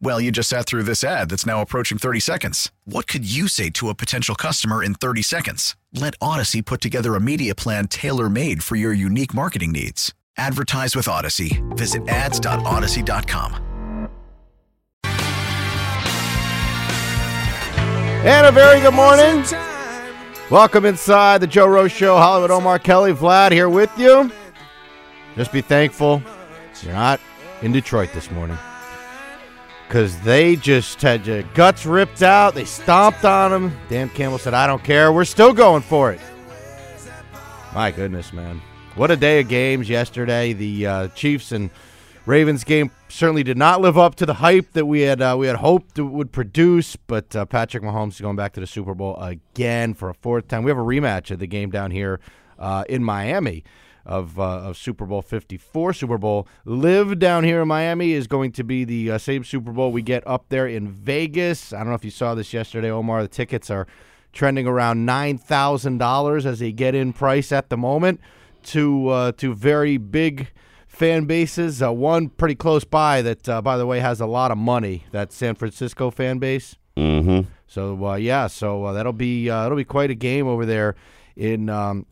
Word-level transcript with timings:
Well, 0.00 0.20
you 0.20 0.30
just 0.30 0.48
sat 0.48 0.66
through 0.66 0.82
this 0.82 1.02
ad 1.02 1.30
that's 1.30 1.46
now 1.46 1.60
approaching 1.60 1.98
30 1.98 2.20
seconds. 2.20 2.70
What 2.84 3.06
could 3.06 3.30
you 3.30 3.48
say 3.48 3.70
to 3.70 3.88
a 3.88 3.94
potential 3.94 4.34
customer 4.34 4.82
in 4.82 4.94
30 4.94 5.22
seconds? 5.22 5.76
Let 5.92 6.14
Odyssey 6.20 6.62
put 6.62 6.80
together 6.80 7.14
a 7.14 7.20
media 7.20 7.54
plan 7.54 7.88
tailor 7.88 8.28
made 8.28 8.62
for 8.62 8.76
your 8.76 8.92
unique 8.92 9.34
marketing 9.34 9.72
needs. 9.72 10.12
Advertise 10.36 10.94
with 10.94 11.08
Odyssey. 11.08 11.62
Visit 11.70 12.06
ads.odyssey.com. 12.08 14.10
And 18.26 18.46
a 18.46 18.52
very 18.52 18.80
good 18.80 18.94
morning. 18.94 19.44
Welcome 20.50 20.86
inside 20.86 21.40
the 21.40 21.46
Joe 21.46 21.66
Rose 21.66 21.92
Show. 21.92 22.16
Hollywood 22.16 22.50
Omar 22.50 22.78
Kelly, 22.78 23.12
Vlad 23.12 23.52
here 23.52 23.68
with 23.68 23.90
you. 23.98 24.30
Just 25.36 25.52
be 25.52 25.60
thankful 25.60 26.22
you're 26.82 26.92
not 26.92 27.20
in 27.62 27.72
Detroit 27.72 28.10
this 28.12 28.30
morning 28.30 28.58
because 29.86 30.18
they 30.20 30.56
just 30.56 31.00
had 31.00 31.26
your 31.26 31.42
guts 31.54 31.86
ripped 31.86 32.22
out. 32.22 32.54
They 32.54 32.64
stomped 32.64 33.24
on 33.24 33.50
them. 33.50 33.78
Dan 33.88 34.08
Campbell 34.08 34.38
said, 34.38 34.54
I 34.54 34.66
don't 34.66 34.82
care. 34.82 35.12
We're 35.12 35.24
still 35.24 35.52
going 35.52 35.82
for 35.82 36.12
it. 36.12 36.20
My 37.74 37.90
goodness, 37.90 38.32
man. 38.32 38.60
What 38.94 39.10
a 39.10 39.16
day 39.16 39.40
of 39.40 39.48
games 39.48 39.88
yesterday. 39.88 40.52
The 40.52 40.86
uh, 40.86 41.08
Chiefs 41.08 41.52
and 41.52 41.70
Ravens 42.26 42.64
game 42.64 42.90
certainly 43.08 43.42
did 43.42 43.58
not 43.58 43.80
live 43.80 43.98
up 43.98 44.14
to 44.16 44.26
the 44.26 44.34
hype 44.34 44.72
that 44.72 44.86
we 44.86 45.02
had 45.02 45.20
uh, 45.20 45.36
we 45.38 45.46
had 45.46 45.56
hoped 45.56 45.98
it 45.98 46.02
would 46.02 46.32
produce. 46.32 46.96
But 46.96 47.34
uh, 47.34 47.44
Patrick 47.44 47.82
Mahomes 47.82 48.12
is 48.12 48.20
going 48.20 48.36
back 48.36 48.52
to 48.54 48.60
the 48.60 48.66
Super 48.66 48.94
Bowl 48.94 49.16
again 49.16 49.94
for 49.94 50.08
a 50.08 50.14
fourth 50.14 50.48
time. 50.48 50.62
We 50.62 50.70
have 50.70 50.78
a 50.78 50.82
rematch 50.82 51.30
of 51.30 51.40
the 51.40 51.46
game 51.46 51.70
down 51.70 51.90
here 51.90 52.20
uh, 52.58 52.84
in 52.88 53.02
Miami 53.02 53.64
of, 54.06 54.38
uh, 54.38 54.42
of 54.42 54.76
Super 54.76 55.06
Bowl 55.06 55.22
54. 55.22 55.92
Super 55.92 56.18
Bowl 56.18 56.46
live 56.64 57.18
down 57.18 57.44
here 57.44 57.62
in 57.62 57.68
Miami 57.68 58.12
is 58.12 58.26
going 58.26 58.52
to 58.52 58.64
be 58.64 58.84
the 58.84 59.12
uh, 59.12 59.18
same 59.18 59.44
Super 59.44 59.72
Bowl 59.72 59.92
we 59.92 60.02
get 60.02 60.26
up 60.26 60.46
there 60.48 60.66
in 60.66 60.88
Vegas. 60.88 61.72
I 61.72 61.78
don't 61.78 61.88
know 61.88 61.94
if 61.94 62.04
you 62.04 62.10
saw 62.10 62.34
this 62.34 62.52
yesterday, 62.52 62.90
Omar. 62.90 63.22
The 63.22 63.28
tickets 63.28 63.70
are 63.70 63.86
trending 64.32 64.66
around 64.66 65.06
nine 65.06 65.38
thousand 65.38 65.98
dollars 65.98 66.44
as 66.44 66.60
a 66.60 66.72
get-in 66.72 67.12
price 67.12 67.52
at 67.52 67.70
the 67.70 67.76
moment 67.76 68.20
to 68.64 69.08
uh, 69.08 69.32
to 69.32 69.54
very 69.54 69.96
big 69.96 70.48
fan 70.86 71.24
bases. 71.24 71.82
Uh, 71.82 71.92
one 71.92 72.28
pretty 72.28 72.54
close 72.54 72.84
by 72.84 73.22
that, 73.22 73.48
uh, 73.48 73.62
by 73.62 73.76
the 73.76 73.86
way, 73.86 74.00
has 74.00 74.20
a 74.20 74.26
lot 74.26 74.50
of 74.50 74.58
money. 74.58 75.04
That 75.12 75.32
San 75.32 75.54
Francisco 75.54 76.10
fan 76.10 76.38
base. 76.38 76.76
Mm-hmm. 76.96 77.48
So 77.66 78.06
uh, 78.06 78.14
yeah, 78.16 78.46
so 78.46 78.84
uh, 78.84 78.92
that'll 78.92 79.12
be 79.12 79.50
uh, 79.50 79.62
that'll 79.62 79.76
be 79.76 79.84
quite 79.84 80.10
a 80.10 80.14
game 80.14 80.46
over 80.46 80.64
there 80.66 80.94
in 81.36 81.68
um, 81.68 82.06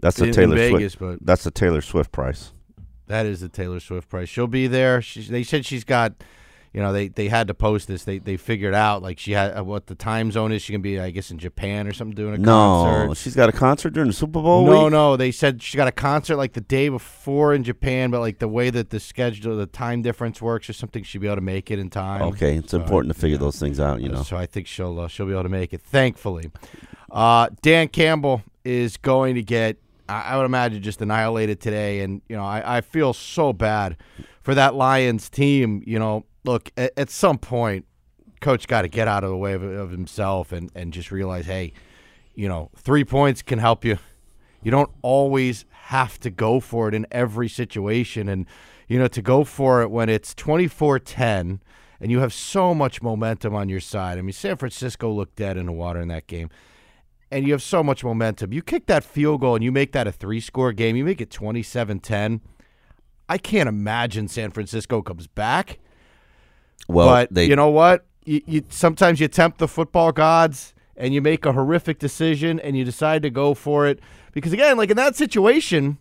That's 0.00 0.16
the 0.16 0.30
Taylor 0.32 0.56
Vegas, 0.56 0.94
Swift. 0.94 1.20
but 1.20 1.26
That's 1.26 1.44
the 1.44 1.50
Taylor 1.50 1.80
Swift 1.80 2.12
price. 2.12 2.52
That 3.08 3.24
is 3.26 3.40
the 3.40 3.48
Taylor 3.48 3.80
Swift 3.80 4.08
price. 4.08 4.28
She'll 4.28 4.46
be 4.48 4.66
there. 4.66 5.00
She, 5.00 5.22
they 5.22 5.44
said 5.44 5.64
she's 5.64 5.84
got, 5.84 6.12
you 6.72 6.82
know, 6.82 6.92
they, 6.92 7.06
they 7.08 7.28
had 7.28 7.46
to 7.46 7.54
post 7.54 7.86
this. 7.86 8.02
They 8.02 8.18
they 8.18 8.36
figured 8.36 8.74
out 8.74 9.00
like 9.00 9.18
she 9.20 9.30
had 9.32 9.60
what 9.62 9.86
the 9.86 9.94
time 9.94 10.32
zone 10.32 10.50
is. 10.50 10.60
She 10.60 10.72
can 10.72 10.82
be, 10.82 10.98
I 10.98 11.10
guess, 11.10 11.30
in 11.30 11.38
Japan 11.38 11.86
or 11.86 11.92
something 11.92 12.16
doing 12.16 12.34
a 12.34 12.38
No, 12.38 12.50
concert. 12.50 13.06
No, 13.06 13.14
she's 13.14 13.36
got 13.36 13.48
a 13.48 13.52
concert 13.52 13.90
during 13.94 14.08
the 14.08 14.12
Super 14.12 14.42
Bowl 14.42 14.66
No, 14.66 14.82
week. 14.84 14.92
no. 14.92 15.16
They 15.16 15.30
said 15.30 15.62
she 15.62 15.76
got 15.76 15.86
a 15.86 15.92
concert 15.92 16.34
like 16.36 16.52
the 16.54 16.60
day 16.60 16.88
before 16.88 17.54
in 17.54 17.62
Japan, 17.62 18.10
but 18.10 18.18
like 18.20 18.40
the 18.40 18.48
way 18.48 18.70
that 18.70 18.90
the 18.90 18.98
schedule, 18.98 19.56
the 19.56 19.66
time 19.66 20.02
difference 20.02 20.42
works, 20.42 20.68
or 20.68 20.72
something, 20.72 21.04
she'd 21.04 21.18
be 21.18 21.28
able 21.28 21.36
to 21.36 21.40
make 21.42 21.70
it 21.70 21.78
in 21.78 21.88
time. 21.90 22.22
Okay, 22.22 22.56
it's 22.56 22.72
So, 22.72 22.80
important 22.80 23.14
to 23.14 23.20
figure 23.20 23.36
yeah. 23.36 23.40
those 23.40 23.58
things 23.60 23.78
out. 23.78 24.02
You 24.02 24.08
know. 24.08 24.24
So 24.24 24.36
I 24.36 24.46
think 24.46 24.66
she'll 24.66 24.98
uh, 24.98 25.06
she'll 25.08 25.26
be 25.26 25.32
able 25.32 25.44
to 25.44 25.48
make 25.48 25.72
it. 25.72 25.80
Thankfully, 25.80 26.50
uh, 27.10 27.48
Dan 27.62 27.86
Campbell 27.88 28.42
is 28.64 28.96
going 28.96 29.36
to 29.36 29.42
get. 29.44 29.78
I, 30.08 30.22
I 30.22 30.36
would 30.36 30.46
imagine 30.46 30.82
just 30.82 31.00
annihilated 31.02 31.60
today, 31.60 32.00
and 32.00 32.22
you 32.28 32.36
know 32.36 32.44
I, 32.44 32.78
I 32.78 32.80
feel 32.80 33.12
so 33.12 33.52
bad 33.52 33.96
for 34.42 34.54
that 34.54 34.74
Lions 34.74 35.28
team. 35.28 35.82
You 35.86 35.98
know, 35.98 36.24
look 36.44 36.70
at, 36.76 36.92
at 36.96 37.10
some 37.10 37.38
point, 37.38 37.86
coach 38.40 38.66
got 38.68 38.82
to 38.82 38.88
get 38.88 39.08
out 39.08 39.24
of 39.24 39.30
the 39.30 39.36
way 39.36 39.52
of, 39.52 39.62
of 39.62 39.90
himself 39.90 40.52
and 40.52 40.70
and 40.74 40.92
just 40.92 41.10
realize, 41.10 41.46
hey, 41.46 41.72
you 42.34 42.48
know, 42.48 42.70
three 42.76 43.04
points 43.04 43.42
can 43.42 43.58
help 43.58 43.84
you. 43.84 43.98
You 44.62 44.70
don't 44.70 44.90
always 45.02 45.64
have 45.70 46.18
to 46.20 46.30
go 46.30 46.60
for 46.60 46.88
it 46.88 46.94
in 46.94 47.06
every 47.12 47.48
situation. 47.48 48.28
And, 48.28 48.46
you 48.88 48.98
know, 48.98 49.06
to 49.08 49.22
go 49.22 49.44
for 49.44 49.82
it 49.82 49.90
when 49.90 50.08
it's 50.08 50.34
24 50.34 50.98
10 50.98 51.60
and 52.00 52.10
you 52.10 52.20
have 52.20 52.32
so 52.32 52.74
much 52.74 53.00
momentum 53.00 53.54
on 53.54 53.68
your 53.68 53.80
side. 53.80 54.18
I 54.18 54.22
mean, 54.22 54.32
San 54.32 54.56
Francisco 54.56 55.10
looked 55.10 55.36
dead 55.36 55.56
in 55.56 55.66
the 55.66 55.72
water 55.72 56.00
in 56.00 56.08
that 56.08 56.26
game. 56.26 56.50
And 57.30 57.44
you 57.44 57.52
have 57.52 57.62
so 57.62 57.82
much 57.82 58.04
momentum. 58.04 58.52
You 58.52 58.62
kick 58.62 58.86
that 58.86 59.02
field 59.02 59.40
goal 59.40 59.56
and 59.56 59.64
you 59.64 59.72
make 59.72 59.92
that 59.92 60.06
a 60.06 60.12
three 60.12 60.40
score 60.40 60.72
game, 60.72 60.94
you 60.96 61.04
make 61.04 61.20
it 61.20 61.30
27 61.30 61.98
10. 62.00 62.40
I 63.28 63.38
can't 63.38 63.68
imagine 63.68 64.28
San 64.28 64.52
Francisco 64.52 65.02
comes 65.02 65.26
back. 65.26 65.78
well, 66.88 67.08
but 67.08 67.34
they 67.34 67.46
you 67.46 67.56
know 67.56 67.70
what? 67.70 68.06
You, 68.24 68.40
you 68.46 68.64
sometimes 68.68 69.20
you 69.20 69.28
tempt 69.28 69.58
the 69.58 69.68
football 69.68 70.12
gods 70.12 70.74
and 70.96 71.12
you 71.12 71.20
make 71.20 71.44
a 71.44 71.52
horrific 71.52 71.98
decision 71.98 72.60
and 72.60 72.76
you 72.76 72.84
decide 72.84 73.22
to 73.22 73.30
go 73.30 73.54
for 73.54 73.86
it 73.86 74.00
because 74.32 74.52
again, 74.52 74.76
like 74.76 74.90
in 74.90 74.96
that 74.96 75.16
situation, 75.16 75.98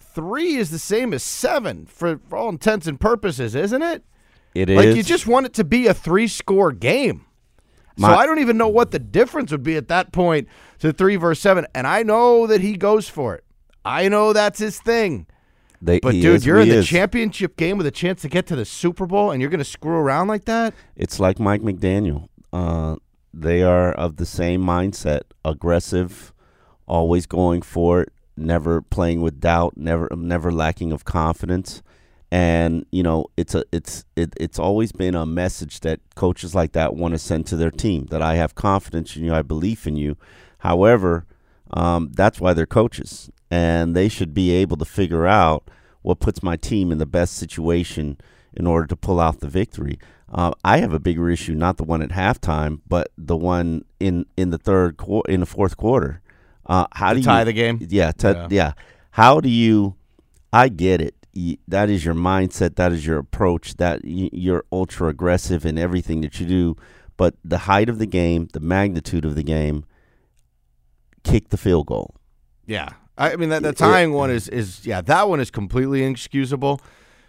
three 0.00 0.56
is 0.56 0.70
the 0.70 0.78
same 0.78 1.14
as 1.14 1.22
seven 1.22 1.86
for, 1.86 2.18
for 2.28 2.36
all 2.36 2.48
intents 2.48 2.86
and 2.86 3.00
purposes, 3.00 3.54
isn't 3.54 3.82
it? 3.82 4.04
it 4.54 4.68
is 4.68 4.76
Like 4.76 4.96
you 4.96 5.02
just 5.02 5.26
want 5.26 5.46
it 5.46 5.54
to 5.54 5.64
be 5.64 5.86
a 5.86 5.94
three 5.94 6.28
score 6.28 6.72
game. 6.72 7.24
So 7.98 8.06
I 8.06 8.26
don't 8.26 8.38
even 8.38 8.56
know 8.56 8.68
what 8.68 8.90
the 8.90 8.98
difference 8.98 9.50
would 9.52 9.62
be 9.62 9.76
at 9.76 9.88
that 9.88 10.12
point 10.12 10.48
to 10.80 10.92
three 10.92 11.16
versus 11.16 11.42
seven. 11.42 11.66
And 11.74 11.86
I 11.86 12.02
know 12.02 12.46
that 12.46 12.60
he 12.60 12.76
goes 12.76 13.08
for 13.08 13.34
it. 13.34 13.44
I 13.84 14.08
know 14.08 14.32
that's 14.32 14.58
his 14.58 14.80
thing. 14.80 15.26
They, 15.80 15.98
But 15.98 16.12
dude, 16.12 16.24
is 16.36 16.46
you're 16.46 16.60
in 16.60 16.68
the 16.68 16.76
is. 16.76 16.86
championship 16.86 17.56
game 17.56 17.76
with 17.76 17.86
a 17.86 17.90
chance 17.90 18.22
to 18.22 18.28
get 18.28 18.46
to 18.46 18.56
the 18.56 18.64
Super 18.64 19.04
Bowl 19.06 19.32
and 19.32 19.40
you're 19.40 19.50
gonna 19.50 19.64
screw 19.64 19.96
around 19.96 20.28
like 20.28 20.44
that? 20.44 20.74
It's 20.96 21.18
like 21.18 21.40
Mike 21.40 21.60
McDaniel. 21.62 22.28
Uh, 22.52 22.96
they 23.34 23.62
are 23.62 23.92
of 23.92 24.16
the 24.16 24.26
same 24.26 24.62
mindset: 24.62 25.22
aggressive, 25.44 26.32
always 26.86 27.26
going 27.26 27.62
for 27.62 28.02
it, 28.02 28.12
never 28.36 28.80
playing 28.80 29.22
with 29.22 29.40
doubt, 29.40 29.76
never 29.76 30.08
never 30.16 30.52
lacking 30.52 30.92
of 30.92 31.04
confidence. 31.04 31.82
And 32.32 32.86
you 32.90 33.02
know, 33.02 33.26
it's 33.36 33.54
a 33.54 33.62
it's 33.72 34.06
it, 34.16 34.32
it's 34.40 34.58
always 34.58 34.90
been 34.90 35.14
a 35.14 35.26
message 35.26 35.80
that 35.80 36.00
coaches 36.14 36.54
like 36.54 36.72
that 36.72 36.96
want 36.96 37.12
to 37.12 37.18
send 37.18 37.46
to 37.48 37.56
their 37.56 37.70
team 37.70 38.06
that 38.06 38.22
I 38.22 38.36
have 38.36 38.54
confidence 38.54 39.14
in 39.16 39.22
you, 39.24 39.34
I 39.34 39.42
believe 39.42 39.86
in 39.86 39.96
you. 39.96 40.16
However, 40.60 41.26
um, 41.74 42.10
that's 42.14 42.40
why 42.40 42.54
they're 42.54 42.64
coaches, 42.64 43.30
and 43.50 43.94
they 43.94 44.08
should 44.08 44.32
be 44.32 44.50
able 44.50 44.78
to 44.78 44.86
figure 44.86 45.26
out 45.26 45.70
what 46.00 46.20
puts 46.20 46.42
my 46.42 46.56
team 46.56 46.90
in 46.90 46.96
the 46.96 47.04
best 47.04 47.34
situation 47.34 48.16
in 48.54 48.66
order 48.66 48.86
to 48.86 48.96
pull 48.96 49.20
out 49.20 49.40
the 49.40 49.48
victory. 49.48 49.98
Uh, 50.32 50.52
I 50.64 50.78
have 50.78 50.94
a 50.94 50.98
bigger 50.98 51.28
issue, 51.28 51.54
not 51.54 51.76
the 51.76 51.84
one 51.84 52.00
at 52.00 52.12
halftime, 52.12 52.80
but 52.88 53.12
the 53.18 53.36
one 53.36 53.84
in 54.00 54.24
in 54.38 54.48
the 54.48 54.58
third 54.58 54.96
quarter, 54.96 55.30
in 55.30 55.40
the 55.40 55.46
fourth 55.46 55.76
quarter. 55.76 56.22
Uh, 56.64 56.86
how 56.92 57.10
To 57.10 57.14
do 57.16 57.20
you 57.20 57.26
tie 57.26 57.44
the 57.44 57.52
game? 57.52 57.78
Yeah, 57.90 58.12
to, 58.12 58.28
Yeah. 58.32 58.48
yeah. 58.50 58.72
How 59.10 59.38
do 59.40 59.50
you? 59.50 59.96
I 60.50 60.70
get 60.70 61.02
it. 61.02 61.14
That 61.68 61.88
is 61.90 62.04
your 62.04 62.14
mindset. 62.14 62.76
That 62.76 62.92
is 62.92 63.06
your 63.06 63.18
approach. 63.18 63.76
That 63.76 64.00
you're 64.04 64.64
ultra 64.70 65.08
aggressive 65.08 65.64
in 65.64 65.78
everything 65.78 66.20
that 66.22 66.38
you 66.40 66.46
do. 66.46 66.76
But 67.16 67.34
the 67.44 67.58
height 67.58 67.88
of 67.88 67.98
the 67.98 68.06
game, 68.06 68.48
the 68.52 68.60
magnitude 68.60 69.24
of 69.24 69.34
the 69.34 69.42
game, 69.42 69.84
kick 71.24 71.50
the 71.50 71.56
field 71.56 71.86
goal. 71.86 72.14
Yeah. 72.66 72.90
I 73.16 73.36
mean, 73.36 73.50
that 73.50 73.62
the 73.62 73.70
It- 73.70 73.76
tying 73.76 74.12
one 74.12 74.30
is, 74.30 74.48
is 74.48 74.86
yeah, 74.86 75.00
that 75.02 75.28
one 75.28 75.40
is 75.40 75.50
completely 75.50 76.02
inexcusable. 76.02 76.80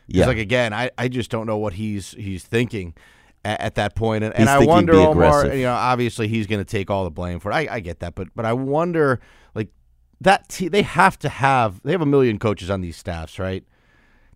Yeah. 0.07 0.25
like, 0.25 0.37
again, 0.37 0.73
I, 0.73 0.89
I 0.97 1.07
just 1.07 1.29
don't 1.31 1.45
know 1.47 1.57
what 1.57 1.73
he's 1.73 2.11
he's 2.11 2.43
thinking 2.43 2.93
at, 3.45 3.61
at 3.61 3.75
that 3.75 3.95
point. 3.95 4.23
And, 4.23 4.35
and 4.35 4.49
I 4.49 4.59
wonder, 4.59 4.93
Omar, 4.95 5.53
you 5.53 5.63
know, 5.63 5.73
obviously 5.73 6.27
he's 6.27 6.47
going 6.47 6.59
to 6.59 6.65
take 6.65 6.89
all 6.89 7.03
the 7.03 7.11
blame 7.11 7.39
for 7.39 7.51
it. 7.51 7.55
I, 7.55 7.67
I 7.75 7.79
get 7.79 7.99
that. 7.99 8.15
But, 8.15 8.29
but 8.35 8.45
I 8.45 8.53
wonder, 8.53 9.19
like, 9.55 9.69
that 10.21 10.49
te- 10.49 10.67
they 10.67 10.81
have 10.81 11.17
to 11.19 11.29
have 11.29 11.81
they 11.83 11.91
have 11.91 12.01
a 12.01 12.05
million 12.05 12.37
coaches 12.39 12.69
on 12.69 12.81
these 12.81 12.97
staffs, 12.97 13.39
right? 13.39 13.63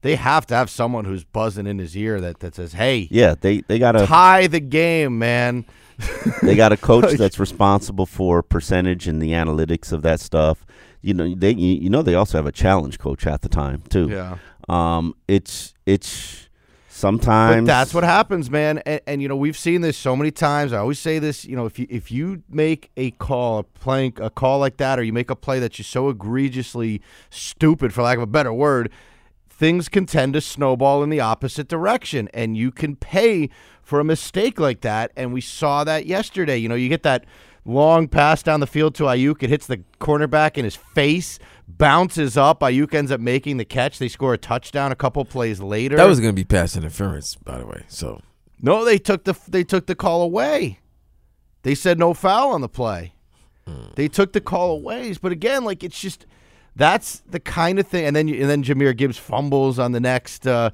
They 0.01 0.15
have 0.15 0.45
to 0.47 0.55
have 0.55 0.69
someone 0.69 1.05
who's 1.05 1.23
buzzing 1.23 1.67
in 1.67 1.79
his 1.79 1.95
ear 1.95 2.19
that, 2.21 2.39
that 2.39 2.55
says, 2.55 2.73
"Hey, 2.73 3.07
Yeah, 3.11 3.35
they 3.39 3.61
they 3.61 3.79
got 3.79 3.93
to 3.93 4.05
tie 4.05 4.47
the 4.47 4.59
game, 4.59 5.19
man." 5.19 5.65
they 6.43 6.55
got 6.55 6.71
a 6.71 6.77
coach 6.91 7.13
that's 7.17 7.39
responsible 7.39 8.05
for 8.05 8.43
percentage 8.43 9.07
and 9.07 9.21
the 9.21 9.31
analytics 9.31 9.91
of 9.91 10.03
that 10.03 10.19
stuff. 10.19 10.65
You 11.01 11.13
know, 11.13 11.33
they 11.35 11.51
you 11.53 11.89
know 11.89 12.01
they 12.01 12.15
also 12.15 12.37
have 12.37 12.45
a 12.45 12.51
challenge 12.51 12.99
coach 12.99 13.25
at 13.25 13.41
the 13.41 13.49
time 13.49 13.83
too. 13.89 14.09
Yeah. 14.09 14.37
Um, 14.69 15.15
it's 15.27 15.73
it's 15.85 16.47
sometimes 16.97 17.61
But 17.61 17.65
that's 17.67 17.93
what 17.93 18.03
happens, 18.03 18.49
man. 18.49 18.79
And, 18.79 19.01
and 19.07 19.21
you 19.21 19.27
know 19.27 19.35
we've 19.35 19.57
seen 19.57 19.81
this 19.81 19.97
so 19.97 20.15
many 20.15 20.31
times. 20.31 20.73
I 20.73 20.79
always 20.79 20.99
say 20.99 21.19
this. 21.19 21.45
You 21.45 21.55
know, 21.55 21.65
if 21.65 21.79
you 21.79 21.87
if 21.89 22.11
you 22.11 22.43
make 22.49 22.91
a 22.97 23.11
call, 23.11 23.59
a 23.59 23.63
playing 23.63 24.13
a 24.17 24.29
call 24.29 24.59
like 24.59 24.77
that, 24.77 24.99
or 24.99 25.03
you 25.03 25.13
make 25.13 25.29
a 25.29 25.35
play 25.35 25.59
that's 25.59 25.77
just 25.77 25.91
so 25.91 26.09
egregiously 26.09 27.01
stupid, 27.29 27.93
for 27.93 28.01
lack 28.01 28.17
of 28.17 28.23
a 28.23 28.27
better 28.27 28.51
word, 28.51 28.91
things 29.57 29.89
can 29.89 30.05
tend 30.05 30.33
to 30.33 30.41
snowball 30.41 31.03
in 31.03 31.09
the 31.09 31.19
opposite 31.19 31.67
direction, 31.67 32.29
and 32.33 32.55
you 32.55 32.71
can 32.71 32.95
pay 32.95 33.49
for 33.81 33.99
a 33.99 34.03
mistake 34.03 34.59
like 34.59 34.81
that. 34.81 35.11
And 35.17 35.33
we 35.33 35.41
saw 35.41 35.83
that 35.83 36.05
yesterday. 36.05 36.57
You 36.57 36.69
know, 36.69 36.75
you 36.75 36.89
get 36.89 37.03
that 37.03 37.25
long 37.65 38.07
pass 38.07 38.43
down 38.43 38.59
the 38.59 38.67
field 38.67 38.95
to 38.95 39.03
Aiyuk. 39.03 39.41
It 39.41 39.49
hits 39.49 39.67
the 39.67 39.83
cornerback 39.99 40.57
in 40.57 40.63
his 40.63 40.75
face, 40.75 41.39
bounces 41.67 42.37
up. 42.37 42.61
Aiyuk 42.61 42.93
ends 42.93 43.11
up 43.11 43.19
making 43.19 43.57
the 43.57 43.65
catch. 43.65 43.97
They 43.97 44.07
score 44.07 44.33
a 44.33 44.37
touchdown 44.37 44.91
a 44.91 44.95
couple 44.95 45.25
plays 45.25 45.59
later. 45.59 45.97
That 45.97 46.05
was 46.05 46.19
going 46.19 46.33
to 46.33 46.39
be 46.39 46.45
pass 46.45 46.77
interference, 46.77 47.35
by 47.35 47.57
the 47.57 47.65
way. 47.65 47.83
So 47.87 48.21
No, 48.61 48.85
they 48.85 48.99
took 48.99 49.23
the 49.23 49.35
they 49.47 49.63
took 49.63 49.87
the 49.87 49.95
call 49.95 50.21
away. 50.21 50.79
They 51.63 51.75
said 51.75 51.99
no 51.99 52.13
foul 52.13 52.51
on 52.51 52.61
the 52.61 52.69
play. 52.69 53.13
Hmm. 53.67 53.87
They 53.95 54.07
took 54.07 54.31
the 54.31 54.39
call 54.39 54.71
away, 54.71 55.13
but 55.21 55.31
again, 55.31 55.65
like 55.65 55.83
it's 55.83 55.99
just 55.99 56.25
that's 56.77 57.21
the 57.29 57.39
kind 57.39 57.79
of 57.79 57.87
thing. 57.87 58.05
And 58.05 58.15
then 58.15 58.27
you, 58.27 58.39
and 58.41 58.49
then 58.49 58.63
Jahmyr 58.63 58.95
Gibbs 58.95 59.17
fumbles 59.17 59.79
on 59.79 59.91
the 59.91 59.99
next 59.99 60.45
uh, 60.47 60.69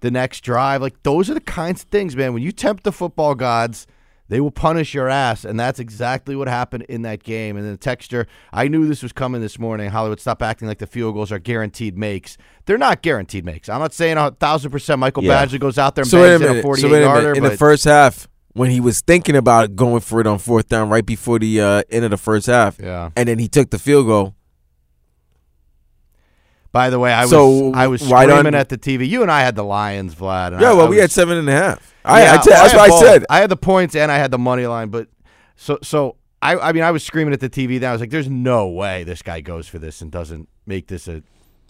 the 0.00 0.10
next 0.10 0.40
drive. 0.40 0.80
Like 0.80 1.02
those 1.02 1.28
are 1.28 1.34
the 1.34 1.40
kinds 1.40 1.82
of 1.82 1.88
things, 1.88 2.16
man. 2.16 2.32
When 2.32 2.42
you 2.42 2.52
tempt 2.52 2.84
the 2.84 2.92
football 2.92 3.34
gods, 3.34 3.86
they 4.30 4.40
will 4.40 4.50
punish 4.50 4.92
your 4.94 5.08
ass, 5.08 5.44
and 5.44 5.58
that's 5.58 5.78
exactly 5.80 6.36
what 6.36 6.48
happened 6.48 6.84
in 6.88 7.02
that 7.02 7.22
game. 7.22 7.56
And 7.56 7.64
then 7.64 7.72
the 7.72 7.78
texture, 7.78 8.26
I 8.52 8.68
knew 8.68 8.86
this 8.86 9.02
was 9.02 9.12
coming 9.12 9.40
this 9.40 9.58
morning. 9.58 9.88
Hollywood, 9.90 10.20
stop 10.20 10.42
acting 10.42 10.68
like 10.68 10.78
the 10.78 10.86
field 10.86 11.14
goals 11.14 11.32
are 11.32 11.38
guaranteed 11.38 11.96
makes. 11.96 12.36
They're 12.66 12.76
not 12.78 13.00
guaranteed 13.02 13.44
makes. 13.46 13.68
I'm 13.70 13.80
not 13.80 13.94
saying 13.94 14.18
a 14.18 14.30
thousand 14.32 14.70
percent 14.70 14.98
Michael 15.00 15.24
Yeah. 15.24 15.44
Badgley 15.46 15.58
goes 15.58 15.78
out 15.78 15.94
there 15.94 16.02
and 16.02 16.10
so 16.10 16.18
bangs 16.22 16.40
in 16.42 16.46
a 16.46 16.50
minute. 16.50 16.62
48 16.62 16.82
So 16.82 16.98
yarder. 16.98 17.32
In 17.32 17.42
the 17.42 17.56
first 17.56 17.84
half, 17.84 18.28
when 18.52 18.70
he 18.70 18.80
was 18.80 19.00
thinking 19.00 19.34
about 19.34 19.74
going 19.76 20.00
for 20.00 20.20
it 20.20 20.26
on 20.26 20.38
fourth 20.38 20.68
down, 20.68 20.90
right 20.90 21.06
before 21.06 21.38
the 21.38 21.60
uh, 21.60 21.82
end 21.90 22.04
of 22.04 22.10
the 22.10 22.16
first 22.18 22.46
half, 22.48 22.78
Yeah. 22.78 23.10
and 23.16 23.28
then 23.28 23.38
he 23.38 23.48
took 23.48 23.70
the 23.70 23.78
field 23.78 24.06
goal. 24.06 24.34
By 26.70 26.90
the 26.90 26.98
way, 26.98 27.12
I 27.12 27.24
So, 27.26 27.48
was 27.48 27.74
I 27.74 27.86
was 27.86 28.02
screaming 28.02 28.54
at 28.54 28.68
the 28.68 28.76
TV. 28.78 29.08
You 29.08 29.22
and 29.22 29.30
I 29.30 29.40
had 29.40 29.56
the 29.56 29.64
Lions, 29.64 30.14
Vlad. 30.14 30.60
Yeah, 30.60 30.70
I- 30.70 30.74
well, 30.74 30.86
I 30.86 30.88
we 30.90 30.96
was- 30.96 31.00
had 31.04 31.10
seven 31.10 31.38
and 31.38 31.48
a 31.48 31.52
half. 31.52 31.94
I, 32.04 32.22
Yeah, 32.22 32.32
I 32.32 32.36
that's 32.36 32.74
what 32.74 32.90
I 32.92 32.98
said. 33.00 33.24
I 33.30 33.38
had 33.38 33.50
the 33.50 33.56
points 33.56 33.94
and 33.96 34.12
I 34.12 34.16
had 34.18 34.30
the 34.30 34.38
money 34.38 34.66
line, 34.66 34.88
but 34.88 35.08
so 35.56 35.78
so 35.82 36.16
I 36.42 36.56
I 36.56 36.72
mean 36.72 36.82
I 36.84 36.90
was 36.90 37.02
screaming 37.02 37.32
at 37.34 37.40
the 37.40 37.48
TV. 37.50 37.78
Then 37.80 37.88
I 37.90 37.92
was 37.92 38.00
like, 38.00 38.10
"There's 38.10 38.28
no 38.28 38.68
way 38.68 39.02
this 39.04 39.22
guy 39.22 39.40
goes 39.40 39.66
for 39.66 39.78
this 39.78 40.00
and 40.02 40.10
doesn't 40.10 40.48
make 40.66 40.86
this 40.88 41.08
a 41.08 41.22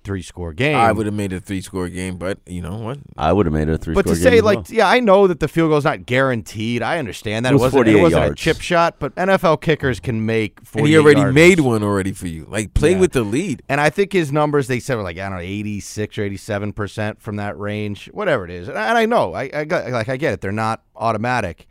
three 0.09 0.23
score 0.23 0.55
game." 0.55 0.75
I 0.75 0.91
would 0.91 1.05
have 1.07 1.15
made 1.15 1.33
it 1.33 1.37
a 1.37 1.41
three 1.41 1.61
score 1.61 1.89
game, 1.89 2.17
but 2.17 2.39
you 2.47 2.63
know 2.63 2.77
what? 2.79 2.99
I 3.17 3.33
would 3.33 3.45
have 3.47 3.53
made 3.53 3.69
it 3.69 3.75
a 3.75 3.79
three. 3.79 3.95
But 3.95 4.07
to 4.07 4.17
say 4.17 4.41
like, 4.41 4.71
yeah, 4.71 4.89
I 4.89 5.01
know 5.01 5.27
that 5.27 5.39
the 5.41 5.49
field 5.49 5.69
goal 5.69 5.77
is 5.79 5.85
not 5.85 6.07
guaranteed. 6.07 6.83
I 6.83 6.99
understand 6.99 7.45
that 7.45 7.51
It 7.51 7.57
was 7.57 7.63
wasn't, 7.75 7.85
48 7.87 8.03
wasn't 8.03 8.33
a 8.33 8.35
chip 8.35 8.61
shot, 8.61 8.97
but 8.99 9.15
NFL 9.17 9.61
kickers 9.61 10.01
can 10.01 10.25
make. 10.25 10.65
48 10.65 10.81
And 10.81 10.89
he 10.89 10.97
already 10.99 11.21
yards. 11.21 11.35
made 11.35 11.61
one 11.61 11.83
already 11.83 12.13
for 12.13 12.27
you. 12.27 12.47
Like 12.49 12.73
play 12.75 12.93
Yeah. 12.93 13.01
with 13.01 13.13
the 13.13 13.23
lead. 13.23 13.63
And 13.69 13.81
I 13.81 13.91
think 13.91 14.13
his 14.15 14.33
numbers 14.33 14.67
they 14.67 14.81
said 14.81 14.97
were 14.97 15.03
like 15.03 15.19
I 15.19 15.29
don't 15.29 15.39
know, 15.39 15.45
eighty 15.45 15.79
six 15.81 16.17
or 16.17 16.23
eighty 16.25 16.39
seven 16.39 16.73
percent 16.73 17.21
from 17.21 17.37
that 17.37 17.59
range, 17.59 18.07
whatever 18.13 18.45
it 18.47 18.51
is. 18.51 18.69
And 18.69 18.79
I, 18.79 18.89
and 18.89 18.99
I 18.99 19.05
know, 19.07 19.35
I, 19.35 19.51
I 19.55 19.65
got 19.65 19.91
like 19.91 20.09
I 20.09 20.17
get 20.17 20.33
it. 20.33 20.41
They're 20.41 20.53
not 20.53 20.83
automatic, 20.97 21.67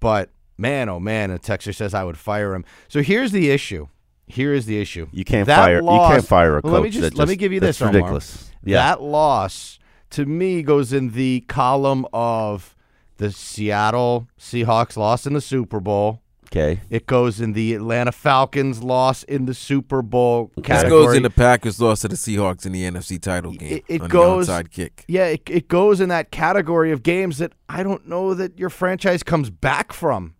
but 0.00 0.30
man, 0.58 0.88
oh 0.88 1.00
man, 1.00 1.30
a 1.30 1.38
texter 1.38 1.74
says 1.74 1.94
I 1.94 2.04
would 2.04 2.18
fire 2.18 2.54
him. 2.54 2.64
So 2.88 3.02
here's 3.02 3.32
the 3.32 3.50
issue. 3.50 3.88
Here 4.26 4.54
is 4.54 4.66
the 4.66 4.80
issue. 4.80 5.08
you 5.12 5.24
can't 5.24 5.46
That 5.46 5.56
fire 5.64 5.82
loss- 5.82 6.08
you 6.10 6.14
can't 6.16 6.26
fire 6.28 6.56
a 6.56 6.62
coach. 6.62 6.64
Well, 6.70 6.80
let 6.80 6.82
me 6.84 6.90
just 6.90 7.10
that 7.10 7.18
let 7.18 7.28
me 7.28 7.36
give 7.36 7.52
you 7.52 7.60
this. 7.60 7.80
Omar. 7.82 7.92
ridiculous. 7.92 8.50
Yeah, 8.64 8.76
That 8.78 9.02
loss 9.02 9.78
to 10.10 10.24
me 10.24 10.62
goes 10.62 10.92
in 10.92 11.10
the 11.10 11.40
column 11.48 12.06
of 12.12 12.74
the 13.18 13.30
Seattle 13.32 14.28
Seahawks 14.38 14.96
loss 14.96 15.26
in 15.26 15.32
the 15.32 15.40
Super 15.40 15.80
Bowl. 15.80 16.22
okay. 16.46 16.80
It 16.90 17.06
goes 17.06 17.40
in 17.40 17.52
the 17.52 17.74
Atlanta 17.74 18.12
Falcons 18.12 18.82
loss 18.82 19.22
in 19.24 19.46
the 19.46 19.54
Super 19.54 20.02
Bowl 20.02 20.50
This 20.56 20.82
goes 20.84 21.14
in 21.16 21.22
the 21.24 21.30
Packers 21.30 21.80
loss 21.80 22.00
to 22.00 22.08
the 22.08 22.16
Seahawks 22.16 22.64
in 22.66 22.72
the 22.72 22.84
NFC 22.84 23.20
title 23.20 23.52
game. 23.52 23.72
It- 23.72 23.84
it 23.88 24.00
on 24.02 24.08
goes- 24.08 24.46
the 24.46 24.52
onside 24.52 24.70
kick. 24.70 25.04
Yeah, 25.08 25.26
it, 25.26 25.42
it 25.50 25.68
goes 25.68 26.00
in 26.00 26.08
that 26.10 26.30
category 26.30 26.90
of 26.92 27.02
games 27.02 27.38
that 27.38 27.52
I 27.68 27.82
don't 27.82 28.06
know 28.08 28.34
that 28.34 28.58
your 28.58 28.70
franchise 28.70 29.22
comes 29.22 29.50
back 29.50 29.92
from. 29.92 30.34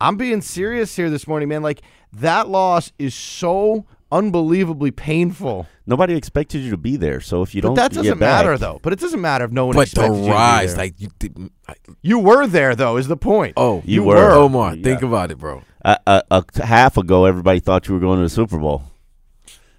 I'm 0.00 0.16
being 0.16 0.42
serious 0.42 0.94
here 0.96 1.08
this 1.08 1.26
morning, 1.26 1.48
man. 1.48 1.62
Like 1.62 1.80
that 2.20 2.48
loss 2.48 2.92
is 2.98 3.14
so 3.14 3.84
unbelievably 4.12 4.92
painful. 4.92 5.66
Nobody 5.86 6.14
expected 6.14 6.60
you 6.62 6.70
to 6.70 6.76
be 6.76 6.96
there, 6.96 7.20
so 7.20 7.42
if 7.42 7.54
you 7.54 7.62
But 7.62 7.68
don't, 7.68 7.74
that 7.76 7.92
doesn't 7.92 8.18
back- 8.18 8.44
matter 8.44 8.58
though. 8.58 8.78
But 8.82 8.92
it 8.92 9.00
doesn't 9.00 9.20
matter 9.20 9.44
if 9.44 9.50
no 9.50 9.66
one 9.66 9.74
But 9.74 9.88
the 9.88 10.00
expected 10.00 10.16
you 10.18 10.24
to 10.26 10.30
rise, 10.30 10.76
like 10.76 10.94
you 11.00 11.08
did. 11.18 11.50
I- 11.68 11.74
you 12.02 12.18
were 12.18 12.46
there 12.46 12.74
though, 12.74 12.96
is 12.96 13.08
the 13.08 13.16
point. 13.16 13.54
Oh, 13.56 13.82
You 13.84 13.94
You 13.96 14.02
were. 14.04 14.14
were. 14.16 14.30
Oh, 14.32 14.44
Omar, 14.44 14.74
Yeah. 14.76 14.82
think 14.82 15.02
about 15.02 15.30
it, 15.30 15.38
bro. 15.38 15.62
A, 15.84 15.98
a, 16.06 16.22
a 16.30 16.64
half 16.66 16.96
ago, 16.96 17.24
everybody 17.26 17.60
thought 17.60 17.86
you 17.88 17.94
were 17.94 18.00
going 18.00 18.18
to 18.18 18.22
the 18.24 18.28
Super 18.28 18.58
Bowl. 18.58 18.82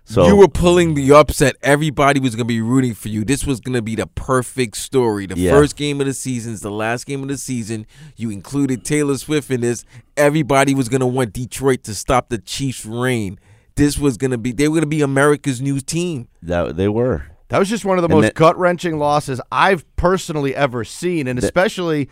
So 0.09 0.25
you 0.25 0.37
were 0.37 0.47
pulling 0.47 0.93
the 0.93 1.11
upset. 1.11 1.57
Everybody 1.61 2.21
was 2.21 2.33
going 2.33 2.45
to 2.45 2.53
be 2.53 2.61
rooting 2.61 2.93
for 2.93 3.09
you. 3.09 3.25
This 3.25 3.45
was 3.45 3.59
going 3.59 3.73
to 3.75 3.81
be 3.81 3.95
the 3.95 4.07
perfect 4.07 4.77
story. 4.77 5.25
The 5.25 5.37
Yeah. 5.37 5.51
first 5.51 5.75
game 5.75 5.99
of 5.99 6.07
the 6.07 6.13
season 6.13 6.53
is 6.53 6.61
the 6.61 6.71
last 6.71 7.05
game 7.05 7.21
of 7.23 7.27
the 7.27 7.37
season. 7.37 7.85
You 8.15 8.29
included 8.29 8.85
Taylor 8.85 9.17
Swift 9.17 9.51
in 9.51 9.59
this. 9.59 9.83
Everybody 10.15 10.73
was 10.73 10.87
going 10.87 11.01
to 11.01 11.05
want 11.07 11.33
Detroit 11.33 11.83
to 11.83 11.93
stop 11.93 12.29
the 12.29 12.37
Chiefs' 12.37 12.85
reign. 12.85 13.37
This 13.75 13.97
was 13.97 14.15
going 14.15 14.31
to 14.31 14.37
be, 14.37 14.53
they 14.53 14.69
were 14.69 14.75
going 14.75 14.83
to 14.83 14.87
be 14.87 15.01
America's 15.01 15.61
new 15.61 15.81
team. 15.81 16.29
that 16.41 16.77
they 16.77 16.87
were. 16.87 17.25
That 17.49 17.59
was 17.59 17.67
just 17.69 17.83
one 17.85 17.97
of 17.97 18.01
the 18.01 18.13
And 18.13 18.21
most 18.23 18.33
gut 18.33 18.57
wrenching 18.57 18.97
losses 18.99 19.39
I've 19.51 19.83
personally 19.97 20.55
ever 20.55 20.83
seen, 20.85 21.27
and 21.27 21.37
especially 21.39 22.09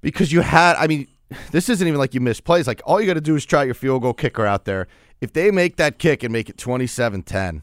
because 0.00 0.32
you 0.32 0.40
had. 0.40 0.76
I 0.76 0.86
mean, 0.86 1.06
this 1.52 1.68
isn't 1.68 1.86
even 1.86 1.98
like 1.98 2.14
you 2.14 2.20
missed 2.20 2.44
plays. 2.44 2.66
Like 2.66 2.80
all 2.84 3.00
you 3.00 3.06
got 3.06 3.14
to 3.14 3.20
do 3.20 3.36
is 3.36 3.44
try 3.44 3.64
your 3.64 3.74
field 3.74 4.02
goal 4.02 4.14
kicker 4.14 4.46
out 4.46 4.64
there. 4.64 4.88
If 5.20 5.32
they 5.32 5.50
make 5.50 5.76
that 5.76 5.98
kick 5.98 6.22
and 6.22 6.32
make 6.32 6.48
it 6.48 6.56
27-10, 6.56 7.62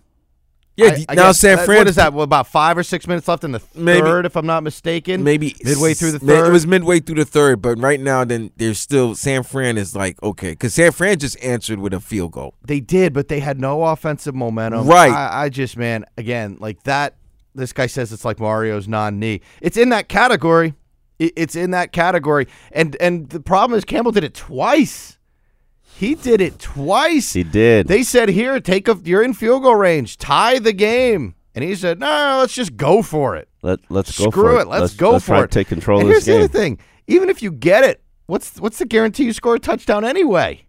Yeah, 0.78 0.88
I- 0.88 1.06
I 1.08 1.16
now 1.16 1.32
San 1.32 1.56
that- 1.56 1.66
Fran. 1.66 1.78
What 1.78 1.88
is 1.88 1.96
that? 1.96 2.12
Well, 2.14 2.26
about 2.26 2.48
five 2.48 2.78
or 2.78 2.84
six 2.84 3.08
minutes 3.08 3.30
left 3.30 3.46
in 3.46 3.54
the 3.54 3.60
third, 3.60 3.82
Maybe- 3.82 4.26
if 4.28 4.36
I'm 4.36 4.46
not 4.46 4.62
mistaken. 4.62 5.24
Maybe 5.24 5.56
midway 5.64 5.94
through 5.94 6.12
the 6.12 6.20
third. 6.20 6.50
It 6.50 6.52
was 6.52 6.68
midway 6.68 7.00
through 7.00 7.16
the 7.16 7.24
third, 7.26 7.62
but 7.62 7.80
right 7.80 7.98
now, 8.00 8.26
then 8.26 8.52
there's 8.58 8.78
still 8.78 9.16
San 9.16 9.44
Fran 9.44 9.78
is 9.78 9.96
like 9.96 10.22
okay 10.22 10.50
because 10.50 10.74
San 10.74 10.92
Fran 10.92 11.18
just 11.18 11.42
answered 11.42 11.80
with 11.80 11.94
a 11.94 12.02
field 12.02 12.34
goal. 12.34 12.56
They 12.68 12.82
did, 12.82 13.14
but 13.14 13.30
they 13.30 13.40
had 13.40 13.58
no 13.58 13.86
offensive 13.86 14.36
momentum. 14.36 14.86
Right. 14.86 15.14
I, 15.14 15.44
I 15.46 15.50
just, 15.50 15.78
man, 15.78 16.04
again, 16.18 16.58
like 16.60 16.84
that. 16.84 17.16
This 17.54 17.72
guy 17.72 17.86
says 17.88 18.12
it's 18.12 18.26
like 18.26 18.42
Mario's 18.42 18.86
non-knee. 18.86 19.40
It's 19.62 19.78
in 19.78 19.88
that 19.90 20.10
category. 20.10 20.74
It- 21.20 21.32
It's 21.38 21.56
in 21.56 21.72
that 21.72 21.94
category. 21.94 22.48
And 22.74 22.98
and 23.00 23.30
the 23.30 23.40
problem 23.40 23.78
is 23.78 23.86
Campbell 23.86 24.12
did 24.12 24.26
it 24.26 24.34
twice. 24.34 25.18
He 25.98 26.16
did 26.16 26.42
it 26.42 26.60
twice. 26.60 27.34
He 27.34 27.44
did. 27.44 27.88
They 27.88 28.04
said, 28.04 28.30
"Here, 28.30 28.60
take 28.60 28.88
a. 28.90 29.00
You're 29.04 29.24
in 29.24 29.34
field 29.34 29.64
goal 29.64 29.76
range. 29.76 30.18
Tie 30.18 30.60
the 30.60 30.74
game." 30.74 31.36
And 31.54 31.64
he 31.64 31.74
said, 31.74 32.00
"No, 32.00 32.38
let's 32.40 32.54
just 32.54 32.76
go 32.76 33.02
for 33.02 33.38
it. 33.38 33.48
Let 33.62 33.80
let's 33.90 34.18
go 34.18 34.30
Screw 34.30 34.44
for 34.44 34.60
it. 34.60 34.68
Let's, 34.68 34.94
go 34.94 35.12
let's 35.12 35.24
for 35.24 35.30
try 35.30 35.40
it. 35.40 35.52
to 35.52 35.60
take 35.60 35.68
control 35.68 36.00
and 36.00 36.10
of 36.10 36.12
here's 36.12 36.26
this 36.26 36.36
the 36.36 36.44
other 36.44 36.48
thing: 36.50 36.80
even 37.08 37.30
if 37.30 37.42
you 37.42 37.50
get 37.50 37.86
it, 37.86 38.04
what's 38.26 38.60
what's 38.60 38.78
the 38.78 38.86
guarantee 38.86 39.24
you 39.24 39.32
score 39.32 39.56
a 39.56 39.60
touchdown 39.60 40.04
anyway? 40.04 40.66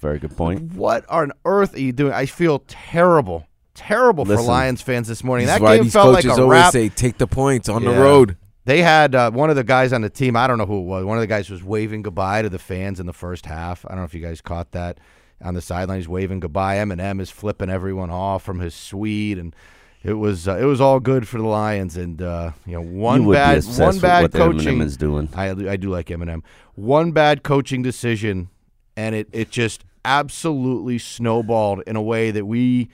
Very 0.00 0.18
good 0.18 0.36
point. 0.36 0.72
What 0.74 1.08
on 1.08 1.32
earth 1.44 1.76
are 1.76 1.80
you 1.80 1.92
doing? 1.92 2.12
I 2.12 2.26
feel 2.26 2.64
terrible, 2.66 3.46
terrible 3.74 4.24
for 4.24 4.40
Lions 4.42 4.82
fans 4.82 5.06
this 5.06 5.22
morning. 5.22 5.46
That 5.46 5.60
why 5.60 5.76
game 5.76 5.84
these 5.84 5.92
felt 5.92 6.12
like 6.12 6.24
coaches 6.24 6.38
a 6.38 6.42
always 6.42 6.56
wrap. 6.56 6.72
say 6.72 6.88
take 6.88 7.18
the 7.18 7.26
points 7.28 7.68
on 7.68 7.84
the 7.84 7.92
road. 7.92 8.36
They 8.68 8.82
had 8.82 9.14
uh, 9.14 9.30
one 9.30 9.48
of 9.48 9.56
the 9.56 9.64
guys 9.64 9.94
on 9.94 10.02
the 10.02 10.10
team. 10.10 10.36
I 10.36 10.46
don't 10.46 10.58
know 10.58 10.66
who 10.66 10.80
it 10.80 10.84
was. 10.84 11.02
One 11.02 11.16
of 11.16 11.22
the 11.22 11.26
guys 11.26 11.48
was 11.48 11.64
waving 11.64 12.02
goodbye 12.02 12.42
to 12.42 12.50
the 12.50 12.58
fans 12.58 13.00
in 13.00 13.06
the 13.06 13.14
first 13.14 13.46
half. 13.46 13.86
I 13.86 13.92
don't 13.92 14.00
know 14.00 14.04
if 14.04 14.12
you 14.12 14.20
guys 14.20 14.42
caught 14.42 14.72
that 14.72 14.98
on 15.42 15.54
the 15.54 15.62
sideline. 15.62 15.96
He's 16.00 16.06
waving 16.06 16.40
goodbye. 16.40 16.76
Eminem 16.76 17.18
is 17.18 17.30
flipping 17.30 17.70
everyone 17.70 18.10
off 18.10 18.42
from 18.42 18.60
his 18.60 18.74
suite, 18.74 19.38
and 19.38 19.56
it 20.02 20.12
was 20.12 20.46
uh, 20.46 20.58
it 20.58 20.66
was 20.66 20.82
all 20.82 21.00
good 21.00 21.26
for 21.26 21.38
the 21.38 21.46
Lions. 21.46 21.96
And 21.96 22.20
uh, 22.20 22.50
you 22.66 22.74
know, 22.74 22.82
one 22.82 23.22
you 23.22 23.32
bad 23.32 23.64
one 23.64 23.98
bad 24.00 24.32
coaching 24.32 24.80
Eminem 24.80 24.82
is 24.82 24.98
doing. 24.98 25.30
I 25.34 25.48
I 25.48 25.76
do 25.76 25.88
like 25.88 26.08
Eminem. 26.08 26.42
One 26.74 27.12
bad 27.12 27.42
coaching 27.42 27.80
decision, 27.82 28.50
and 28.98 29.14
it 29.14 29.30
it 29.32 29.50
just 29.50 29.86
absolutely 30.04 30.98
snowballed 30.98 31.84
in 31.86 31.96
a 31.96 32.02
way 32.02 32.30
that 32.32 32.44
we 32.44 32.90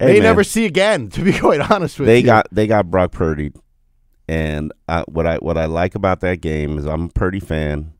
Hey, 0.00 0.06
may 0.06 0.12
man. 0.14 0.22
never 0.22 0.42
see 0.42 0.64
again. 0.66 1.08
To 1.10 1.22
be 1.22 1.32
quite 1.32 1.60
honest 1.70 2.00
with 2.00 2.08
They 2.08 2.18
you, 2.18 2.26
got 2.26 2.48
they 2.50 2.66
got 2.66 2.90
Brock 2.90 3.12
Purdy, 3.12 3.52
and 4.28 4.72
I, 4.88 5.02
what 5.02 5.26
I 5.26 5.36
what 5.36 5.58
I 5.58 5.66
like 5.66 5.94
about 5.94 6.20
that 6.20 6.40
game 6.40 6.78
is 6.78 6.86
I'm 6.86 7.04
a 7.04 7.08
Purdy 7.08 7.40
fan. 7.40 7.92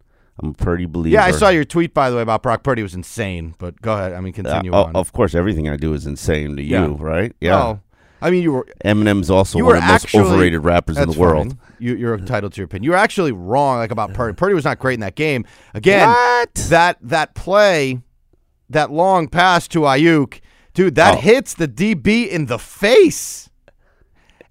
I'm 0.43 0.51
a 0.51 0.55
Purdy 0.55 0.87
believer. 0.87 1.15
Yeah, 1.15 1.25
I 1.25 1.31
saw 1.33 1.51
your 1.51 1.65
tweet 1.65 1.93
by 1.93 2.09
the 2.11 2.17
way 2.17 2.23
about 2.23 2.43
Brock 2.43 2.63
Purdy 2.63 2.83
was 2.83 2.95
insane. 2.95 3.55
But 3.59 3.81
go 3.83 3.93
ahead. 3.93 4.13
I 4.15 4.21
mean, 4.21 4.33
Uh, 4.33 4.37
continue 4.37 4.73
o- 4.73 4.85
on. 4.85 4.97
of 4.97 5.13
course, 5.13 5.35
everything 5.35 5.69
I 5.69 5.77
do 5.77 5.93
is 5.95 6.07
insane 6.07 6.57
to 6.57 6.63
you, 6.63 6.71
Yeah. 6.77 6.97
right? 6.99 7.33
Yeah. 7.41 7.57
Well, 7.57 7.83
I 8.23 8.31
mean, 8.31 8.43
you 8.43 8.53
were 8.53 8.67
Eminem's 8.85 9.31
also 9.31 9.59
one 9.63 9.77
of 9.77 9.83
the 9.83 9.89
most 9.89 10.15
overrated 10.15 10.65
rappers 10.65 10.97
in 10.97 11.11
the 11.11 11.19
world. 11.19 11.49
fine. 11.49 11.59
You, 11.81 11.97
you're 11.97 12.15
entitled 12.17 12.53
to 12.55 12.59
your 12.61 12.67
opinion. 12.67 12.85
You're 12.85 12.97
actually 12.97 13.33
wrong, 13.33 13.79
like 13.79 13.91
about 13.91 14.15
Purdy. 14.15 14.35
Purdy 14.37 14.55
was 14.55 14.65
not 14.65 14.79
great 14.79 14.95
in 14.95 15.01
that 15.01 15.17
game. 15.17 15.45
Again, 15.75 16.09
What? 16.09 16.55
that 16.71 16.99
that 17.03 17.35
play, 17.35 18.01
that 18.71 18.91
long 18.93 19.27
pass 19.29 19.67
to 19.69 19.81
Aiyuk, 19.81 20.41
dude, 20.73 20.95
that 20.95 21.17
Oh. 21.19 21.21
hits 21.21 21.53
the 21.55 21.67
DB 21.69 22.29
in 22.31 22.47
the 22.47 22.59
face 22.61 23.51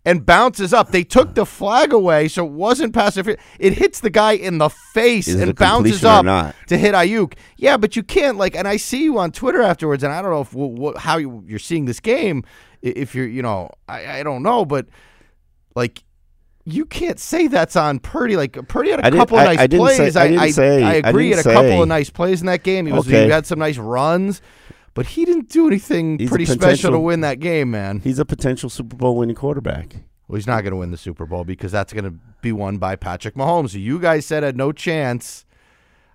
and 0.05 0.25
bounces 0.25 0.73
up. 0.73 0.91
They 0.91 1.03
took 1.03 1.35
the 1.35 1.45
flag 1.45 1.93
away, 1.93 2.27
so 2.27 2.45
it 2.45 2.51
wasn't 2.51 2.93
passive. 2.93 3.27
It 3.27 3.73
hits 3.73 3.99
the 3.99 4.09
guy 4.09 4.33
in 4.33 4.57
the 4.57 4.69
face 4.69 5.27
Is 5.27 5.39
and 5.39 5.55
bounces 5.55 6.03
up 6.03 6.25
to 6.67 6.77
hit 6.77 6.93
Aiyuk. 6.95 7.33
Yeah, 7.57 7.77
but 7.77 7.95
you 7.95 8.03
can't 8.03 8.37
like. 8.37 8.55
And 8.55 8.67
I 8.67 8.77
see 8.77 9.03
you 9.03 9.19
on 9.19 9.31
Twitter 9.31 9.61
afterwards, 9.61 10.03
and 10.03 10.11
I 10.11 10.21
don't 10.21 10.31
know 10.31 10.41
if 10.41 10.49
wh- 10.51 10.97
wh- 10.97 10.99
how 11.01 11.17
you, 11.17 11.43
you're 11.47 11.59
seeing 11.59 11.85
this 11.85 11.99
game. 11.99 12.43
If 12.81 13.13
you're, 13.13 13.27
you 13.27 13.43
know, 13.43 13.69
I, 13.87 14.19
I 14.19 14.23
don't 14.23 14.43
know, 14.43 14.65
but 14.65 14.87
like. 15.75 16.03
You 16.63 16.85
can't 16.85 17.17
say 17.19 17.47
that's 17.47 17.75
on 17.75 17.97
Purdy. 17.97 18.35
Like 18.35 18.53
Purdy 18.67 18.91
had 18.91 18.99
a 18.99 19.05
I 19.07 19.09
couple 19.09 19.35
of 19.39 19.47
I- 19.47 19.55
nice 19.55 19.57
I 19.57 19.67
say- 19.67 19.77
plays. 19.79 20.15
I 20.15 20.27
didn't 20.27 20.53
say- 20.53 20.83
I 20.83 20.89
I 20.91 20.93
agree. 20.93 21.25
He 21.25 21.29
had 21.31 21.39
a 21.39 21.43
couple 21.43 21.61
say. 21.69 21.81
of 21.81 21.87
nice 21.87 22.09
plays 22.11 22.39
in 22.41 22.45
that 22.45 22.61
game. 22.61 22.85
He 22.85 22.91
was 22.93 23.07
Okay. 23.07 23.23
he 23.25 23.31
had 23.31 23.47
some 23.47 23.57
nice 23.57 23.77
runs, 23.79 24.43
but 24.93 25.05
he 25.07 25.25
didn't 25.25 25.49
do 25.49 25.67
anything 25.67 26.19
He's 26.19 26.29
pretty 26.29 26.45
special 26.45 26.91
to 26.91 26.99
win 26.99 27.21
that 27.21 27.39
game, 27.39 27.71
man. 27.71 27.99
He's 27.99 28.19
a 28.19 28.25
potential 28.25 28.69
Super 28.69 28.95
Bowl 28.95 29.15
winning 29.15 29.35
quarterback. 29.35 29.95
Well, 30.27 30.37
he's 30.37 30.47
not 30.47 30.61
going 30.61 30.71
to 30.71 30.77
win 30.77 30.91
the 30.91 30.97
Super 30.97 31.25
Bowl 31.25 31.43
because 31.43 31.71
that's 31.71 31.93
going 31.93 32.05
to 32.05 32.13
be 32.41 32.51
won 32.51 32.77
by 32.77 32.95
Patrick 32.95 33.35
Mahomes. 33.35 33.73
who 33.73 33.79
You 33.79 33.99
guys 33.99 34.25
said 34.25 34.43
had 34.43 34.55
no 34.55 34.71
chance. 34.71 35.45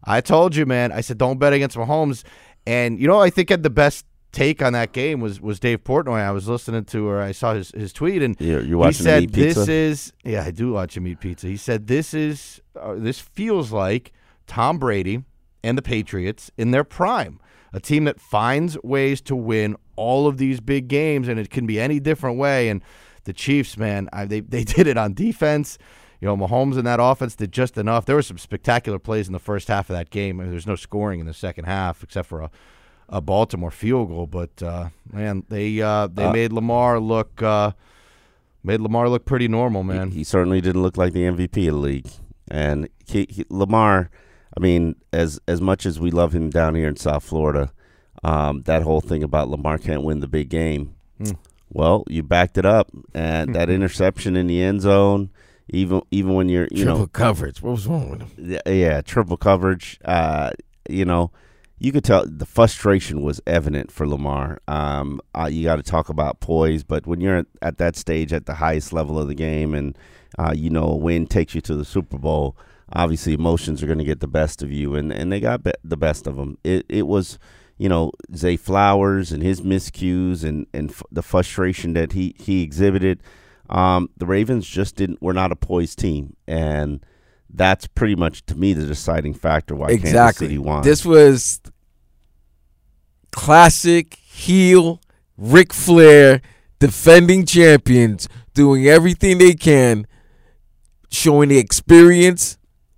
I 0.04 0.20
told 0.20 0.56
you, 0.56 0.66
man. 0.66 0.92
I 0.92 1.00
said 1.00 1.18
don't 1.18 1.38
bet 1.38 1.52
against 1.52 1.76
Mahomes. 1.76 2.24
And 2.66 2.98
you 2.98 3.06
know, 3.06 3.20
I 3.20 3.30
think 3.30 3.50
had 3.50 3.62
the 3.62 3.70
best 3.70 4.06
take 4.32 4.62
on 4.62 4.74
that 4.74 4.92
game 4.92 5.20
was 5.20 5.40
was 5.40 5.58
Dave 5.58 5.82
Portnoy. 5.84 6.20
I 6.20 6.30
was 6.30 6.48
listening 6.48 6.84
to 6.86 7.08
or 7.08 7.20
I 7.20 7.32
saw 7.32 7.54
his, 7.54 7.70
his 7.70 7.92
tweet 7.92 8.22
and 8.22 8.36
You're, 8.38 8.62
you're 8.62 8.86
he 8.86 8.92
said 8.92 9.32
this 9.32 9.68
is 9.68 10.12
yeah, 10.24 10.44
I 10.44 10.50
do 10.50 10.72
watch 10.72 10.96
him 10.96 11.06
eat 11.06 11.20
pizza. 11.20 11.46
He 11.46 11.56
said 11.56 11.86
this 11.86 12.12
is 12.12 12.60
uh, 12.78 12.94
this 12.96 13.20
feels 13.20 13.72
like 13.72 14.12
Tom 14.46 14.78
Brady 14.78 15.24
and 15.62 15.76
the 15.76 15.82
Patriots 15.82 16.50
in 16.56 16.70
their 16.70 16.84
prime. 16.84 17.40
A 17.72 17.80
team 17.80 18.04
that 18.04 18.20
finds 18.20 18.76
ways 18.82 19.20
to 19.22 19.36
win 19.36 19.76
all 19.96 20.26
of 20.26 20.38
these 20.38 20.60
big 20.60 20.88
games, 20.88 21.28
and 21.28 21.38
it 21.38 21.50
can 21.50 21.66
be 21.66 21.80
any 21.80 22.00
different 22.00 22.38
way. 22.38 22.68
And 22.68 22.82
the 23.24 23.32
Chiefs, 23.32 23.76
man, 23.76 24.08
I, 24.12 24.24
they 24.24 24.40
they 24.40 24.64
did 24.76 24.86
it 24.86 24.96
on 24.96 25.14
defense. 25.14 25.78
You 26.20 26.26
know, 26.28 26.36
Mahomes 26.36 26.78
and 26.78 26.86
that 26.86 26.98
offense 27.00 27.34
did 27.36 27.52
just 27.52 27.76
enough. 27.76 28.06
There 28.06 28.16
were 28.16 28.22
some 28.22 28.38
spectacular 28.38 28.98
plays 28.98 29.26
in 29.26 29.34
the 29.34 29.38
first 29.38 29.68
half 29.68 29.90
of 29.90 29.96
that 29.96 30.08
game. 30.10 30.40
I 30.40 30.44
mean, 30.44 30.50
there's 30.52 30.66
no 30.66 30.76
scoring 30.76 31.20
in 31.20 31.26
the 31.26 31.34
second 31.34 31.66
half 31.66 32.02
except 32.02 32.26
for 32.28 32.40
a, 32.40 32.50
a 33.10 33.20
Baltimore 33.20 33.70
field 33.70 34.08
goal. 34.08 34.26
But 34.26 34.62
uh, 34.62 34.88
man, 35.12 35.44
they 35.50 35.80
uh, 35.82 36.06
they 36.06 36.24
Uh, 36.24 36.32
made 36.32 36.52
Lamar 36.52 37.00
look 37.00 37.42
uh, 37.42 37.72
made 38.62 38.80
Lamar 38.80 39.10
look 39.10 39.26
pretty 39.26 39.46
normal, 39.48 39.82
man. 39.82 40.10
He 40.12 40.24
certainly 40.24 40.60
didn't 40.62 40.82
look 40.82 40.96
like 40.96 41.12
the 41.12 41.24
MVP 41.24 41.68
of 41.68 41.74
the 41.74 41.80
league. 41.80 42.08
And 42.48 42.88
he, 43.06 43.26
he, 43.28 43.44
Lamar, 43.50 44.08
I 44.56 44.60
mean, 44.60 44.96
as 45.12 45.40
as 45.48 45.60
much 45.60 45.86
as 45.86 45.98
we 46.00 46.10
love 46.10 46.34
him 46.34 46.50
down 46.50 46.74
here 46.74 46.88
in 46.88 46.96
South 46.96 47.24
Florida, 47.24 47.72
um, 48.22 48.62
that 48.62 48.82
whole 48.82 49.00
thing 49.00 49.22
about 49.22 49.48
Lamar 49.48 49.78
can't 49.78 50.02
win 50.02 50.20
the 50.20 50.28
big 50.28 50.48
game. 50.48 50.94
Hmm. 51.18 51.32
Well, 51.70 52.04
you 52.08 52.22
backed 52.22 52.58
it 52.58 52.66
up, 52.66 52.90
and 53.14 53.54
that 53.54 53.70
interception 53.76 54.36
in 54.36 54.46
the 54.46 54.62
end 54.62 54.82
zone, 54.82 55.30
even 55.68 56.02
even 56.10 56.34
when 56.34 56.48
you're 56.48 56.68
you 56.70 56.84
Triple 56.84 57.00
know 57.00 57.06
coverage. 57.06 57.62
What 57.62 57.72
was 57.72 57.86
wrong 57.86 58.10
with 58.10 58.20
him? 58.22 58.30
yeah, 58.38 58.72
yeah 58.72 59.00
triple 59.00 59.36
coverage, 59.36 59.98
uh, 60.04 60.50
you 60.88 61.04
know. 61.04 61.30
You 61.78 61.92
could 61.92 62.04
tell 62.04 62.24
the 62.26 62.46
frustration 62.46 63.20
was 63.20 63.38
evident 63.46 63.92
for 63.92 64.08
Lamar. 64.08 64.60
Um, 64.66 65.20
uh, 65.34 65.50
you 65.52 65.64
got 65.64 65.76
to 65.76 65.82
talk 65.82 66.08
about 66.08 66.40
poise, 66.40 66.82
but 66.82 67.06
when 67.06 67.20
you're 67.20 67.36
at, 67.36 67.46
at 67.60 67.76
that 67.76 67.96
stage, 67.96 68.32
at 68.32 68.46
the 68.46 68.54
highest 68.54 68.94
level 68.94 69.18
of 69.18 69.28
the 69.28 69.34
game, 69.34 69.74
and 69.74 69.98
uh, 70.38 70.54
you 70.56 70.70
know 70.70 70.84
a 70.84 70.96
win 70.96 71.26
takes 71.26 71.54
you 71.54 71.60
to 71.60 71.74
the 71.74 71.84
Super 71.84 72.16
Bowl, 72.16 72.56
obviously 72.92 73.32
emotions 73.32 73.82
are 73.82 73.86
going 73.86 73.98
to 73.98 74.04
get 74.04 74.20
the 74.20 74.28
best 74.28 74.62
of 74.62 74.70
you, 74.70 74.94
and, 74.94 75.12
and 75.12 75.32
they 75.32 75.40
got 75.40 75.64
be- 75.64 75.72
the 75.84 75.96
best 75.96 76.26
of 76.26 76.36
them. 76.36 76.58
It 76.64 76.86
it 76.88 77.06
was, 77.06 77.38
you 77.78 77.88
know, 77.88 78.12
Zay 78.34 78.56
Flowers 78.56 79.32
and 79.32 79.42
his 79.42 79.60
miscues 79.60 80.44
and 80.44 80.66
and 80.72 80.90
f- 80.90 81.02
the 81.10 81.22
frustration 81.22 81.92
that 81.94 82.12
he 82.12 82.34
he 82.38 82.62
exhibited. 82.62 83.22
Um, 83.68 84.10
the 84.16 84.26
Ravens 84.26 84.66
just 84.66 84.96
didn't. 84.96 85.20
We're 85.20 85.32
not 85.32 85.52
a 85.52 85.56
poised 85.56 85.98
team, 85.98 86.36
and 86.46 87.04
that's 87.50 87.86
pretty 87.86 88.14
much 88.14 88.44
to 88.46 88.54
me 88.54 88.72
the 88.72 88.86
deciding 88.86 89.34
factor 89.34 89.74
why 89.74 89.88
Kansas 89.88 90.10
exactly. 90.10 90.46
City 90.46 90.58
won. 90.58 90.82
This 90.82 91.04
was 91.04 91.60
classic 93.32 94.14
heel 94.14 95.00
Ric 95.36 95.72
Flair 95.72 96.40
defending 96.78 97.44
champions 97.44 98.28
doing 98.54 98.86
everything 98.86 99.38
they 99.38 99.54
can, 99.54 100.06
showing 101.10 101.48
the 101.48 101.58
experience 101.58 102.56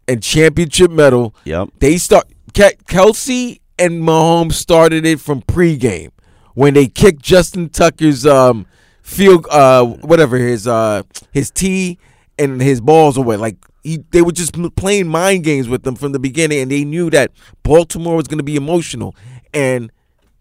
and 0.09 0.23
championship 0.23 0.91
medal. 0.91 1.35
yep. 1.45 1.69
They 1.79 1.99
start 1.99 2.27
Ke- 2.55 2.83
Kelce 2.89 3.61
and 3.79 4.03
Mahomes 4.03 4.55
started 4.55 5.05
it 5.07 5.21
from 5.21 5.43
pregame 5.43 6.11
when 6.55 6.75
they 6.75 6.89
kicked 6.89 7.23
Justin 7.23 7.69
Tucker's 7.69 8.27
um 8.27 8.67
field 9.03 9.47
uh 9.51 9.85
whatever 9.85 10.37
his 10.39 10.67
uh 10.67 11.03
his 11.33 11.51
tee 11.51 11.99
and 12.39 12.61
his 12.61 12.81
balls 12.81 13.17
away 13.17 13.37
like 13.37 13.57
he, 13.85 13.99
they 14.11 14.23
were 14.23 14.33
just 14.33 14.53
playing 14.75 15.07
mind 15.07 15.45
games 15.45 15.69
with 15.69 15.83
them 15.85 15.95
from 15.95 16.13
the 16.13 16.19
beginning 16.19 16.59
and 16.59 16.71
they 16.71 16.85
knew 16.85 17.09
that 17.11 17.31
Baltimore 17.63 18.17
was 18.17 18.27
going 18.27 18.39
to 18.39 18.45
be 18.45 18.57
emotional 18.57 19.15
and 19.55 19.91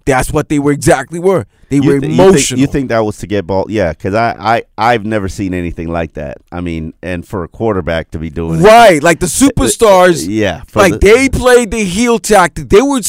that's 0.08 0.32
what 0.32 0.50
they 0.50 0.58
were 0.58 0.72
exactly 0.72 1.20
were 1.20 1.46
they 1.70 1.80
were 1.80 2.00
th- 2.00 2.12
emotional 2.14 2.34
You 2.34 2.40
think, 2.40 2.60
you 2.60 2.68
think 2.68 2.90
that 2.90 3.00
was 3.00 3.18
to 3.18 3.28
get 3.28 3.46
ball? 3.46 3.66
Yeah, 3.70 3.92
because 3.92 4.16
I, 4.16 4.36
I 4.40 4.64
I've 4.78 5.06
never 5.06 5.28
seen 5.28 5.54
anything 5.54 5.90
like 5.90 6.14
that. 6.14 6.38
I 6.52 6.62
mean, 6.62 6.94
and 7.04 7.28
for 7.28 7.44
a 7.44 7.48
quarterback 7.48 8.12
to 8.12 8.20
be 8.20 8.30
doing 8.30 8.62
it, 8.62 8.64
right 8.64 9.04
like 9.04 9.20
the 9.20 9.28
superstars 9.28 10.26
yeah, 10.28 10.64
like 10.74 10.94
the- 10.94 11.00
they 11.00 11.30
played 11.30 11.72
the 11.72 11.84
heel 11.84 12.20
tactic. 12.20 12.70
They 12.70 12.82
were 12.82 13.02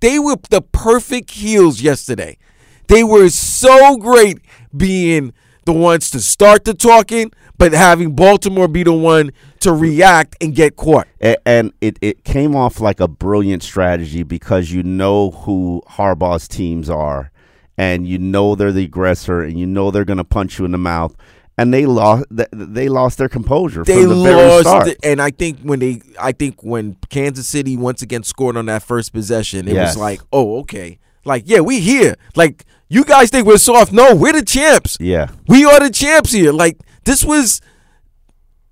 they 0.00 0.18
were 0.18 0.36
the 0.48 0.62
perfect 0.62 1.30
heels 1.32 1.82
yesterday. 1.82 2.38
They 2.86 3.02
were 3.02 3.28
so 3.30 3.96
great 3.96 4.38
being 4.76 5.32
the 5.66 5.72
ones 5.72 6.10
to 6.10 6.20
start 6.20 6.64
the 6.64 6.74
talking, 6.74 7.30
but 7.58 7.72
having 7.72 8.14
Baltimore 8.14 8.68
be 8.68 8.82
the 8.82 8.92
one 8.92 9.32
to 9.60 9.72
react 9.72 10.36
and 10.40 10.54
get 10.54 10.76
caught. 10.76 11.06
A- 11.22 11.36
and 11.48 11.72
it, 11.80 11.98
it 12.00 12.24
came 12.24 12.54
off 12.56 12.80
like 12.80 13.00
a 13.00 13.08
brilliant 13.08 13.62
strategy 13.62 14.22
because 14.22 14.70
you 14.72 14.82
know 14.82 15.30
who 15.30 15.82
Harbaugh's 15.90 16.48
teams 16.48 16.88
are, 16.90 17.30
and 17.78 18.06
you 18.06 18.18
know 18.18 18.54
they're 18.54 18.72
the 18.72 18.84
aggressor, 18.84 19.40
and 19.42 19.58
you 19.58 19.66
know 19.66 19.90
they're 19.90 20.04
going 20.04 20.18
to 20.18 20.24
punch 20.24 20.58
you 20.58 20.64
in 20.64 20.72
the 20.72 20.78
mouth. 20.78 21.14
And 21.56 21.72
they 21.72 21.86
lost. 21.86 22.24
They 22.30 22.88
lost 22.88 23.16
their 23.18 23.28
composure 23.28 23.84
They 23.84 24.00
from 24.02 24.08
the 24.08 24.22
very 24.24 24.48
lost, 24.64 24.64
the- 24.86 24.96
and 25.04 25.22
I 25.22 25.30
think 25.30 25.60
when 25.60 25.78
they, 25.78 26.02
I 26.20 26.32
think 26.32 26.64
when 26.64 26.96
Kansas 27.10 27.46
City 27.46 27.76
once 27.76 28.02
again 28.02 28.24
scored 28.24 28.56
on 28.56 28.66
that 28.66 28.82
first 28.82 29.12
possession, 29.12 29.68
it 29.68 29.74
Yes. 29.74 29.94
was 29.94 30.00
like, 30.00 30.20
oh, 30.32 30.58
okay, 30.62 30.98
like 31.24 31.44
yeah, 31.46 31.60
we 31.60 31.78
here. 31.78 32.16
Like 32.34 32.64
you 32.88 33.04
guys 33.04 33.30
think 33.30 33.46
we're 33.46 33.56
soft? 33.58 33.92
No, 33.92 34.14
we're 34.14 34.32
the 34.32 34.44
champs. 34.44 34.96
yeah, 35.00 35.28
We 35.48 35.64
are 35.64 35.80
the 35.80 35.90
champs 35.90 36.32
here. 36.32 36.52
Like 36.52 36.78
this 37.04 37.24
was 37.24 37.60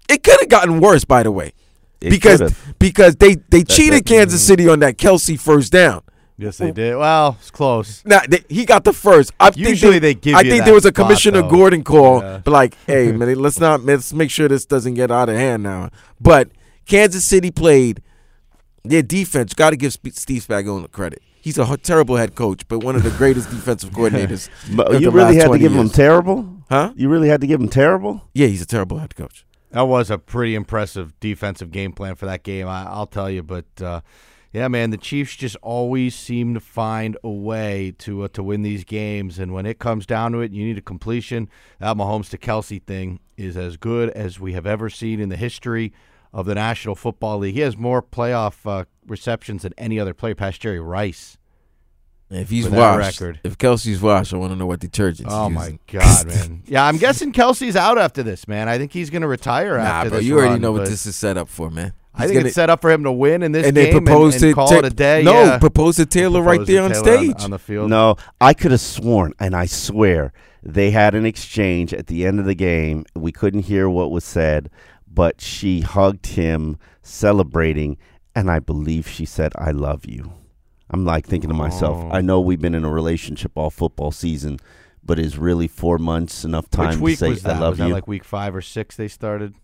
it 0.09 0.23
could 0.23 0.38
have 0.40 0.49
gotten 0.49 0.81
worse, 0.81 1.04
by 1.04 1.23
the 1.23 1.31
way. 1.31 1.52
It 2.00 2.11
because 2.11 2.40
could've. 2.40 2.75
because 2.78 3.16
they 3.16 3.37
they 3.49 3.62
cheated 3.64 4.00
that- 4.00 4.07
Kansas 4.07 4.45
City 4.45 4.69
on 4.69 4.81
that 4.81 4.97
Kelce 4.99 5.38
first 5.38 5.73
down. 5.73 6.02
Yes, 6.38 6.57
they 6.59 6.73
did. 6.73 6.97
Well, 6.97 7.37
it's 7.38 7.50
close. 7.52 8.02
Now 8.04 8.21
they, 8.26 8.42
he 8.49 8.64
got 8.64 8.83
the 8.83 8.92
first. 8.92 9.33
I 9.38 9.50
think 9.50 9.69
Usually 9.69 10.00
they 10.00 10.14
give 10.14 10.35
I 10.35 10.40
you 10.40 10.50
think 10.50 10.61
that 10.61 10.64
there 10.64 10.75
was 10.75 10.85
a 10.85 10.88
spot, 10.88 11.07
Commissioner 11.07 11.42
though. 11.42 11.50
Gordon 11.50 11.85
call, 11.85 12.21
Yeah. 12.21 12.40
but 12.42 12.50
like, 12.50 12.76
hey 12.87 13.12
man, 13.12 13.33
let's 13.37 13.61
not 13.61 13.85
let's 13.85 14.12
make 14.12 14.31
sure 14.31 14.49
this 14.49 14.64
doesn't 14.66 14.95
get 14.95 15.11
out 15.12 15.28
of 15.28 15.37
hand 15.37 15.62
now. 15.62 15.90
But 16.21 16.49
Kansas 16.87 17.25
City 17.25 17.52
played 17.52 18.02
their 18.83 19.02
defense. 19.02 19.54
Got 19.54 19.71
to 19.71 19.76
give 19.76 19.92
Steve 19.92 20.45
Spagnuolo 20.45 20.83
the 20.83 20.88
credit. 20.88 21.23
He's 21.42 21.58
a 21.58 21.76
terrible 21.76 22.16
head 22.16 22.37
coach, 22.37 22.66
but 22.68 22.84
one 22.84 22.94
of 22.94 23.02
the 23.02 23.11
greatest 23.11 23.50
defensive 23.50 23.90
coordinators. 23.96 24.49
but 24.76 25.00
you 25.00 25.11
really 25.11 25.34
had 25.34 25.42
to 25.42 25.49
20 25.49 25.61
give 25.61 25.72
him 25.75 25.90
terrible, 25.90 26.62
Huh? 26.70 26.92
You 26.96 27.11
really 27.11 27.28
had 27.28 27.42
to 27.42 27.46
give 27.46 27.61
him 27.61 27.68
terrible. 27.68 28.22
Yeah, 28.32 28.46
he's 28.46 28.62
a 28.62 28.66
terrible 28.66 28.99
head 28.99 29.14
coach. 29.14 29.44
That 29.72 29.82
was 29.82 30.11
a 30.11 30.16
pretty 30.16 30.54
impressive 30.54 31.18
defensive 31.20 31.70
game 31.70 31.92
plan 31.92 32.14
for 32.14 32.25
that 32.26 32.44
game. 32.44 32.68
I, 32.68 32.84
I'll 32.84 33.06
tell 33.06 33.28
you, 33.28 33.42
but 33.42 33.66
uh, 33.82 34.00
yeah, 34.52 34.68
man, 34.68 34.90
the 34.90 34.96
Chiefs 34.96 35.34
just 35.34 35.56
always 35.62 36.14
seem 36.14 36.54
to 36.54 36.61
find 36.61 37.18
a 37.25 37.28
way 37.28 37.92
to 37.99 38.22
uh, 38.22 38.28
to 38.28 38.42
win 38.42 38.62
these 38.62 38.84
games. 38.84 39.38
And 39.38 39.52
when 39.52 39.66
it 39.66 39.78
comes 39.78 40.06
down 40.06 40.32
to 40.32 40.40
it, 40.40 40.52
you 40.52 40.64
need 40.64 40.78
a 40.78 40.82
completion. 40.82 41.49
That 41.80 41.96
Mahomes 41.96 42.30
to 42.30 42.38
Kelce 42.38 42.82
thing 42.82 43.18
is 43.37 43.56
as 43.56 43.76
good 43.76 44.11
as 44.11 44.38
we 44.38 44.52
have 44.52 44.66
ever 44.66 44.88
seen 44.88 45.20
in 45.20 45.28
the 45.28 45.37
history 45.37 45.92
of 46.32 46.46
the 46.46 46.54
National 46.54 46.94
Football 46.94 47.38
League. 47.38 47.54
He 47.54 47.60
has 47.60 47.76
more 47.76 48.02
playoff 48.02 48.54
uh, 48.66 48.84
receptions 49.06 49.62
than 49.62 49.74
any 49.76 49.98
other 50.00 50.14
player 50.14 50.34
past 50.34 50.60
Jerry 50.60 50.80
Rice. 50.80 51.36
If 52.30 52.48
he's 52.48 52.64
With 52.64 52.72
that 52.72 52.96
washed, 52.98 53.20
record. 53.20 53.40
if 53.44 53.58
Kelce's 53.58 54.00
washed, 54.00 54.32
I 54.32 54.38
want 54.38 54.52
to 54.52 54.56
know 54.58 54.64
what 54.64 54.80
detergent. 54.80 55.28
Oh 55.30 55.48
he's 55.48 55.54
my. 55.54 55.78
God, 55.86 56.26
man! 56.26 56.62
Yeah, 56.66 56.86
I'm 56.86 56.96
guessing 56.96 57.30
Kelce's 57.32 57.76
out 57.76 57.98
after 57.98 58.22
this, 58.22 58.48
man. 58.48 58.70
I 58.70 58.78
think 58.78 58.90
he's 58.92 59.10
going 59.10 59.20
to 59.20 59.28
retire 59.28 59.76
Nah, 59.76 59.84
after 59.84 60.08
bro, 60.10 60.18
this. 60.20 60.26
you 60.26 60.36
already 60.36 60.52
run, 60.52 60.60
know 60.62 60.72
what 60.72 60.86
this 60.86 61.04
is 61.04 61.14
set 61.14 61.36
up 61.36 61.50
for, 61.50 61.70
man. 61.70 61.92
I 62.14 62.22
think 62.26 62.34
gonna- 62.38 62.46
it's 62.46 62.54
set 62.54 62.70
up 62.70 62.80
for 62.80 62.90
him 62.90 63.04
to 63.04 63.12
win 63.12 63.42
in 63.42 63.52
this 63.52 63.66
and 63.66 63.74
game 63.76 63.84
they 63.86 63.90
proposed 63.92 64.36
and, 64.36 64.44
and 64.44 64.50
to 64.52 64.54
call 64.54 64.68
Ta- 64.68 64.78
it 64.78 64.84
a 64.86 64.90
day. 64.90 65.22
No, 65.22 65.42
yeah. 65.44 65.58
proposed 65.58 65.98
to 65.98 66.06
Taylor 66.06 66.40
right 66.42 66.64
there 66.66 66.88
to 66.88 66.94
on 66.96 67.04
Taylor 67.04 67.18
stage. 67.18 67.44
on, 67.44 67.50
the 67.50 67.58
field. 67.58 67.90
No, 67.90 68.16
I 68.40 68.54
could 68.54 68.70
have 68.70 68.80
sworn, 68.80 69.34
and 69.38 69.54
I 69.54 69.66
swear 69.66 70.32
they 70.62 70.90
had 70.90 71.14
an 71.14 71.26
exchange 71.26 71.92
at 71.92 72.06
the 72.06 72.24
end 72.24 72.40
of 72.40 72.46
the 72.46 72.54
game. 72.54 73.04
We 73.14 73.30
couldn't 73.32 73.62
hear 73.64 73.90
what 73.90 74.10
was 74.10 74.24
said, 74.24 74.70
but 75.12 75.40
she 75.40 75.81
hugged 75.81 76.26
him, 76.28 76.78
celebrating, 77.02 77.97
and 78.35 78.50
I 78.50 78.59
believe 78.61 79.09
she 79.09 79.25
said, 79.25 79.52
"I 79.57 79.71
love 79.73 80.07
you." 80.07 80.33
I'm 80.90 81.04
like 81.04 81.26
thinking 81.26 81.49
to 81.49 81.54
myself, 81.54 81.97
Oh. 82.04 82.11
I 82.12 82.21
know 82.21 82.40
we've 82.40 82.61
been 82.61 82.75
in 82.75 82.85
a 82.85 82.90
relationship 82.90 83.52
all 83.54 83.71
football 83.71 84.11
season, 84.11 84.59
but 85.02 85.19
is 85.19 85.38
really 85.38 85.66
four 85.66 85.97
months 85.99 86.45
enough 86.45 86.69
time 86.69 86.90
Which 86.90 86.99
week 87.00 87.19
to 87.19 87.25
say 87.25 87.28
was 87.31 87.42
that? 87.45 87.57
I 87.57 87.59
love 87.61 87.71
was 87.73 87.78
that 87.78 87.88
you? 87.88 87.95
like 87.95 88.07
week 88.07 88.25
five 88.25 88.54
or 88.54 88.61
six 88.61 88.97
they 88.97 89.09
started? 89.09 89.54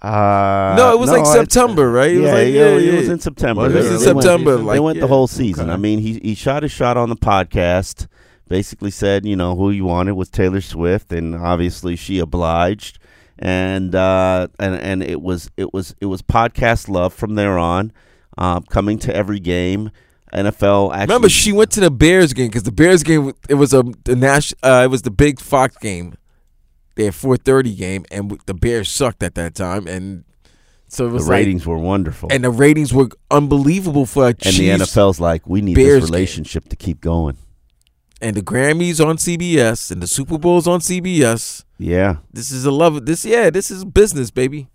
uh, 0.00 0.74
no, 0.76 0.92
it 0.94 0.98
was 0.98 1.10
like 1.10 1.24
September, 1.26 1.90
right? 1.90 2.10
It 2.10 2.14
yeah, 2.14 2.20
was 2.22 2.32
like, 2.32 2.46
yeah, 2.54 2.76
yeah, 2.76 2.92
it 2.92 2.96
was 2.98 3.08
in 3.08 3.20
September. 3.20 3.62
Was 3.62 3.74
it? 3.74 3.82
They- 3.82 3.88
It 3.88 3.92
was 3.92 4.04
they 4.04 4.10
in 4.10 4.16
went- 4.16 4.24
September, 4.24 4.56
They 4.72 4.80
went 4.80 4.96
yeah. 4.96 5.00
the 5.02 5.06
whole 5.08 5.26
season. 5.28 5.66
Okay. 5.66 5.72
I 5.74 5.76
mean, 5.76 5.98
he 6.00 6.18
he 6.22 6.34
shot 6.34 6.62
his 6.64 6.72
shot 6.72 6.96
on 6.96 7.08
the 7.08 7.16
podcast. 7.16 8.08
Basically 8.48 8.90
said, 8.90 9.24
you 9.24 9.36
know, 9.36 9.54
who 9.54 9.70
he 9.70 9.80
wanted 9.80 10.12
was 10.14 10.28
Taylor 10.28 10.60
Swift, 10.60 11.12
and 11.12 11.34
obviously 11.36 11.94
she 11.96 12.18
obliged. 12.18 12.98
And 13.38 13.94
uh, 13.94 14.48
and 14.58 14.74
and 14.76 15.02
it 15.02 15.20
was 15.20 15.50
it 15.56 15.72
was 15.72 15.94
it 16.00 16.06
was 16.06 16.22
podcast 16.22 16.88
love 16.88 17.12
from 17.14 17.34
there 17.34 17.58
on, 17.58 17.92
um, 18.38 18.62
coming 18.64 18.98
to 19.00 19.14
every 19.14 19.40
game. 19.40 19.90
NFL 20.32 20.92
actually. 20.92 21.00
Remember, 21.02 21.28
she 21.28 21.52
went 21.52 21.70
to 21.72 21.80
the 21.80 21.90
Bears 21.90 22.32
game 22.32 22.46
because 22.48 22.62
the 22.62 22.72
Bears 22.72 23.02
game 23.02 23.32
it 23.48 23.54
was 23.54 23.74
a 23.74 23.82
the 24.04 24.16
Nash 24.16 24.54
uh, 24.62 24.82
it 24.84 24.88
was 24.88 25.02
the 25.02 25.10
big 25.10 25.40
Fox 25.40 25.76
game, 25.76 26.14
their 26.94 27.12
four 27.12 27.36
thirty 27.36 27.74
game, 27.74 28.04
and 28.10 28.38
the 28.46 28.54
Bears 28.54 28.90
sucked 28.90 29.22
at 29.22 29.34
that 29.34 29.54
time, 29.54 29.86
and 29.86 30.24
so 30.88 31.04
it 31.06 31.08
the 31.08 31.14
was 31.14 31.28
like- 31.28 31.36
ratings 31.38 31.66
were 31.66 31.76
wonderful, 31.78 32.28
and 32.32 32.44
the 32.44 32.50
ratings 32.50 32.94
were 32.94 33.08
unbelievable 33.30 34.06
for 34.06 34.24
a 34.24 34.28
and 34.28 34.36
the 34.56 34.68
NFL's 34.70 35.20
like, 35.20 35.46
we 35.46 35.60
need 35.60 35.74
Bears 35.74 36.02
this 36.02 36.10
game. 36.10 36.14
relationship 36.14 36.68
to 36.70 36.76
keep 36.76 37.00
going. 37.02 37.36
And 38.22 38.36
the 38.36 38.42
Grammys 38.42 39.04
on 39.04 39.16
CBS 39.18 39.90
and 39.90 40.02
the 40.02 40.06
Super 40.06 40.38
Bowls 40.38 40.66
on 40.66 40.80
CBS. 40.80 41.64
Yeah. 41.78 42.16
This 42.32 42.50
is 42.52 42.64
a 42.64 42.70
love. 42.70 43.04
This 43.06 43.24
yeah, 43.24 43.50
this 43.50 43.70
is 43.70 43.84
business, 43.84 44.30
baby. 44.30 44.68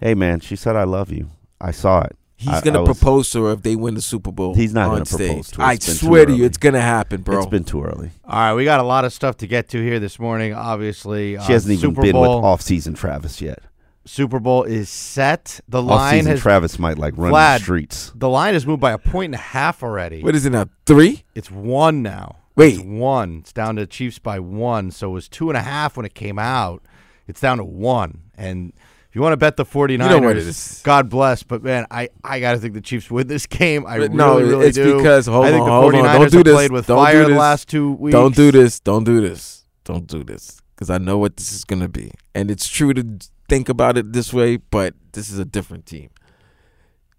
Hey 0.00 0.14
man, 0.14 0.40
she 0.40 0.56
said 0.56 0.76
I 0.76 0.84
love 0.84 1.10
you. 1.12 1.30
I 1.60 1.70
saw 1.70 2.02
it. 2.02 2.16
He's 2.36 2.48
I- 2.54 2.60
gonna 2.60 2.78
I 2.78 2.82
was- 2.82 2.98
propose 2.98 3.30
to 3.30 3.44
her 3.44 3.52
if 3.52 3.62
they 3.62 3.76
win 3.76 3.94
the 3.94 4.00
Super 4.02 4.32
Bowl. 4.32 4.54
He's 4.54 4.74
not 4.74 4.88
on 4.88 4.94
gonna 4.94 5.04
propose 5.04 5.50
to 5.52 5.56
her. 5.58 5.62
I 5.62 5.72
It's 5.74 5.86
been 5.86 5.96
too 5.96 6.06
swear 6.06 6.26
to 6.26 6.32
you, 6.34 6.44
it's 6.44 6.58
gonna 6.58 6.80
happen, 6.80 7.22
bro. 7.22 7.38
It's 7.38 7.46
been 7.46 7.64
too 7.64 7.82
early. 7.84 8.10
All 8.24 8.32
right, 8.38 8.54
we 8.54 8.64
got 8.64 8.80
a 8.80 8.84
lot 8.84 9.04
of 9.04 9.12
stuff 9.12 9.36
to 9.38 9.46
get 9.46 9.68
to 9.70 9.82
here 9.82 10.00
this 10.00 10.18
morning. 10.18 10.52
Obviously, 10.54 11.32
She 11.34 11.36
uh, 11.38 11.42
hasn't 11.44 11.72
even 11.78 11.90
Super 11.90 12.02
been 12.02 12.12
Bowl. 12.12 12.22
with 12.22 12.44
off-season 12.44 12.94
Travis 12.94 13.40
yet. 13.40 13.60
Super 14.04 14.40
Bowl 14.40 14.64
is 14.64 14.88
set. 14.88 15.60
The 15.68 15.80
line 15.80 15.98
Off-season 16.16 16.30
has 16.32 16.40
Travis 16.40 16.78
might 16.80 16.98
like 16.98 17.14
run 17.16 17.32
Vlad. 17.32 17.58
the 17.58 17.62
streets. 17.62 18.12
the 18.16 18.28
line 18.28 18.54
has 18.54 18.66
moved 18.66 18.80
by 18.80 18.90
a 18.90 18.98
point 18.98 19.26
and 19.26 19.34
a 19.36 19.38
half 19.38 19.84
already. 19.84 20.24
what 20.24 20.34
is 20.34 20.44
it 20.44 20.50
now? 20.50 20.66
Three? 20.86 21.22
It's 21.36 21.50
one 21.52 22.02
now. 22.02 22.38
Wait. 22.56 22.74
It's 22.74 22.82
one. 22.82 23.38
It's 23.40 23.52
down 23.52 23.76
to 23.76 23.86
Chiefs 23.86 24.18
by 24.18 24.38
one. 24.38 24.90
So 24.90 25.10
it 25.10 25.12
was 25.14 25.28
two 25.28 25.48
and 25.50 25.56
a 25.56 25.62
half 25.62 25.96
when 25.96 26.04
it 26.06 26.14
came 26.14 26.38
out. 26.38 26.82
It's 27.26 27.40
down 27.40 27.58
to 27.58 27.64
one. 27.64 28.22
And 28.36 28.72
if 29.08 29.14
you 29.16 29.22
want 29.22 29.32
to 29.32 29.36
bet 29.36 29.56
the 29.56 29.64
49ers, 29.64 29.98
know 29.98 30.18
what 30.18 30.36
it 30.36 30.46
is. 30.46 30.80
God 30.84 31.08
bless. 31.08 31.42
But 31.42 31.62
man, 31.62 31.86
I, 31.90 32.08
I 32.24 32.40
got 32.40 32.52
to 32.52 32.58
think 32.58 32.74
the 32.74 32.80
Chiefs 32.80 33.10
win 33.10 33.26
this 33.28 33.46
game. 33.60 33.86
I 33.86 33.98
But 33.98 34.02
really, 34.10 34.14
no, 34.16 34.38
really 34.40 34.66
it's 34.66 34.76
do. 34.76 34.96
because- 34.96 35.26
hold 35.26 35.46
I 35.46 35.50
think 35.50 35.62
on, 35.62 35.66
the 35.68 35.72
hold 35.72 35.94
on. 35.94 36.04
49ers 36.04 36.18
Don't 36.18 36.30
do 36.30 36.36
have 36.38 36.44
this. 36.44 36.54
played 36.54 36.72
with 36.72 36.86
Don't 36.86 36.98
do 36.98 37.02
fire 37.04 37.28
the 37.28 37.34
last 37.36 37.68
two 37.68 37.92
weeks. 37.92 38.12
Don't 38.12 38.34
do 38.36 38.52
this. 38.52 38.80
Don't 38.80 39.04
do 39.04 39.20
this. 39.20 39.64
Don't 39.84 40.06
do 40.06 40.22
this. 40.24 40.60
Because 40.74 40.90
I 40.90 40.98
know 40.98 41.16
what 41.18 41.36
this 41.36 41.52
is 41.52 41.64
gonna 41.64 41.88
be, 41.88 42.10
and 42.34 42.50
it's 42.50 42.66
true 42.66 42.92
to 42.92 43.18
think 43.48 43.68
about 43.68 43.96
it 43.96 44.12
this 44.12 44.32
way, 44.32 44.56
but 44.56 44.94
this 45.12 45.30
is 45.30 45.38
a 45.38 45.44
different 45.44 45.86
team. 45.86 46.10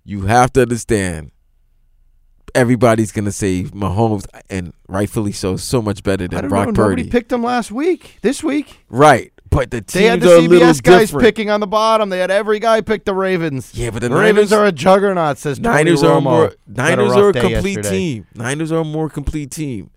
You 0.04 0.24
have 0.24 0.52
to 0.54 0.62
understand. 0.64 1.32
Everybody's 2.56 3.12
gonna 3.12 3.32
say 3.32 3.64
Mahomes, 3.64 4.26
and 4.50 4.74
rightfully 4.88 5.32
so, 5.32 5.56
so 5.58 5.82
much 5.82 6.04
better 6.04 6.26
I 6.26 6.28
than 6.28 6.42
don't 6.42 6.50
Brock 6.50 6.66
know. 6.68 6.72
Nobody 6.84 7.04
Purdy. 7.04 7.10
picked 7.10 7.30
them 7.30 7.42
last 7.44 7.72
week. 7.72 8.20
This 8.22 8.44
week. 8.44 8.78
right, 8.90 9.32
but 9.50 9.72
the 9.72 9.82
They 9.82 10.04
had 10.04 10.22
the 10.22 10.34
are 10.34 10.38
a 10.38 10.42
little 10.42 10.68
CBS 10.68 10.84
guys 10.84 11.00
different. 11.08 11.24
picking 11.26 11.50
on 11.50 11.62
the 11.62 11.68
bottom. 11.68 12.10
They 12.10 12.20
had 12.20 12.30
every 12.30 12.60
guy 12.60 12.82
pick 12.82 13.06
the 13.06 13.16
Ravens. 13.16 13.72
Yeah, 13.74 13.90
but 13.90 14.04
the 14.04 14.10
The 14.10 14.16
Ravens 14.16 14.52
Niners 14.52 14.54
are 14.54 14.66
a 14.68 14.72
juggernaut, 14.72 15.40
says 15.40 15.58
Tony 15.58 15.76
Niners 15.84 16.04
are 16.04 16.18
a 16.18 16.22
Romo. 16.22 16.24
more 16.24 16.54
Niners 16.68 17.10
rough 17.10 17.18
are 17.20 17.30
a 17.30 17.34
complete 17.34 17.78
yesterday. 17.78 17.90
team. 17.90 18.28
Niners 18.36 18.72
are 18.72 18.82
a 18.82 18.86
more 18.86 19.10
complete 19.10 19.50
team. 19.50 19.90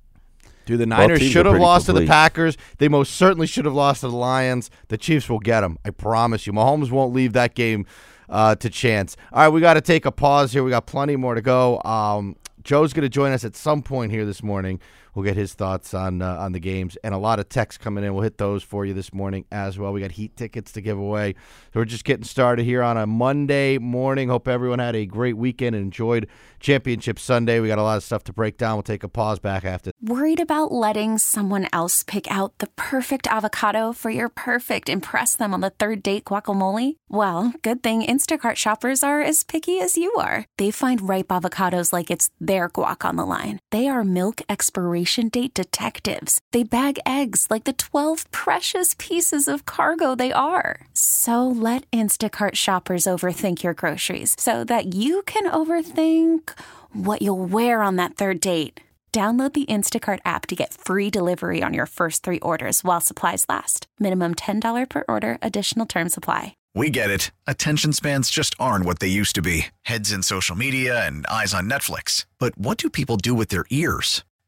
Dude, 0.64 0.80
the 0.80 0.86
Niners 0.86 1.18
teams 1.20 1.30
should 1.32 1.44
have 1.46 1.52
pretty 1.52 1.64
lost 1.64 1.86
to 1.86 1.92
the. 1.92 2.06
Packers. 2.06 2.56
They 2.78 2.88
most 2.88 3.14
certainly 3.16 3.46
should 3.46 3.66
have 3.66 3.74
lost 3.74 4.00
to 4.00 4.08
the 4.08 4.16
Lions. 4.16 4.70
The 4.88 4.96
Chiefs 4.96 5.28
will 5.28 5.38
get 5.40 5.60
them. 5.60 5.78
I 5.84 5.90
promise 5.90 6.46
you. 6.46 6.52
Mahomes 6.54 6.90
won't 6.90 7.12
leave 7.14 7.34
that 7.34 7.54
game 7.54 7.86
uh, 8.28 8.56
to 8.56 8.68
chance. 8.70 9.16
All 9.32 9.42
right, 9.42 9.48
we 9.50 9.60
got 9.60 9.74
to 9.74 9.80
take 9.80 10.06
a 10.06 10.10
pause 10.10 10.52
here. 10.52 10.64
We 10.64 10.70
got 10.70 10.86
plenty 10.86 11.14
more 11.16 11.34
to 11.36 11.42
go. 11.42 11.80
Um, 11.84 12.34
Joe's 12.66 12.92
going 12.92 13.04
to 13.04 13.08
join 13.08 13.30
us 13.30 13.44
at 13.44 13.54
some 13.54 13.80
point 13.80 14.10
here 14.10 14.24
this 14.26 14.42
morning. 14.42 14.80
We'll 15.16 15.24
get 15.24 15.36
his 15.36 15.54
thoughts 15.54 15.94
on 15.94 16.20
uh, 16.20 16.36
on 16.36 16.52
the 16.52 16.60
games 16.60 16.98
and 17.02 17.14
a 17.14 17.18
lot 17.18 17.40
of 17.40 17.48
texts 17.48 17.82
coming 17.82 18.04
in. 18.04 18.12
We'll 18.12 18.22
hit 18.22 18.36
those 18.36 18.62
for 18.62 18.84
you 18.84 18.92
this 18.92 19.14
morning 19.14 19.46
as 19.50 19.78
well. 19.78 19.94
We 19.94 20.02
got 20.02 20.12
heat 20.12 20.36
tickets 20.36 20.72
to 20.72 20.82
give 20.82 20.98
away. 20.98 21.34
So 21.72 21.80
we're 21.80 21.86
just 21.86 22.04
getting 22.04 22.24
started 22.24 22.64
here 22.64 22.82
on 22.82 22.98
a 22.98 23.06
Monday 23.06 23.78
morning. 23.78 24.28
Hope 24.28 24.46
everyone 24.46 24.78
had 24.78 24.94
a 24.94 25.06
great 25.06 25.38
weekend 25.38 25.74
and 25.74 25.86
enjoyed 25.86 26.28
Championship 26.60 27.18
Sunday. 27.18 27.60
We 27.60 27.68
got 27.68 27.78
a 27.78 27.82
lot 27.82 27.96
of 27.96 28.02
stuff 28.02 28.24
to 28.24 28.34
break 28.34 28.58
down. 28.58 28.76
We'll 28.76 28.82
take 28.82 29.04
a 29.04 29.08
pause 29.08 29.38
back 29.38 29.64
after. 29.64 29.90
Worried 30.02 30.38
about 30.38 30.70
letting 30.70 31.16
someone 31.16 31.66
else 31.72 32.02
pick 32.02 32.30
out 32.30 32.58
the 32.58 32.66
perfect 32.76 33.26
avocado 33.26 33.94
for 33.94 34.10
your 34.10 34.28
perfect 34.28 34.90
impress 34.90 35.34
them 35.34 35.54
on 35.54 35.62
the 35.62 35.70
third 35.70 36.02
date 36.02 36.26
guacamole? 36.26 36.96
Well, 37.08 37.54
good 37.62 37.82
thing 37.82 38.02
Instacart 38.02 38.56
shoppers 38.56 39.02
are 39.02 39.22
as 39.22 39.44
picky 39.44 39.80
as 39.80 39.96
you 39.96 40.12
are. 40.18 40.44
They 40.58 40.70
find 40.70 41.08
ripe 41.08 41.28
avocados 41.28 41.90
like 41.90 42.10
it's 42.10 42.28
their 42.38 42.68
guac 42.68 43.08
on 43.08 43.16
the 43.16 43.24
line. 43.24 43.60
They 43.70 43.88
are 43.88 44.04
milk 44.04 44.42
expiration 44.50 45.05
date 45.06 45.54
detectives. 45.54 46.40
They 46.52 46.62
bag 46.62 46.98
eggs 47.06 47.46
like 47.48 47.64
the 47.64 47.72
12 47.72 48.30
precious 48.30 48.94
pieces 48.98 49.48
of 49.48 49.64
cargo 49.64 50.14
they 50.14 50.32
are. 50.32 50.86
So 50.92 51.48
let 51.48 51.90
Instacart 51.90 52.54
shoppers 52.54 53.04
overthink 53.04 53.62
your 53.62 53.74
groceries 53.74 54.36
so 54.38 54.62
that 54.64 54.94
you 54.94 55.22
can 55.22 55.50
overthink 55.50 56.52
what 56.92 57.22
you'll 57.22 57.46
wear 57.46 57.80
on 57.80 57.96
that 57.96 58.16
third 58.16 58.40
date. 58.40 58.80
Download 59.12 59.50
the 59.50 59.64
Instacart 59.64 60.18
app 60.26 60.46
to 60.48 60.54
get 60.54 60.74
free 60.74 61.08
delivery 61.08 61.62
on 61.62 61.72
your 61.72 61.86
first 61.86 62.22
three 62.22 62.38
orders 62.40 62.84
while 62.84 63.00
supplies 63.00 63.46
last. 63.48 63.86
Minimum 63.98 64.34
$10 64.34 64.90
per 64.90 65.04
order, 65.08 65.38
additional 65.40 65.86
term 65.86 66.10
supply. 66.10 66.54
We 66.76 66.90
get 66.90 67.08
it. 67.08 67.30
Attention 67.46 67.94
spans 67.94 68.28
just 68.28 68.54
aren't 68.60 68.84
what 68.84 68.98
they 68.98 69.08
used 69.08 69.34
to 69.36 69.40
be 69.40 69.68
heads 69.84 70.12
in 70.12 70.22
social 70.22 70.54
media 70.54 71.06
and 71.06 71.26
eyes 71.28 71.54
on 71.54 71.70
Netflix. 71.70 72.26
But 72.38 72.58
what 72.58 72.76
do 72.76 72.90
people 72.90 73.16
do 73.16 73.34
with 73.34 73.48
their 73.48 73.64
ears? 73.70 74.22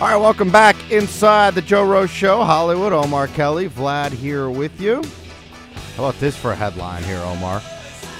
All 0.00 0.06
right, 0.06 0.16
welcome 0.16 0.50
back 0.50 0.90
inside 0.90 1.54
the 1.54 1.60
Joe 1.60 1.84
Rose 1.84 2.08
Show. 2.08 2.42
Hollywood, 2.42 2.94
Omar 2.94 3.26
Kelly, 3.26 3.68
Vlad 3.68 4.12
here 4.12 4.48
with 4.48 4.80
you. 4.80 5.02
How 5.94 6.04
about 6.04 6.18
this 6.18 6.34
for 6.34 6.52
a 6.52 6.54
headline 6.54 7.02
here, 7.02 7.18
Omar? 7.18 7.60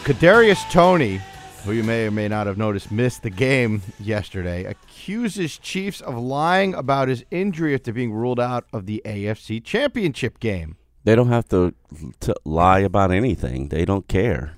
Kadarius 0.04 0.70
Toney, 0.70 1.22
who 1.64 1.72
you 1.72 1.82
may 1.82 2.06
or 2.06 2.10
may 2.10 2.28
not 2.28 2.46
have 2.46 2.58
noticed 2.58 2.92
missed 2.92 3.22
the 3.22 3.30
game 3.30 3.80
yesterday, 3.98 4.64
accuses 4.64 5.56
Chiefs 5.56 6.02
of 6.02 6.18
lying 6.18 6.74
about 6.74 7.08
his 7.08 7.24
injury 7.30 7.72
after 7.72 7.94
being 7.94 8.12
ruled 8.12 8.38
out 8.38 8.66
of 8.74 8.84
the 8.84 9.00
AFC 9.06 9.64
Championship 9.64 10.38
game. 10.38 10.76
They 11.04 11.14
don't 11.14 11.28
have 11.28 11.48
to, 11.48 11.72
to 12.20 12.34
lie 12.44 12.80
about 12.80 13.10
anything. 13.10 13.70
They 13.70 13.86
don't 13.86 14.06
care. 14.06 14.52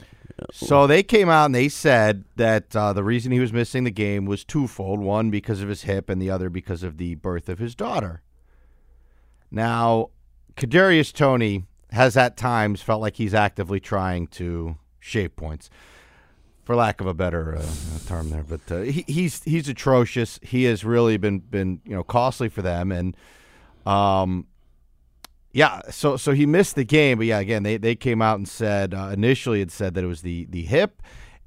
So 0.52 0.86
they 0.86 1.02
came 1.02 1.28
out 1.28 1.46
and 1.46 1.54
they 1.54 1.68
said 1.68 2.24
that 2.36 2.74
uh, 2.74 2.92
the 2.92 3.04
reason 3.04 3.32
he 3.32 3.40
was 3.40 3.52
missing 3.52 3.84
the 3.84 3.90
game 3.90 4.24
was 4.24 4.44
twofold: 4.44 5.00
one 5.00 5.30
because 5.30 5.60
of 5.60 5.68
his 5.68 5.82
hip, 5.82 6.08
and 6.08 6.20
the 6.20 6.30
other 6.30 6.50
because 6.50 6.82
of 6.82 6.98
the 6.98 7.14
birth 7.16 7.48
of 7.48 7.58
his 7.58 7.74
daughter. 7.74 8.22
Now, 9.50 10.10
Kadarius 10.56 11.12
Toney 11.12 11.64
has 11.90 12.16
at 12.16 12.36
times 12.36 12.80
felt 12.80 13.02
like 13.02 13.16
he's 13.16 13.34
actively 13.34 13.80
trying 13.80 14.26
to 14.28 14.76
shave 14.98 15.36
points, 15.36 15.68
for 16.64 16.74
lack 16.74 17.00
of 17.00 17.06
a 17.06 17.14
better 17.14 17.56
uh, 17.56 17.64
term 18.06 18.30
there. 18.30 18.44
But 18.44 18.60
uh, 18.70 18.80
he, 18.80 19.04
he's 19.06 19.42
he's 19.44 19.68
atrocious. 19.68 20.38
He 20.42 20.64
has 20.64 20.84
really 20.84 21.16
been 21.16 21.40
been 21.40 21.80
you 21.84 21.94
know 21.94 22.02
costly 22.02 22.48
for 22.48 22.62
them, 22.62 22.92
and 22.92 23.16
um, 23.86 24.46
Yeah, 25.52 25.82
so 25.90 26.16
so 26.16 26.32
he 26.32 26.46
missed 26.46 26.76
the 26.76 26.84
game, 26.84 27.18
but 27.18 27.26
yeah, 27.26 27.38
again, 27.38 27.62
they, 27.62 27.76
they 27.76 27.94
came 27.94 28.22
out 28.22 28.38
and 28.38 28.48
said 28.48 28.94
uh, 28.94 29.10
initially 29.12 29.60
it 29.60 29.70
said 29.70 29.94
that 29.94 30.04
it 30.04 30.06
was 30.06 30.22
the 30.22 30.46
the 30.46 30.62
hip 30.62 31.02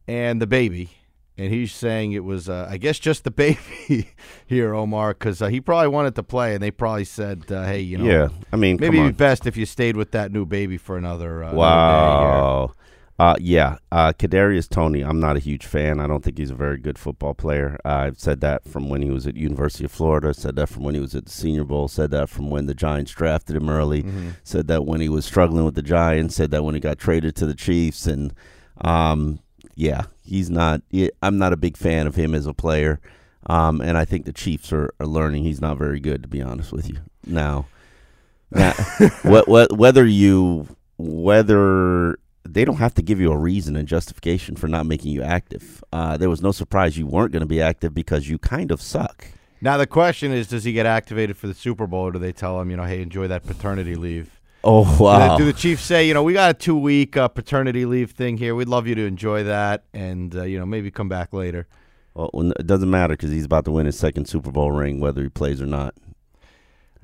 and 0.07 0.39
the 0.39 0.45
baby, 0.45 0.91
and 1.37 1.51
he's 1.51 1.73
saying 1.73 2.11
it 2.11 2.23
was 2.23 2.47
uh, 2.47 2.67
I 2.69 2.77
guess 2.77 2.99
just 2.99 3.23
the 3.23 3.31
baby 3.45 4.09
here, 4.45 4.75
Omar, 4.75 5.13
because 5.13 5.41
uh, 5.41 5.47
he 5.47 5.59
probably 5.59 5.87
wanted 5.87 6.13
to 6.15 6.23
play, 6.23 6.53
and 6.53 6.61
they 6.61 6.69
probably 6.69 7.05
said, 7.05 7.51
uh, 7.51 7.63
hey, 7.65 7.79
you 7.79 7.97
know, 7.97 8.05
yeah, 8.05 8.27
I 8.53 8.57
mean, 8.57 8.77
maybe 8.79 8.99
it'd 8.99 9.13
be 9.13 9.17
best 9.17 9.47
if 9.47 9.57
you 9.57 9.65
stayed 9.65 9.97
with 9.97 10.11
that 10.11 10.31
new 10.31 10.45
baby 10.45 10.77
for 10.77 10.97
another. 10.97 11.43
Uh, 11.43 11.47
another 11.47 11.55
day 11.55 11.57
here." 11.57 11.59
Wow. 11.59 12.71
Uh, 13.17 13.35
yeah, 13.39 13.77
uh, 13.93 14.11
Kadarius 14.11 14.67
Toney. 14.67 15.01
I'm 15.01 15.21
not 15.21 15.37
a 15.37 15.39
huge 15.39 15.65
fan. 15.65 16.01
I 16.01 16.07
don't 16.07 16.21
think 16.21 16.37
he's 16.37 16.51
a 16.51 16.55
very 16.55 16.77
good 16.77 16.99
football 16.99 17.33
player. 17.33 17.77
Uh, 17.85 17.89
I've 17.89 18.19
said 18.19 18.41
that 18.41 18.67
from 18.67 18.89
when 18.89 19.01
he 19.01 19.09
was 19.09 19.25
at 19.25 19.37
University 19.37 19.85
of 19.85 19.91
Florida. 19.91 20.33
Said 20.33 20.57
that 20.57 20.67
from 20.67 20.83
when 20.83 20.95
he 20.95 20.99
was 20.99 21.15
at 21.15 21.25
the 21.25 21.31
Senior 21.31 21.63
Bowl. 21.63 21.87
Said 21.87 22.11
that 22.11 22.27
from 22.29 22.49
when 22.49 22.65
the 22.65 22.73
Giants 22.73 23.13
drafted 23.13 23.55
him 23.55 23.69
early. 23.69 24.03
Mm-hmm. 24.03 24.29
Said 24.43 24.67
that 24.67 24.85
when 24.85 24.99
he 24.99 25.07
was 25.07 25.25
struggling 25.25 25.63
with 25.63 25.75
the 25.75 25.81
Giants. 25.81 26.35
Said 26.35 26.51
that 26.51 26.65
when 26.65 26.75
he 26.75 26.81
got 26.81 26.97
traded 26.99 27.37
to 27.37 27.45
the 27.45 27.55
Chiefs. 27.55 28.05
And 28.05 28.33
um, 28.81 29.39
yeah, 29.75 30.07
he's 30.25 30.49
not. 30.49 30.81
I'm 31.21 31.37
not 31.37 31.53
a 31.53 31.57
big 31.57 31.77
fan 31.77 32.07
of 32.07 32.15
him 32.15 32.35
as 32.35 32.45
a 32.45 32.53
player. 32.53 32.99
Um, 33.47 33.79
and 33.79 33.97
I 33.97 34.03
think 34.03 34.25
the 34.25 34.33
Chiefs 34.33 34.73
are, 34.73 34.93
are 34.99 35.07
learning 35.07 35.43
he's 35.43 35.61
not 35.61 35.77
very 35.77 36.01
good. 36.01 36.21
To 36.23 36.27
be 36.27 36.41
honest 36.41 36.73
with 36.73 36.89
you, 36.89 36.97
now, 37.25 37.67
now 38.51 38.73
wh- 38.73 39.45
wh- 39.47 39.71
whether 39.71 40.05
you 40.05 40.67
whether 40.97 42.17
they 42.45 42.63
don't 42.65 42.77
have 42.77 42.93
to 42.95 43.01
give 43.01 43.19
you 43.19 43.31
a 43.31 43.37
reason 43.37 43.75
and 43.75 43.87
justification 43.87 44.55
for 44.55 44.67
not 44.67 44.85
making 44.85 45.11
you 45.11 45.21
active. 45.23 45.83
Uh, 45.91 46.15
there 46.17 46.29
was 46.29 46.41
no 46.41 46.51
surprise 46.51 46.97
you 46.97 47.07
weren't 47.07 47.31
going 47.31 47.41
to 47.41 47.47
be 47.47 47.61
active 47.61 47.93
because 47.93 48.29
you 48.29 48.37
kind 48.37 48.71
of 48.71 48.81
suck. 48.81 49.25
Now 49.61 49.77
the 49.77 49.87
question 49.87 50.31
is, 50.31 50.47
does 50.47 50.63
he 50.63 50.73
get 50.73 50.85
activated 50.85 51.37
for 51.37 51.47
the 51.47 51.53
Super 51.53 51.87
Bowl, 51.87 52.01
or 52.07 52.11
do 52.11 52.19
they 52.19 52.31
tell 52.33 52.59
him, 52.61 52.69
you 52.69 52.77
know, 52.77 52.83
hey, 52.83 53.01
enjoy 53.01 53.27
that 53.27 53.45
paternity 53.45 53.95
leave? 53.95 54.39
Oh 54.63 54.83
Do 54.83 54.97
the- 54.97 55.03
wow! 55.03 55.37
Do 55.37 55.45
the 55.45 55.53
Chiefs 55.53 55.83
say, 55.83 56.07
you 56.07 56.13
know, 56.13 56.23
we 56.23 56.33
got 56.33 56.51
a 56.51 56.53
two 56.53 56.77
week 56.77 57.15
uh, 57.17 57.27
paternity 57.27 57.85
leave 57.85 58.11
thing 58.11 58.37
here. 58.37 58.53
We'd 58.55 58.67
love 58.67 58.87
you 58.87 58.95
to 58.95 59.05
enjoy 59.05 59.43
that, 59.43 59.83
and 59.93 60.35
uh, 60.35 60.43
you 60.43 60.57
know, 60.59 60.65
maybe 60.65 60.89
come 60.91 61.07
back 61.09 61.33
later. 61.33 61.67
Well, 62.15 62.51
it 62.59 62.65
doesn't 62.65 62.89
matter 62.89 63.13
because 63.13 63.31
he's 63.31 63.45
about 63.45 63.65
to 63.65 63.71
win 63.71 63.85
his 63.85 63.97
second 63.97 64.25
Super 64.25 64.51
Bowl 64.51 64.71
ring, 64.71 64.99
whether 64.99 65.21
he 65.21 65.29
plays 65.29 65.61
or 65.61 65.65
not. 65.65 65.93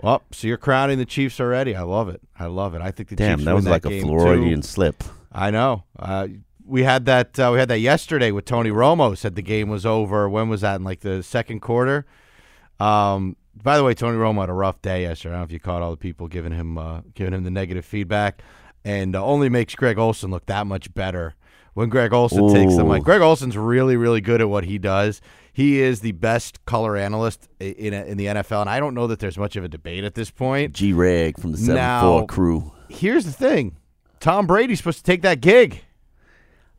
Well, 0.01 0.23
so 0.31 0.47
you're 0.47 0.57
crowning 0.57 0.97
the 0.97 1.05
Chiefs 1.05 1.39
already. 1.39 1.75
I 1.75 1.81
love 1.83 2.09
it. 2.09 2.21
I 2.39 2.45
love 2.47 2.73
it. 2.73 2.81
I 2.81 2.91
think 2.91 3.09
the 3.09 3.15
Damn, 3.15 3.37
Chiefs 3.39 3.45
that 3.45 3.51
win 3.53 3.63
was 3.63 3.67
like 3.67 3.85
a 3.85 4.01
Floridian 4.01 4.61
too. 4.61 4.67
slip. 4.67 5.03
I 5.31 5.51
know. 5.51 5.83
Uh, 5.97 6.27
we 6.65 6.83
had 6.83 7.05
that. 7.05 7.39
Uh, 7.39 7.49
we 7.53 7.59
had 7.59 7.69
that 7.69 7.79
yesterday 7.79 8.31
with 8.31 8.45
Tony 8.45 8.69
Romo. 8.69 9.17
Said 9.17 9.35
the 9.35 9.41
game 9.41 9.69
was 9.69 9.85
over. 9.85 10.29
When 10.29 10.49
was 10.49 10.61
that? 10.61 10.75
In 10.75 10.83
like 10.83 11.01
the 11.01 11.23
second 11.23 11.61
quarter. 11.61 12.05
Um, 12.79 13.35
by 13.61 13.77
the 13.77 13.83
way, 13.83 13.93
Tony 13.93 14.17
Romo 14.17 14.41
had 14.41 14.49
a 14.49 14.53
rough 14.53 14.81
day 14.81 15.03
yesterday. 15.03 15.33
I 15.33 15.37
don't 15.37 15.41
know 15.41 15.45
if 15.45 15.51
you 15.51 15.59
caught 15.59 15.81
all 15.81 15.91
the 15.91 15.97
people 15.97 16.27
giving 16.27 16.51
him 16.51 16.77
uh, 16.77 17.01
giving 17.13 17.33
him 17.33 17.43
the 17.43 17.51
negative 17.51 17.85
feedback, 17.85 18.41
and 18.83 19.15
uh, 19.15 19.23
only 19.23 19.49
makes 19.49 19.75
Greg 19.75 19.97
Olsen 19.97 20.31
look 20.31 20.45
that 20.47 20.67
much 20.67 20.93
better. 20.93 21.35
When 21.73 21.87
Greg 21.87 22.11
Olsen 22.11 22.53
takes 22.53 22.75
them, 22.75 22.87
Ooh. 22.87 22.89
like 22.89 23.03
Greg 23.03 23.21
Olsen's 23.21 23.57
really, 23.57 23.95
really 23.95 24.19
good 24.19 24.41
at 24.41 24.49
what 24.49 24.65
he 24.65 24.77
does. 24.77 25.21
He 25.53 25.79
is 25.79 26.01
the 26.01 26.11
best 26.11 26.65
color 26.65 26.97
analyst 26.97 27.47
in 27.59 27.93
in 27.93 28.17
the 28.17 28.25
NFL, 28.25 28.61
and 28.61 28.69
I 28.69 28.79
don't 28.79 28.93
know 28.93 29.07
that 29.07 29.19
there's 29.19 29.37
much 29.37 29.55
of 29.55 29.63
a 29.63 29.69
debate 29.69 30.03
at 30.03 30.15
this 30.15 30.31
point. 30.31 30.73
G 30.73 30.91
Reg 30.91 31.39
from 31.39 31.53
the 31.53 31.57
seven 31.57 32.01
four 32.01 32.25
crew. 32.25 32.71
Here's 32.89 33.25
the 33.25 33.31
thing: 33.31 33.77
Tom 34.21 34.47
Brady's 34.47 34.77
supposed 34.77 34.99
to 34.99 35.03
take 35.03 35.21
that 35.23 35.41
gig. 35.41 35.83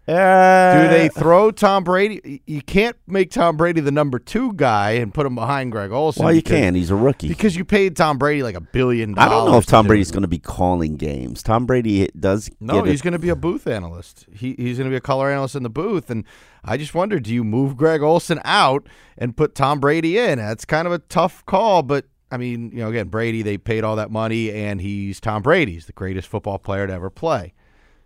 Do 0.09 0.15
Uh, 0.15 0.89
they 0.89 1.09
throw 1.09 1.53
Tom 1.53 1.85
Brady? 1.85 2.43
You 2.45 2.61
can't 2.61 2.97
make 3.07 3.31
Tom 3.31 3.57
Brady 3.57 3.81
the 3.81 3.93
number 3.93 4.19
two 4.19 4.53
guy 4.55 4.93
and 4.93 5.15
put 5.15 5.25
him 5.27 5.37
behind 5.37 5.71
Greg 5.71 5.93
Olsen. 5.93 6.25
Well, 6.25 6.35
you 6.35 6.41
because- 6.43 6.59
can. 6.59 6.75
He's 6.75 6.91
a 6.91 6.97
rookie. 6.97 7.29
because 7.29 7.55
you 7.55 7.65
paid 7.65 7.97
Tom 7.97 8.19
Brady 8.19 8.43
like 8.43 8.57
a 8.57 8.61
billion 8.61 9.15
dollars. 9.15 9.31
I 9.31 9.33
don't 9.33 9.51
know 9.53 9.59
if 9.59 9.67
Tom 9.67 9.85
do 9.85 9.89
Brady's 9.91 10.11
going 10.11 10.23
to 10.23 10.29
be 10.29 10.41
calling 10.41 10.97
games. 10.97 11.41
Tom 11.45 11.67
Brady 11.67 12.09
does. 12.19 12.51
No, 12.59 12.83
he's 12.83 13.01
going 13.01 13.13
to 13.13 13.19
be 13.21 13.29
a 13.29 13.37
booth 13.37 13.69
analyst. 13.69 14.27
He, 14.33 14.57
he's 14.59 14.77
going 14.77 14.87
to 14.89 14.93
be 14.93 14.97
a 14.97 15.01
color 15.01 15.31
analyst 15.31 15.55
in 15.55 15.63
the 15.63 15.71
booth. 15.71 16.11
And 16.11 16.25
I 16.65 16.77
just 16.79 16.95
wonder, 16.97 17.21
do 17.21 17.33
you 17.33 17.45
move 17.45 17.77
Greg 17.77 18.03
Olsen 18.03 18.41
out 18.45 18.89
and 19.17 19.37
put 19.37 19.55
Tom 19.55 19.79
Brady 19.79 20.19
in? 20.19 20.39
That's 20.41 20.65
kind 20.65 20.87
of 20.89 20.93
a 20.93 20.99
tough 20.99 21.47
call, 21.47 21.85
but 21.85 22.07
I 22.33 22.39
mean, 22.39 22.71
you 22.73 22.79
know, 22.79 22.89
again, 22.89 23.09
Brady, 23.09 23.43
they 23.43 23.59
paid 23.59 23.85
all 23.85 23.97
that 23.97 24.11
money, 24.11 24.51
and 24.51 24.81
he's 24.81 25.21
Tom 25.21 25.43
Brady. 25.43 25.73
He's 25.75 25.87
the 25.87 25.93
greatest 25.93 26.27
football 26.29 26.59
player 26.59 26.87
to 26.87 26.93
ever 26.93 27.11
play. 27.11 27.53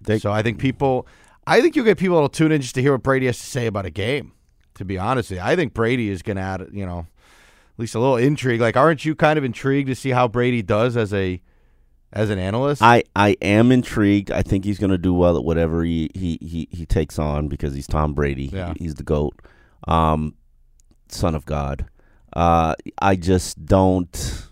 They- 0.00 0.18
so 0.18 0.30
I 0.32 0.42
think 0.42 0.58
people, 0.58 1.06
I 1.46 1.60
think 1.60 1.76
you'll 1.76 1.84
get 1.84 1.96
people 1.96 2.16
that'll 2.16 2.28
tune 2.28 2.52
in 2.52 2.60
just 2.60 2.74
to 2.74 2.82
hear 2.82 2.92
what 2.92 3.02
Brady 3.02 3.26
has 3.26 3.38
to 3.38 3.46
say 3.46 3.66
about 3.66 3.86
a 3.86 3.90
game. 3.90 4.32
To 4.74 4.84
be 4.84 4.98
honest 4.98 5.32
I 5.32 5.56
think 5.56 5.72
Brady 5.72 6.10
is 6.10 6.20
going 6.20 6.36
to 6.36 6.42
add, 6.42 6.68
you 6.70 6.84
know, 6.84 6.98
at 6.98 7.78
least 7.78 7.94
a 7.94 7.98
little 7.98 8.16
intrigue. 8.16 8.60
Like, 8.60 8.76
aren't 8.76 9.06
you 9.06 9.14
kind 9.14 9.38
of 9.38 9.44
intrigued 9.44 9.88
to 9.88 9.94
see 9.94 10.10
how 10.10 10.28
Brady 10.28 10.60
does 10.60 10.98
as 10.98 11.14
a 11.14 11.40
as 12.12 12.28
an 12.28 12.38
analyst? 12.38 12.82
I, 12.82 13.04
I 13.14 13.36
am 13.40 13.72
intrigued. 13.72 14.30
I 14.30 14.42
think 14.42 14.64
he's 14.66 14.78
going 14.78 14.90
to 14.90 14.98
do 14.98 15.14
well 15.14 15.36
at 15.38 15.44
whatever 15.44 15.82
he, 15.82 16.10
he, 16.14 16.38
he, 16.42 16.68
he 16.70 16.84
takes 16.84 17.18
on 17.18 17.48
because 17.48 17.74
he's 17.74 17.86
Tom 17.86 18.12
Brady. 18.12 18.50
Yeah. 18.52 18.74
He's 18.78 18.96
the 18.96 19.02
GOAT, 19.02 19.40
um, 19.88 20.34
son 21.08 21.34
of 21.34 21.46
God. 21.46 21.86
Uh, 22.36 22.74
I 23.00 23.16
just 23.16 23.64
don't. 23.64 24.46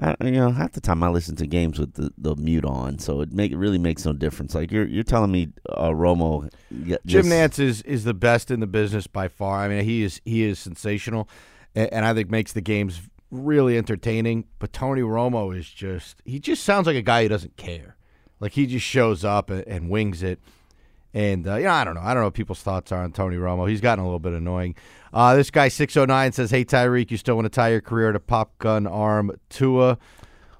I, 0.00 0.16
you 0.24 0.30
know, 0.30 0.50
half 0.50 0.72
the 0.72 0.80
time 0.80 1.02
I 1.02 1.10
listen 1.10 1.36
to 1.36 1.46
games 1.46 1.78
with 1.78 1.92
the, 1.92 2.10
the 2.16 2.34
mute 2.36 2.64
on, 2.64 2.98
so 2.98 3.20
it 3.20 3.32
make 3.32 3.52
it 3.52 3.58
really 3.58 3.76
makes 3.76 4.06
no 4.06 4.14
difference. 4.14 4.54
Like 4.54 4.72
you're 4.72 4.86
you're 4.86 5.04
telling 5.04 5.30
me, 5.30 5.50
uh, 5.68 5.90
Romo, 5.90 6.50
Jim 7.04 7.26
Nantz 7.26 7.58
is, 7.58 7.82
is 7.82 8.04
the 8.04 8.14
best 8.14 8.50
in 8.50 8.60
the 8.60 8.66
business 8.66 9.06
by 9.06 9.28
far. 9.28 9.58
I 9.58 9.68
mean, 9.68 9.84
he 9.84 10.04
is 10.04 10.22
he 10.24 10.42
is 10.44 10.58
sensational, 10.58 11.28
and, 11.74 11.92
and 11.92 12.06
I 12.06 12.14
think 12.14 12.30
makes 12.30 12.54
the 12.54 12.62
games 12.62 13.02
really 13.30 13.76
entertaining. 13.76 14.44
But 14.58 14.72
Tony 14.72 15.02
Romo 15.02 15.54
is 15.54 15.68
just 15.68 16.22
he 16.24 16.38
just 16.38 16.64
sounds 16.64 16.86
like 16.86 16.96
a 16.96 17.02
guy 17.02 17.24
who 17.24 17.28
doesn't 17.28 17.58
care. 17.58 17.96
Like 18.40 18.52
he 18.52 18.66
just 18.66 18.86
shows 18.86 19.22
up 19.22 19.50
and, 19.50 19.66
and 19.66 19.90
wings 19.90 20.22
it. 20.22 20.40
And 21.14 21.46
uh, 21.48 21.56
yeah, 21.56 21.74
I 21.74 21.84
don't 21.84 21.94
know. 21.94 22.02
I 22.02 22.12
don't 22.12 22.22
know 22.22 22.26
what 22.26 22.34
people's 22.34 22.62
thoughts 22.62 22.92
are 22.92 23.02
on 23.02 23.12
Tony 23.12 23.36
Romo. 23.36 23.68
He's 23.68 23.80
gotten 23.80 24.02
a 24.04 24.06
little 24.06 24.18
bit 24.18 24.34
annoying. 24.34 24.74
Uh, 25.12 25.34
this 25.36 25.50
guy 25.50 25.68
six 25.68 25.96
oh 25.96 26.04
nine 26.04 26.32
says, 26.32 26.50
"Hey 26.50 26.64
Tyreek, 26.64 27.10
you 27.10 27.16
still 27.16 27.34
want 27.34 27.46
to 27.46 27.50
tie 27.50 27.70
your 27.70 27.80
career 27.80 28.12
to 28.12 28.20
pop 28.20 28.56
gun 28.58 28.86
arm 28.86 29.32
Tua?" 29.48 29.92
I 29.92 29.96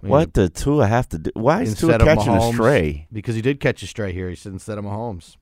mean, 0.05 0.11
What 0.11 0.35
the 0.35 0.49
Tua 0.49 0.87
have 0.87 1.09
to 1.11 1.19
do? 1.19 1.31
Why 1.35 1.63
is 1.63 1.75
Tua 1.79 1.99
catching 1.99 2.33
Mahomes, 2.33 2.51
a 2.51 2.53
stray? 2.55 3.09
Because 3.13 3.35
he 3.35 3.43
did 3.43 3.61
catch 3.61 3.83
a 3.83 3.87
stray 3.87 4.13
here. 4.13 4.31
He 4.31 4.37
said 4.37 4.53
instead 4.53 4.79
of 4.79 4.85
Mahomes. 4.85 5.37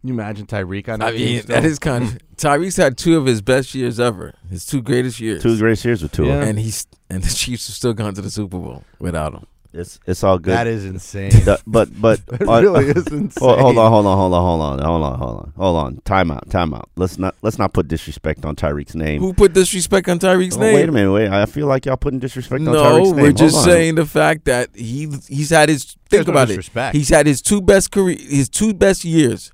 Can 0.00 0.08
you 0.08 0.14
imagine 0.14 0.46
Tyreek 0.46 0.88
on 0.88 1.00
that 1.00 1.08
I 1.08 1.12
team 1.16 1.26
mean, 1.26 1.42
still? 1.42 1.54
that 1.56 1.64
is 1.64 1.78
kind 1.78 2.04
of. 2.04 2.18
Tyreek's 2.36 2.76
had 2.76 2.96
two 2.98 3.16
of 3.16 3.26
his 3.26 3.40
best 3.42 3.74
years 3.74 3.98
ever. 3.98 4.34
His 4.50 4.64
two 4.66 4.82
greatest 4.82 5.18
years. 5.18 5.42
Two 5.42 5.58
great 5.58 5.82
years 5.84 6.02
with 6.02 6.12
Tua. 6.12 6.26
Yeah. 6.28 6.42
and 6.44 6.58
he's 6.58 6.86
and 7.10 7.22
the 7.22 7.34
Chiefs 7.34 7.66
have 7.68 7.74
still 7.76 7.92
gone 7.94 8.14
to 8.14 8.22
the 8.22 8.30
Super 8.30 8.58
Bowl 8.58 8.84
without 8.98 9.34
him. 9.34 9.46
It's 9.76 9.98
it's 10.06 10.22
all 10.22 10.38
good. 10.38 10.54
That 10.54 10.66
is 10.68 10.84
insane. 10.84 11.30
The- 11.30 11.60
but 11.66 11.88
but 12.00 12.20
It 12.40 12.48
uh, 12.48 12.62
really 12.62 12.86
is 12.90 13.06
insane. 13.08 13.32
Hold, 13.44 13.58
hold 13.58 13.78
on, 13.78 13.90
hold 13.90 14.06
on, 14.06 14.16
hold 14.16 14.32
on, 14.34 14.42
hold 14.42 14.60
on, 14.62 14.78
hold 14.84 15.02
on, 15.02 15.18
hold 15.18 15.36
on, 15.40 15.52
hold 15.56 15.76
on. 15.76 15.96
Time 16.04 16.30
out, 16.30 16.48
time 16.48 16.72
out. 16.72 16.88
Let's 16.96 17.18
not 17.18 17.34
let's 17.42 17.58
not 17.58 17.72
put 17.72 17.88
disrespect 17.88 18.44
on 18.44 18.54
Tyreek's 18.56 18.94
name. 18.94 19.20
Who 19.20 19.32
put 19.34 19.52
disrespect 19.52 20.08
on 20.08 20.18
Tyreek's 20.20 20.56
Oh, 20.56 20.60
name? 20.60 20.74
wait 20.74 20.88
a 20.88 20.92
minute, 20.92 21.12
wait. 21.12 21.28
I 21.28 21.46
feel 21.46 21.66
like 21.66 21.86
y'all 21.86 21.96
putting 21.96 22.20
disrespect 22.20 22.60
on 22.60 22.72
No, 22.72 22.82
Tyreek's 22.82 23.06
name. 23.08 23.16
we're 23.16 23.22
Hold 23.24 23.36
just 23.36 23.56
on. 23.56 23.64
saying 23.64 23.94
the 23.96 24.06
fact 24.06 24.44
that 24.44 24.70
he 24.76 25.08
he's 25.28 25.50
had 25.50 25.68
his 25.68 25.96
There's 26.08 26.24
think 26.24 26.34
no 26.34 26.40
about 26.42 26.50
it. 26.50 26.94
He's 26.94 27.08
had 27.08 27.26
his 27.26 27.42
two 27.42 27.60
best 27.60 27.90
career, 27.90 28.16
his 28.18 28.48
two 28.48 28.74
best 28.74 29.04
years 29.04 29.50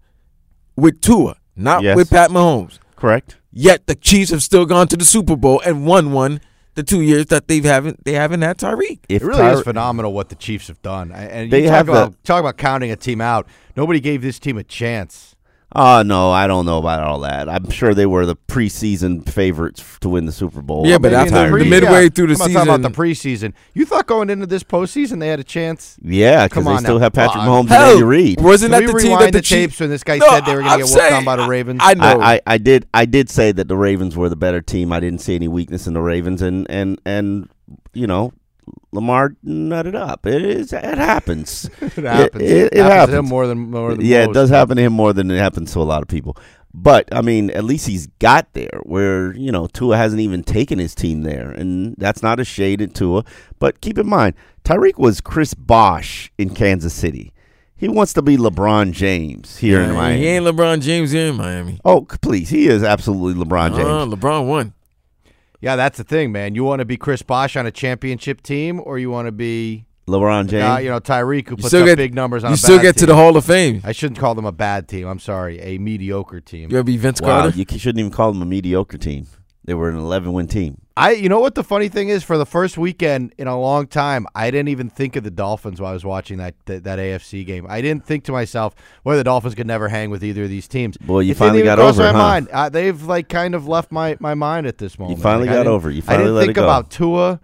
with 0.76 1.00
Tua, 1.00 1.36
not 1.56 1.82
Yes. 1.82 1.96
with 1.96 2.10
Pat 2.10 2.30
Mahomes. 2.30 2.78
correct. 2.96 3.36
Yet 3.52 3.86
the 3.86 3.94
Chiefs 3.96 4.30
have 4.30 4.42
still 4.42 4.64
gone 4.66 4.86
to 4.88 4.96
the 4.96 5.04
Super 5.04 5.34
Bowl 5.34 5.60
and 5.64 5.84
won 5.84 6.12
one 6.12 6.40
the 6.80 6.86
two 6.86 7.00
years 7.02 7.26
that 7.26 7.46
they 7.48 7.60
haven't 7.60 8.04
they 8.04 8.12
haven't 8.12 8.42
had 8.42 8.58
Tyreek. 8.58 9.00
If 9.08 9.22
It 9.22 9.26
really 9.26 9.38
Tyre- 9.40 9.54
is 9.58 9.62
phenomenal 9.62 10.12
what 10.12 10.28
the 10.30 10.34
Chiefs 10.34 10.68
have 10.68 10.80
done. 10.82 11.12
I- 11.12 11.24
And 11.24 11.50
They 11.50 11.62
talk 11.64 11.72
have 11.72 11.86
the- 11.86 12.14
talk 12.24 12.40
about 12.40 12.56
counting 12.56 12.90
a 12.90 12.96
team 12.96 13.20
out. 13.20 13.46
Nobody 13.76 14.00
gave 14.00 14.22
this 14.22 14.38
team 14.38 14.56
a 14.58 14.64
chance. 14.64 15.36
Oh 15.72 16.02
no, 16.02 16.32
I 16.32 16.48
don't 16.48 16.66
know 16.66 16.78
about 16.78 17.04
all 17.04 17.20
that. 17.20 17.48
I'm 17.48 17.70
sure 17.70 17.94
they 17.94 18.06
were 18.06 18.26
the 18.26 18.34
preseason 18.34 19.28
favorites 19.28 19.80
f- 19.80 20.00
to 20.00 20.08
win 20.08 20.26
the 20.26 20.32
Super 20.32 20.62
Bowl. 20.62 20.84
Yeah, 20.84 20.96
I'm 20.96 21.02
but 21.02 21.12
Maybe 21.12 21.28
in 21.28 21.34
after 21.34 21.50
pre- 21.52 21.62
the 21.64 21.70
midway 21.70 22.02
yeah, 22.04 22.08
through 22.08 22.26
the 22.26 22.32
I'm 22.32 22.38
not 22.52 22.66
talking 22.66 22.74
about 22.74 22.82
the 22.82 22.96
preseason. 23.02 23.52
You 23.72 23.84
thought 23.86 24.06
going 24.08 24.30
into 24.30 24.46
this 24.46 24.64
postseason 24.64 25.20
they 25.20 25.28
had 25.28 25.38
a 25.38 25.44
chance? 25.44 25.96
yeah, 26.02 26.48
because 26.48 26.64
they 26.64 26.70
on 26.72 26.78
still 26.80 26.94
now. 26.96 27.02
have 27.02 27.12
Patrick 27.12 27.44
Mahomes 27.44 27.68
Hell, 27.68 27.82
and 27.82 27.90
Andy 27.92 28.02
Reid. 28.02 28.40
Wasn't 28.40 28.72
Can 28.72 28.84
that 28.84 28.86
we 28.88 28.92
the 28.92 28.98
team 29.08 29.18
that 29.20 29.26
the, 29.26 29.38
the 29.38 29.42
Chiefs? 29.42 29.48
tapes 29.48 29.80
when 29.80 29.90
this 29.90 30.02
guy 30.02 30.16
No, 30.18 30.28
said 30.28 30.44
they 30.44 30.56
were 30.56 30.62
going 30.62 30.80
to 30.80 30.84
get 30.86 30.92
worked 30.96 31.12
on 31.12 31.24
by 31.24 31.36
the 31.36 31.46
Ravens? 31.46 31.80
I 31.84 31.94
know. 31.94 32.20
I, 32.20 32.34
I, 32.34 32.40
I 32.46 32.58
did 32.58 32.86
I 32.92 33.04
did 33.04 33.30
say 33.30 33.52
that 33.52 33.68
the 33.68 33.76
Ravens 33.76 34.16
were 34.16 34.28
the 34.28 34.36
better 34.36 34.60
team. 34.60 34.92
I 34.92 34.98
didn't 34.98 35.20
see 35.20 35.36
any 35.36 35.46
weakness 35.48 35.86
in 35.86 35.94
the 35.94 36.02
Ravens, 36.02 36.42
and 36.42 36.66
and 36.68 37.00
and 37.06 37.48
you 37.92 38.08
know, 38.08 38.32
Lamar 38.92 39.36
nutted 39.44 39.94
up. 39.94 40.26
It 40.26 40.44
is 40.44 40.72
it 40.72 40.82
happens. 40.82 41.68
it 41.80 41.92
happens. 41.92 42.42
It, 42.42 42.72
it, 42.72 42.76
happens 42.76 42.76
to 42.76 42.82
happens. 42.82 43.18
him 43.18 43.24
more 43.26 43.46
than 43.46 43.70
more 43.70 43.94
than 43.94 44.04
yeah, 44.04 44.24
it 44.24 44.32
does 44.32 44.50
happen 44.50 44.76
to 44.76 44.82
him 44.82 44.92
more 44.92 45.12
than 45.12 45.30
it 45.30 45.38
happens 45.38 45.72
to 45.72 45.80
a 45.80 45.82
lot 45.82 46.02
of 46.02 46.08
people. 46.08 46.36
But 46.72 47.08
I 47.12 47.20
mean, 47.20 47.50
at 47.50 47.64
least 47.64 47.86
he's 47.86 48.06
got 48.18 48.52
there 48.52 48.80
where 48.84 49.34
you 49.34 49.50
know 49.50 49.66
Tua 49.66 49.96
hasn't 49.96 50.20
even 50.20 50.44
taken 50.44 50.78
his 50.78 50.94
team 50.94 51.22
there, 51.22 51.50
and 51.50 51.94
that's 51.98 52.22
not 52.22 52.38
a 52.40 52.44
shade 52.44 52.80
at 52.80 52.94
Tua. 52.94 53.24
But 53.58 53.80
keep 53.80 53.98
in 53.98 54.06
mind, 54.06 54.34
Tyreek 54.64 54.98
was 54.98 55.20
Chris 55.20 55.54
Bosh 55.54 56.30
in 56.38 56.54
Kansas 56.54 56.94
City. 56.94 57.32
He 57.80 57.88
wants 57.88 58.12
to 58.12 58.22
be 58.22 58.36
LeBron 58.36 58.92
James 58.92 59.56
here 59.56 59.80
in 59.80 59.94
Miami. 59.94 60.20
He 60.20 60.26
ain't 60.26 60.44
LeBron 60.44 60.82
James 60.82 61.12
here 61.12 61.28
in 61.28 61.36
Miami. 61.36 61.80
oh, 61.82 62.02
please, 62.20 62.50
he 62.50 62.68
is 62.68 62.82
absolutely 62.82 63.42
LeBron 63.42 63.74
James. 63.74 63.88
Uh, 63.88 64.04
LeBron 64.04 64.46
won. 64.46 64.74
Yeah, 65.60 65.76
that's 65.76 65.98
the 65.98 66.04
thing, 66.04 66.32
man. 66.32 66.54
You 66.54 66.64
want 66.64 66.80
to 66.80 66.84
be 66.84 66.96
Chris 66.96 67.22
Bosh 67.22 67.56
on 67.56 67.66
a 67.66 67.70
championship 67.70 68.42
team, 68.42 68.80
or 68.82 68.98
you 68.98 69.10
want 69.10 69.26
to 69.26 69.32
be 69.32 69.84
LeBron 70.08 70.48
James. 70.48 70.64
Uh, 70.64 70.78
you 70.78 70.88
know, 70.88 71.00
Tyreek, 71.00 71.48
who 71.48 71.52
You 71.52 71.56
puts 71.56 71.68
still 71.68 71.82
up 71.82 71.86
get 71.86 71.96
big 71.96 72.14
numbers 72.14 72.44
on 72.44 72.50
You 72.50 72.54
a 72.54 72.58
still 72.58 72.76
bad 72.78 72.82
get 72.82 72.96
to 72.98 73.06
the 73.06 73.14
Hall 73.14 73.36
of 73.36 73.44
Fame. 73.44 73.80
I 73.84 73.92
shouldn't 73.92 74.18
call 74.18 74.34
them 74.34 74.46
a 74.46 74.52
bad 74.52 74.88
team. 74.88 75.06
I'm 75.06 75.18
sorry, 75.18 75.60
a 75.60 75.78
mediocre 75.78 76.40
team. 76.40 76.70
You 76.70 76.78
ever 76.78 76.84
be 76.84 76.96
Vince 76.96 77.20
wow, 77.20 77.42
Carter? 77.42 77.58
you 77.58 77.66
shouldn't 77.78 78.00
even 78.00 78.12
call 78.12 78.32
them 78.32 78.42
a 78.42 78.46
mediocre 78.46 78.98
team. 78.98 79.26
They 79.64 79.74
were 79.74 79.90
an 79.90 79.96
11 79.96 80.32
win 80.32 80.48
team. 80.48 80.80
I, 81.00 81.10
you 81.12 81.28
know 81.28 81.40
what 81.40 81.54
the 81.54 81.64
funny 81.64 81.88
thing 81.88 82.10
is? 82.10 82.22
For 82.22 82.36
the 82.36 82.44
first 82.46 82.76
weekend 82.76 83.32
in 83.38 83.46
a 83.46 83.58
long 83.58 83.86
time, 83.86 84.26
I 84.34 84.50
didn't 84.50 84.68
even 84.68 84.90
think 84.90 85.16
of 85.16 85.24
the 85.24 85.30
Dolphins 85.30 85.80
while 85.80 85.90
I 85.90 85.94
was 85.94 86.04
watching 86.04 86.38
that 86.38 86.54
that, 86.66 86.84
that 86.84 86.98
AFC 86.98 87.46
game. 87.46 87.66
I 87.68 87.80
didn't 87.80 88.04
think 88.04 88.24
to 88.24 88.32
myself, 88.32 88.74
"Well, 89.02 89.16
the 89.16 89.24
Dolphins 89.24 89.54
could 89.54 89.66
never 89.66 89.88
hang 89.88 90.10
with 90.10 90.22
either 90.22 90.44
of 90.44 90.50
these 90.50 90.68
teams." 90.68 90.96
Boy, 90.98 91.20
you 91.20 91.32
It 91.32 91.36
finally 91.38 91.62
got 91.62 91.78
over 91.78 92.02
my 92.02 92.08
it, 92.10 92.12
huh? 92.12 92.18
mind. 92.18 92.48
Uh, 92.52 92.68
they've 92.68 93.02
like 93.02 93.28
kind 93.28 93.54
of 93.54 93.66
left 93.66 93.90
my, 93.90 94.16
my 94.20 94.34
mind 94.34 94.66
at 94.66 94.78
this 94.78 94.98
moment. 94.98 95.18
You 95.18 95.22
finally 95.22 95.48
Like, 95.48 95.56
I 95.56 95.58
got 95.60 95.66
over 95.66 95.90
it. 95.90 95.94
You 95.94 96.02
I 96.06 96.16
didn't 96.18 96.38
think 96.38 96.56
about 96.58 96.90
Tua. 96.90 97.40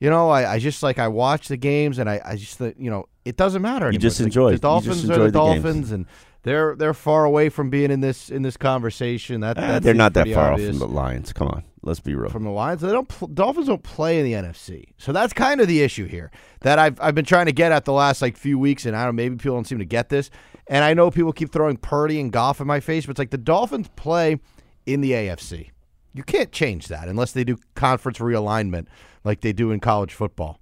You 0.00 0.10
know, 0.10 0.28
I, 0.28 0.52
I 0.54 0.58
just 0.58 0.82
like 0.82 0.98
I 0.98 1.08
watch 1.08 1.48
the 1.48 1.56
games 1.56 1.98
and 1.98 2.08
I, 2.08 2.20
I 2.24 2.36
just 2.36 2.60
uh, 2.60 2.72
you 2.78 2.90
know 2.90 3.06
it 3.24 3.36
doesn't 3.36 3.62
matter. 3.62 3.90
You 3.90 3.98
just 3.98 4.16
It's 4.16 4.20
like, 4.20 4.26
enjoy 4.26 4.48
it. 4.50 4.52
The 4.52 4.58
Dolphins 4.58 5.04
are 5.04 5.06
the 5.06 5.12
the 5.12 5.18
games. 5.24 5.32
Dolphins, 5.32 5.92
and 5.92 6.06
they're 6.48 6.74
they're 6.76 6.94
far 6.94 7.24
away 7.24 7.48
from 7.48 7.70
being 7.70 7.90
in 7.90 8.00
this 8.00 8.30
in 8.30 8.42
this 8.42 8.56
conversation. 8.56 9.40
That, 9.40 9.58
ah, 9.58 9.60
that 9.60 9.82
they're 9.82 9.94
not 9.94 10.14
that 10.14 10.28
far 10.28 10.52
obvious 10.52 10.76
off 10.76 10.80
from 10.80 10.88
the 10.88 10.94
Lions. 10.94 11.32
Come 11.32 11.48
on, 11.48 11.64
let's 11.82 12.00
be 12.00 12.14
real. 12.14 12.30
from 12.30 12.44
the 12.44 12.50
Lions. 12.50 12.80
They 12.80 12.88
don't. 12.88 13.34
Dolphins 13.34 13.66
don't 13.66 13.82
play 13.82 14.18
in 14.18 14.24
the 14.24 14.32
NFC, 14.32 14.86
so 14.96 15.12
that's 15.12 15.32
kind 15.32 15.60
of 15.60 15.68
the 15.68 15.82
issue 15.82 16.06
here 16.06 16.30
that 16.60 16.78
I've 16.78 17.00
I've 17.00 17.14
been 17.14 17.24
trying 17.24 17.46
to 17.46 17.52
get 17.52 17.72
at 17.72 17.84
the 17.84 17.92
last 17.92 18.22
like 18.22 18.36
few 18.36 18.58
weeks, 18.58 18.86
and 18.86 18.96
I 18.96 19.04
don't. 19.04 19.14
know, 19.14 19.22
Maybe 19.22 19.36
people 19.36 19.56
don't 19.56 19.66
seem 19.66 19.78
to 19.78 19.84
get 19.84 20.08
this, 20.08 20.30
and 20.66 20.84
I 20.84 20.94
know 20.94 21.10
people 21.10 21.32
keep 21.32 21.52
throwing 21.52 21.76
Purdy 21.76 22.20
and 22.20 22.32
Goff 22.32 22.60
in 22.60 22.66
my 22.66 22.80
face, 22.80 23.06
but 23.06 23.10
it's 23.10 23.18
like 23.18 23.30
the 23.30 23.38
Dolphins 23.38 23.88
play 23.96 24.40
in 24.86 25.00
the 25.00 25.12
AFC. 25.12 25.70
You 26.14 26.22
can't 26.22 26.50
change 26.50 26.88
that 26.88 27.08
unless 27.08 27.32
they 27.32 27.44
do 27.44 27.58
conference 27.74 28.18
realignment 28.18 28.86
like 29.24 29.42
they 29.42 29.52
do 29.52 29.70
in 29.70 29.80
college 29.80 30.14
football. 30.14 30.58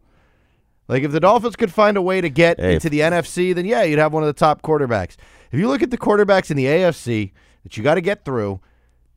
Like 0.89 1.03
if 1.03 1.11
the 1.13 1.21
Dolphins 1.21 1.57
could 1.57 1.73
find 1.73 1.97
a 1.97 2.03
way 2.03 2.21
to 2.21 2.29
get 2.31 2.61
Hey, 2.61 2.75
into 2.75 2.89
the 2.89 3.01
NFC, 3.01 3.55
then 3.55 3.65
yeah, 3.65 3.83
you'd 3.83 3.99
have 3.99 4.13
one 4.13 4.23
of 4.23 4.29
the 4.29 4.33
top 4.33 4.63
quarterbacks. 4.63 5.17
If 5.53 5.59
you 5.59 5.69
look 5.69 5.83
at 5.83 5.91
the 5.91 5.99
quarterbacks 5.99 6.51
in 6.51 6.57
the 6.57 6.67
AFC 6.67 7.33
that 7.65 7.77
you 7.77 7.83
got 7.83 7.95
to 7.95 8.01
get 8.01 8.25
through, 8.25 8.61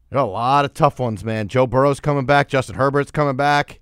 there 0.09 0.19
are 0.19 0.25
a 0.25 0.29
lot 0.29 0.65
of 0.65 0.73
tough 0.73 0.99
ones, 0.99 1.23
man. 1.23 1.47
Joe 1.47 1.67
Burrow's 1.67 1.99
coming 1.99 2.25
back. 2.25 2.47
Justin 2.47 2.75
Herbert's 2.75 3.11
coming 3.11 3.35
back. 3.35 3.79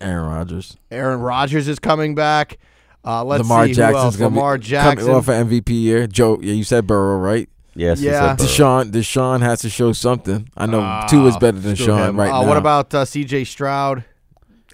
Aaron 0.00 0.26
Rodgers. 0.28 0.76
Aaron 0.90 1.20
Rodgers 1.20 1.68
is 1.68 1.78
coming 1.78 2.14
back. 2.14 2.58
Uh, 3.04 3.22
let's 3.24 3.42
Lamar 3.42 3.64
see 3.64 3.70
who 3.70 3.74
Jackson's 3.74 4.04
else. 4.04 4.16
gonna 4.16 4.34
Lamar 4.34 4.58
be 4.58 4.64
Jackson. 4.64 4.96
coming 4.98 5.14
off 5.14 5.28
an 5.28 5.48
MVP 5.48 5.70
year. 5.70 6.06
Joe, 6.06 6.38
yeah, 6.40 6.54
you 6.54 6.64
said 6.64 6.86
Burrow, 6.86 7.18
right? 7.18 7.48
yes, 7.74 8.00
he 8.00 8.06
Yeah. 8.06 8.36
said 8.36 8.46
Deshaun, 8.46 8.90
Deshaun 8.92 9.40
has 9.40 9.60
to 9.60 9.68
show 9.70 9.92
something. 9.92 10.48
I 10.56 10.66
know 10.66 10.80
Ah, 10.80 11.06
two 11.08 11.26
is 11.26 11.36
better 11.38 11.58
than 11.58 11.74
Sean 11.74 12.10
him. 12.10 12.18
right 12.20 12.30
uh, 12.30 12.42
now. 12.42 12.48
What 12.48 12.56
about 12.58 12.92
uh, 12.94 13.04
C.J. 13.04 13.44
Stroud, 13.44 14.04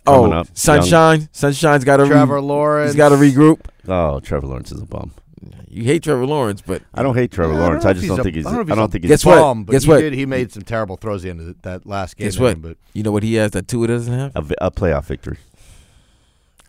oh 0.09 0.23
Coming 0.23 0.33
up, 0.39 0.49
Sunshine? 0.55 1.29
Sunshine's 1.33 1.85
got 1.85 1.99
to 1.99 2.07
Trevor 2.07 2.37
re- 2.37 2.41
Lawrence? 2.41 2.91
He's 2.93 2.97
got 2.97 3.11
to 3.11 3.17
regroup. 3.17 3.61
Oh, 3.87 4.21
Trevor 4.21 4.47
Lawrence 4.47 4.73
is 4.73 4.81
a 4.81 4.87
bum. 4.87 5.13
You 5.71 5.85
hate 5.85 6.03
Trevor 6.03 6.27
Lawrence, 6.27 6.63
but 6.63 6.83
I 6.95 7.03
don't 7.03 7.15
hate 7.15 7.31
Trevor 7.31 7.53
Yeah, 7.55 7.61
Lawrence. 7.61 7.85
know 7.85 7.91
I 7.91 7.93
just 7.93 8.07
don't 8.09 8.19
a- 8.21 8.23
think 8.23 8.37
he's. 8.37 8.47
I 8.47 8.51
don't, 8.51 8.57
know 8.57 8.63
if 8.63 8.73
I 8.73 8.75
don't 8.75 8.85
a 8.85 8.89
think 8.89 9.05
he's. 9.05 9.11
Guess 9.11 9.25
what? 9.25 9.37
bum, 9.37 9.65
But 9.65 9.73
Guess 9.73 9.83
he 9.85 9.89
what? 9.91 10.01
Did, 10.01 10.13
he 10.15 10.27
made 10.27 10.51
some 10.53 10.63
terrible 10.63 10.97
throws 10.97 11.21
at 11.21 11.25
the 11.25 11.31
end 11.31 11.41
of 11.41 11.47
the, 11.47 11.57
that 11.63 11.87
last 11.87 12.17
game. 12.17 12.27
guess 12.27 12.39
what? 12.39 12.55
him, 12.55 12.61
but 12.63 12.77
you 12.95 13.03
know 13.03 13.13
what 13.13 13.23
he 13.23 13.35
has 13.35 13.51
that 13.53 13.69
Tua 13.69 13.87
doesn't 13.87 14.13
have? 14.13 14.33
A, 14.35 14.67
a 14.67 14.71
playoff 14.71 15.05
victory. 15.05 15.37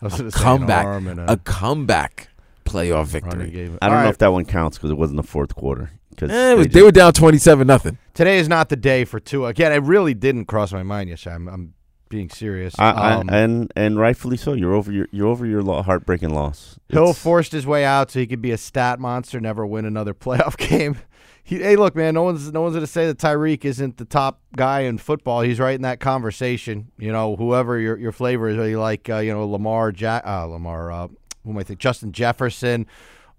A 0.02 0.08
gonna 0.08 0.16
say 0.16 0.24
an 0.24 0.30
comeback, 0.30 0.86
arm 0.86 1.06
and 1.08 1.20
a 1.28 1.36
comeback 1.38 2.28
playoff 2.64 3.06
victory. 3.06 3.70
I 3.82 3.88
don't 3.88 3.98
All 3.98 4.04
know 4.04 4.08
if 4.10 4.18
that 4.18 4.32
one 4.32 4.44
counts 4.44 4.78
because 4.78 4.90
it 4.90 4.96
wasn't 4.98 5.16
the 5.16 5.22
fourth 5.26 5.54
quarter. 5.54 5.90
Because 6.10 6.30
Eh, 6.30 6.52
it 6.52 6.56
was- 6.58 6.66
they 6.68 6.82
were 6.82 6.92
down 6.92 7.12
twenty-seven 7.12 7.66
nothing. 7.66 7.98
Today 8.14 8.38
is 8.38 8.48
not 8.48 8.68
the 8.68 8.76
day 8.76 9.04
for 9.04 9.18
Tua. 9.18 9.48
Again, 9.48 9.72
it 9.72 9.78
really 9.82 10.14
didn't 10.14 10.44
cross 10.46 10.72
my 10.72 10.82
mind 10.82 11.08
yesterday. 11.10 11.36
I'm, 11.36 11.48
I'm 11.48 11.74
being 12.10 12.28
serious. 12.28 12.74
I, 12.78 12.90
I, 12.90 13.12
Um, 13.14 13.30
and 13.30 13.72
and 13.74 13.98
rightfully 13.98 14.36
so. 14.36 14.52
You're 14.52 14.74
over 14.74 14.92
your 14.92 15.08
you're 15.10 15.28
over 15.28 15.46
your 15.46 15.62
lo- 15.62 15.80
heartbreaking 15.80 16.34
loss. 16.34 16.78
Hill 16.90 17.04
It's- 17.04 17.18
forced 17.22 17.52
his 17.52 17.66
way 17.66 17.84
out 17.86 18.10
so 18.10 18.18
he 18.18 18.26
could 18.26 18.42
be 18.42 18.50
a 18.50 18.58
stat 18.58 19.00
monster, 19.00 19.40
never 19.40 19.66
win 19.66 19.86
another 19.86 20.12
playoff 20.26 20.58
game. 20.58 20.98
He, 21.42 21.56
hey, 21.58 21.74
look, 21.76 21.96
man, 21.96 22.14
no 22.14 22.22
one's 22.24 22.52
no 22.52 22.60
one's 22.60 22.74
going 22.74 22.84
to 22.84 22.92
say 22.92 23.06
that 23.06 23.16
Tyreek 23.18 23.64
isn't 23.64 23.96
the 23.96 24.04
top 24.04 24.40
guy 24.54 24.80
in 24.80 24.98
football. 24.98 25.40
He's 25.40 25.58
right 25.58 25.74
in 25.74 25.82
that 25.82 25.98
conversation. 25.98 26.92
You 26.98 27.10
know, 27.12 27.34
whoever 27.36 27.78
your 27.78 27.96
your 27.96 28.12
flavor 28.12 28.48
is, 28.50 28.56
you 28.56 28.78
like, 28.78 29.08
uh, 29.08 29.16
you 29.18 29.32
know, 29.32 29.46
Lamar, 29.46 29.92
uh, 30.02 30.44
Lamar, 30.44 30.92
uh, 30.92 31.08
who 31.44 31.50
am 31.50 31.58
I 31.58 31.62
think, 31.62 31.80
Justin 31.80 32.12
Jefferson, 32.12 32.86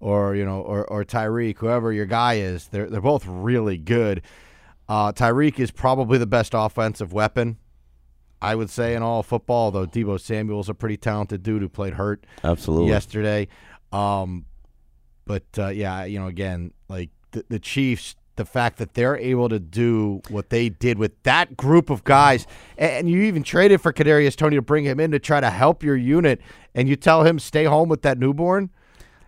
or 0.00 0.34
you 0.34 0.44
know, 0.44 0.60
or 0.60 0.84
or 0.90 1.04
Tyreek, 1.04 1.58
whoever 1.58 1.92
your 1.92 2.06
guy 2.06 2.34
is, 2.34 2.66
they're 2.68 2.90
they're 2.90 3.00
both 3.00 3.24
really 3.26 3.78
good. 3.78 4.22
Uh, 4.88 5.12
Tyreek 5.12 5.58
is 5.60 5.70
probably 5.70 6.18
the 6.18 6.26
best 6.26 6.52
offensive 6.54 7.12
weapon. 7.12 7.56
I 8.42 8.56
would 8.56 8.70
say 8.70 8.94
in 8.94 9.02
all 9.02 9.22
football, 9.22 9.70
though 9.70 9.86
Deebo 9.86 10.20
Samuel's 10.20 10.68
a 10.68 10.74
pretty 10.74 10.96
talented 10.96 11.44
dude 11.44 11.62
who 11.62 11.68
played 11.68 11.94
hurt 11.94 12.26
absolutely. 12.42 12.88
yesterday. 12.88 13.46
Um, 13.92 14.46
but 15.24 15.44
uh, 15.56 15.68
yeah, 15.68 16.04
you 16.04 16.18
know, 16.18 16.26
again, 16.26 16.72
like 16.88 17.10
the, 17.30 17.44
the 17.48 17.60
Chiefs, 17.60 18.16
the 18.34 18.44
fact 18.44 18.78
that 18.78 18.94
they're 18.94 19.16
able 19.16 19.48
to 19.48 19.60
do 19.60 20.22
what 20.28 20.50
they 20.50 20.68
did 20.68 20.98
with 20.98 21.22
that 21.22 21.56
group 21.56 21.88
of 21.88 22.02
guys, 22.02 22.46
and, 22.76 22.90
and 22.90 23.10
you 23.10 23.22
even 23.22 23.44
traded 23.44 23.80
for 23.80 23.92
Kadarius 23.92 24.34
Toney 24.34 24.56
to 24.56 24.62
bring 24.62 24.84
him 24.84 24.98
in 24.98 25.12
to 25.12 25.20
try 25.20 25.40
to 25.40 25.50
help 25.50 25.84
your 25.84 25.96
unit, 25.96 26.40
and 26.74 26.88
you 26.88 26.96
tell 26.96 27.22
him 27.22 27.38
stay 27.38 27.64
home 27.64 27.88
with 27.88 28.02
that 28.02 28.18
newborn. 28.18 28.70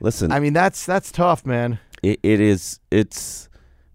Listen, 0.00 0.32
I 0.32 0.40
mean, 0.40 0.54
that's 0.54 0.84
that's 0.84 1.12
tough, 1.12 1.46
man. 1.46 1.78
it, 2.02 2.18
it 2.24 2.40
is 2.40 2.80
it's 2.90 3.48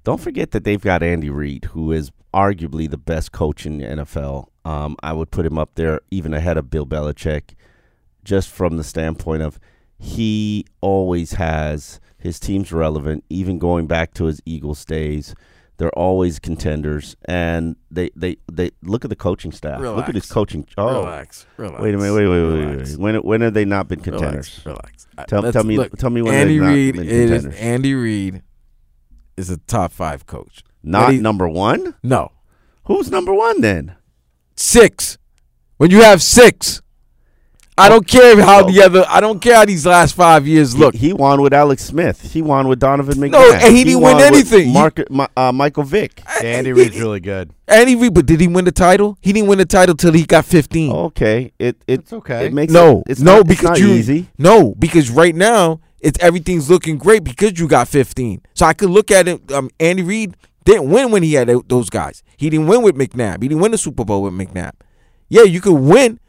don't 0.06 0.22
forget 0.22 0.52
that 0.52 0.64
they've 0.64 0.82
got 0.82 1.04
Andy 1.04 1.30
Reid, 1.30 1.66
who 1.66 1.92
is 1.92 2.12
arguably 2.34 2.90
the 2.90 2.98
best 2.98 3.32
coach 3.32 3.66
in 3.66 3.78
the 3.78 3.86
NFL. 3.86 4.48
Um, 4.70 4.96
I 5.02 5.14
would 5.14 5.32
put 5.32 5.46
him 5.48 5.58
up 5.58 5.72
there 5.76 6.02
even 6.12 6.34
ahead 6.34 6.56
of 6.58 6.70
Bill 6.70 6.86
Belichick, 6.86 7.56
just 8.24 8.50
from 8.50 8.78
the 8.78 8.84
standpoint 8.84 9.42
of 9.42 9.60
he 9.98 10.66
always 10.82 11.34
has 11.34 12.00
his 12.20 12.40
team's 12.40 12.72
relevant, 12.72 13.24
even 13.30 13.58
going 13.58 13.88
back 13.88 14.14
to 14.16 14.26
his 14.26 14.42
Eagles 14.46 14.86
days. 14.86 15.34
They're 15.78 15.98
always 15.98 16.40
contenders, 16.40 17.16
and 17.26 17.78
they 17.90 18.12
they, 18.16 18.38
they 18.52 18.72
look 18.84 19.06
at 19.06 19.10
the 19.10 19.16
coaching 19.16 19.52
staff. 19.52 19.80
Look 19.80 20.10
at 20.10 20.14
his 20.16 20.30
coaching. 20.30 20.68
Oh, 20.78 21.00
Relax, 21.00 21.46
relax. 21.58 21.82
wait 21.82 21.94
a 21.96 21.98
minute, 21.98 22.14
wait, 22.14 22.28
wait, 22.28 22.44
wait, 22.44 22.66
wait, 22.66 22.78
wait. 22.78 22.98
When 22.98 23.16
when 23.16 23.42
have 23.42 23.54
they 23.54 23.66
not 23.66 23.88
been 23.88 24.02
contenders? 24.02 24.62
Relax, 24.66 25.08
relax. 25.16 25.30
Tell, 25.30 25.52
tell 25.52 25.64
me, 25.64 25.78
look, 25.78 25.98
tell 25.98 26.10
me 26.10 26.22
when 26.22 26.34
Andy 26.36 26.60
Reid 26.60 26.98
is. 26.98 27.46
Andy 27.46 27.94
Reid 27.96 28.44
is 29.38 29.50
a 29.50 29.58
top 29.58 29.92
five 29.94 30.28
coach. 30.28 30.64
Not 30.84 31.14
he- 31.14 31.20
number 31.20 31.48
one. 31.48 31.96
No, 32.04 32.34
Who's 32.84 33.10
number 33.10 33.34
one 33.34 33.62
then? 33.62 33.96
Six. 34.60 35.18
When 35.78 35.92
you 35.92 36.02
have 36.02 36.22
six, 36.22 36.82
I 37.78 37.88
don't 37.88 38.06
care 38.06 38.40
how 38.42 38.64
the 38.64 38.82
other. 38.84 39.06
I 39.08 39.22
don't 39.22 39.42
care 39.42 39.56
how 39.56 39.64
these 39.66 39.86
last 39.86 40.14
five 40.14 40.46
years 40.46 40.78
look. 40.78 40.94
He, 40.94 41.08
he 41.08 41.14
won 41.14 41.42
with 41.42 41.54
Alex 41.54 41.86
Smith. 41.86 42.34
He 42.34 42.42
won 42.42 42.68
with 42.68 42.80
Donovan 42.80 43.16
McNabb. 43.16 43.32
No, 43.32 43.54
and 43.54 43.74
he 43.74 43.86
didn't 43.86 44.02
win 44.02 44.14
won 44.14 44.16
with 44.18 44.26
anything. 44.26 44.68
He- 44.68 44.74
Mark, 44.74 45.10
Ma- 45.10 45.28
uh, 45.38 45.54
Michael 45.54 45.84
Vick. 45.84 46.22
Andy 46.44 46.74
Reid's 46.74 47.00
really 47.00 47.22
good. 47.22 47.54
Andy 47.70 47.96
Reid, 47.96 48.14
but 48.14 48.26
did 48.26 48.42
he 48.42 48.48
win 48.48 48.66
the 48.66 48.74
title? 48.74 49.18
He 49.22 49.32
didn't 49.32 49.48
win 49.48 49.60
the 49.60 49.66
title 49.66 49.96
till 49.96 50.12
he 50.12 50.26
got 50.26 50.44
fifteen. 50.44 50.92
Okay, 50.92 51.54
it 51.58 51.78
it 51.88 51.98
That's 52.02 52.14
okay. 52.14 52.48
It 52.48 52.54
makes 52.54 52.74
no, 52.74 53.00
it, 53.00 53.12
it's 53.12 53.22
no, 53.22 53.38
not, 53.38 53.48
because 53.48 53.70
it's 53.72 53.80
not 53.80 53.88
you 53.88 53.94
easy. 53.94 54.28
no, 54.38 54.76
because 54.78 55.10
right 55.10 55.36
now 55.36 55.80
it's 56.02 56.20
everything's 56.22 56.70
looking 56.70 56.98
great 56.98 57.24
because 57.24 57.60
you 57.60 57.68
got 57.68 57.88
15. 57.88 58.42
So 58.54 58.66
I 58.66 58.74
could 58.74 58.90
look 58.90 59.12
at 59.12 59.28
it. 59.28 59.52
Um, 59.52 59.70
Andy 59.80 60.04
Reid 60.04 60.36
didn't 60.74 60.90
win 60.90 61.12
when 61.12 61.24
he 61.24 61.34
had 61.34 61.50
those 61.68 61.90
guys. 61.90 62.24
He 62.38 62.50
didn't 62.50 62.68
win 62.68 62.82
with 62.82 62.96
McNabb. 62.96 63.42
He 63.42 63.48
didn't 63.50 63.62
win 63.62 63.72
the 63.72 63.78
Super 63.78 64.04
Bowl 64.06 64.24
with 64.24 64.34
McNabb. 64.34 64.72
Yeah, 65.30 65.44
you 65.44 65.62
could 65.62 65.80
win. 65.80 66.20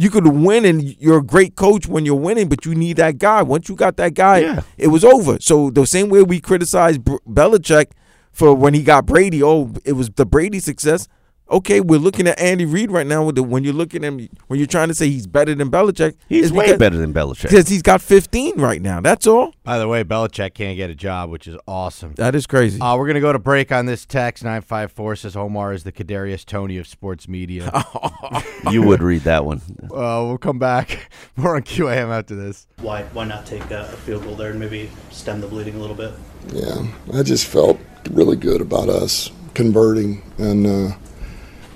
You 0.00 0.10
could 0.10 0.26
win, 0.28 0.64
and 0.64 0.82
you're 1.00 1.18
a 1.18 1.22
great 1.24 1.56
coach 1.56 1.88
when 1.88 2.06
you're 2.06 2.14
winning, 2.14 2.48
but 2.48 2.64
you 2.64 2.74
need 2.74 2.98
that 2.98 3.18
guy. 3.18 3.42
Once 3.42 3.68
you 3.68 3.74
got 3.74 3.96
that 3.96 4.14
guy, 4.14 4.38
Yeah. 4.38 4.60
it 4.76 4.88
was 4.88 5.04
over. 5.04 5.38
So 5.40 5.70
the 5.70 5.84
same 5.86 6.08
way 6.08 6.22
we 6.22 6.38
criticize 6.40 6.98
Belichick 6.98 7.86
for 8.32 8.54
when 8.54 8.74
he 8.74 8.82
got 8.84 9.06
Brady, 9.06 9.42
oh, 9.42 9.72
it 9.84 9.94
was 9.94 10.08
the 10.10 10.24
Brady 10.24 10.60
success. 10.60 11.08
Okay, 11.50 11.80
we're 11.80 11.98
looking 11.98 12.26
at 12.26 12.38
Andy 12.38 12.66
Reid 12.66 12.90
right 12.90 13.06
now. 13.06 13.24
With 13.24 13.34
the, 13.36 13.42
when 13.42 13.64
you're 13.64 13.72
looking 13.72 14.04
at 14.04 14.08
him, 14.12 14.28
when 14.48 14.58
you're 14.60 14.66
trying 14.66 14.88
to 14.88 14.94
say 14.94 15.08
he's 15.08 15.26
better 15.26 15.54
than 15.54 15.70
Belichick, 15.70 16.14
He's 16.28 16.46
it's 16.46 16.52
way 16.52 16.66
because- 16.66 16.78
better 16.78 16.96
than 16.98 17.14
Belichick. 17.14 17.42
because 17.44 17.68
he's 17.68 17.80
got 17.80 18.02
15 18.02 18.60
right 18.60 18.82
now. 18.82 19.00
That's 19.00 19.26
all. 19.26 19.54
By 19.64 19.78
the 19.78 19.88
way, 19.88 20.04
Belichick 20.04 20.52
can't 20.52 20.76
get 20.76 20.90
a 20.90 20.94
job, 20.94 21.30
which 21.30 21.46
is 21.48 21.56
awesome. 21.66 22.12
That 22.16 22.34
is 22.34 22.46
crazy. 22.46 22.78
Uh, 22.80 22.96
we're 22.98 23.06
going 23.06 23.14
to 23.14 23.20
go 23.20 23.32
to 23.32 23.38
break 23.38 23.72
on 23.72 23.86
this 23.86 24.04
text. 24.04 24.44
954 24.44 25.16
says 25.16 25.36
Omar 25.36 25.72
is 25.72 25.84
the 25.84 25.92
Kadarius 25.92 26.44
Toney 26.44 26.76
of 26.76 26.86
sports 26.86 27.26
media. 27.28 27.70
uh, 27.72 28.42
you 28.70 28.82
would 28.82 29.02
read 29.02 29.22
that 29.22 29.44
one. 29.46 29.62
we'll 29.90 30.36
come 30.38 30.58
back. 30.58 31.10
More 31.36 31.56
on 31.56 31.62
QAM 31.62 32.08
after 32.10 32.34
this. 32.34 32.66
why 32.82 33.04
why 33.14 33.24
not 33.24 33.46
take 33.46 33.70
a, 33.70 33.82
a 33.92 33.96
field 33.96 34.24
goal 34.24 34.34
there 34.34 34.50
and 34.50 34.60
maybe 34.60 34.90
stem 35.10 35.40
the 35.40 35.46
bleeding 35.46 35.76
a 35.76 35.78
little 35.78 35.96
bit? 35.96 36.12
Yeah, 36.52 36.86
I 37.18 37.22
just 37.22 37.46
felt 37.46 37.78
really 38.10 38.36
good 38.36 38.60
about 38.60 38.88
us 38.90 39.30
converting 39.54 40.22
and 40.38 40.66
uh, 40.66 40.96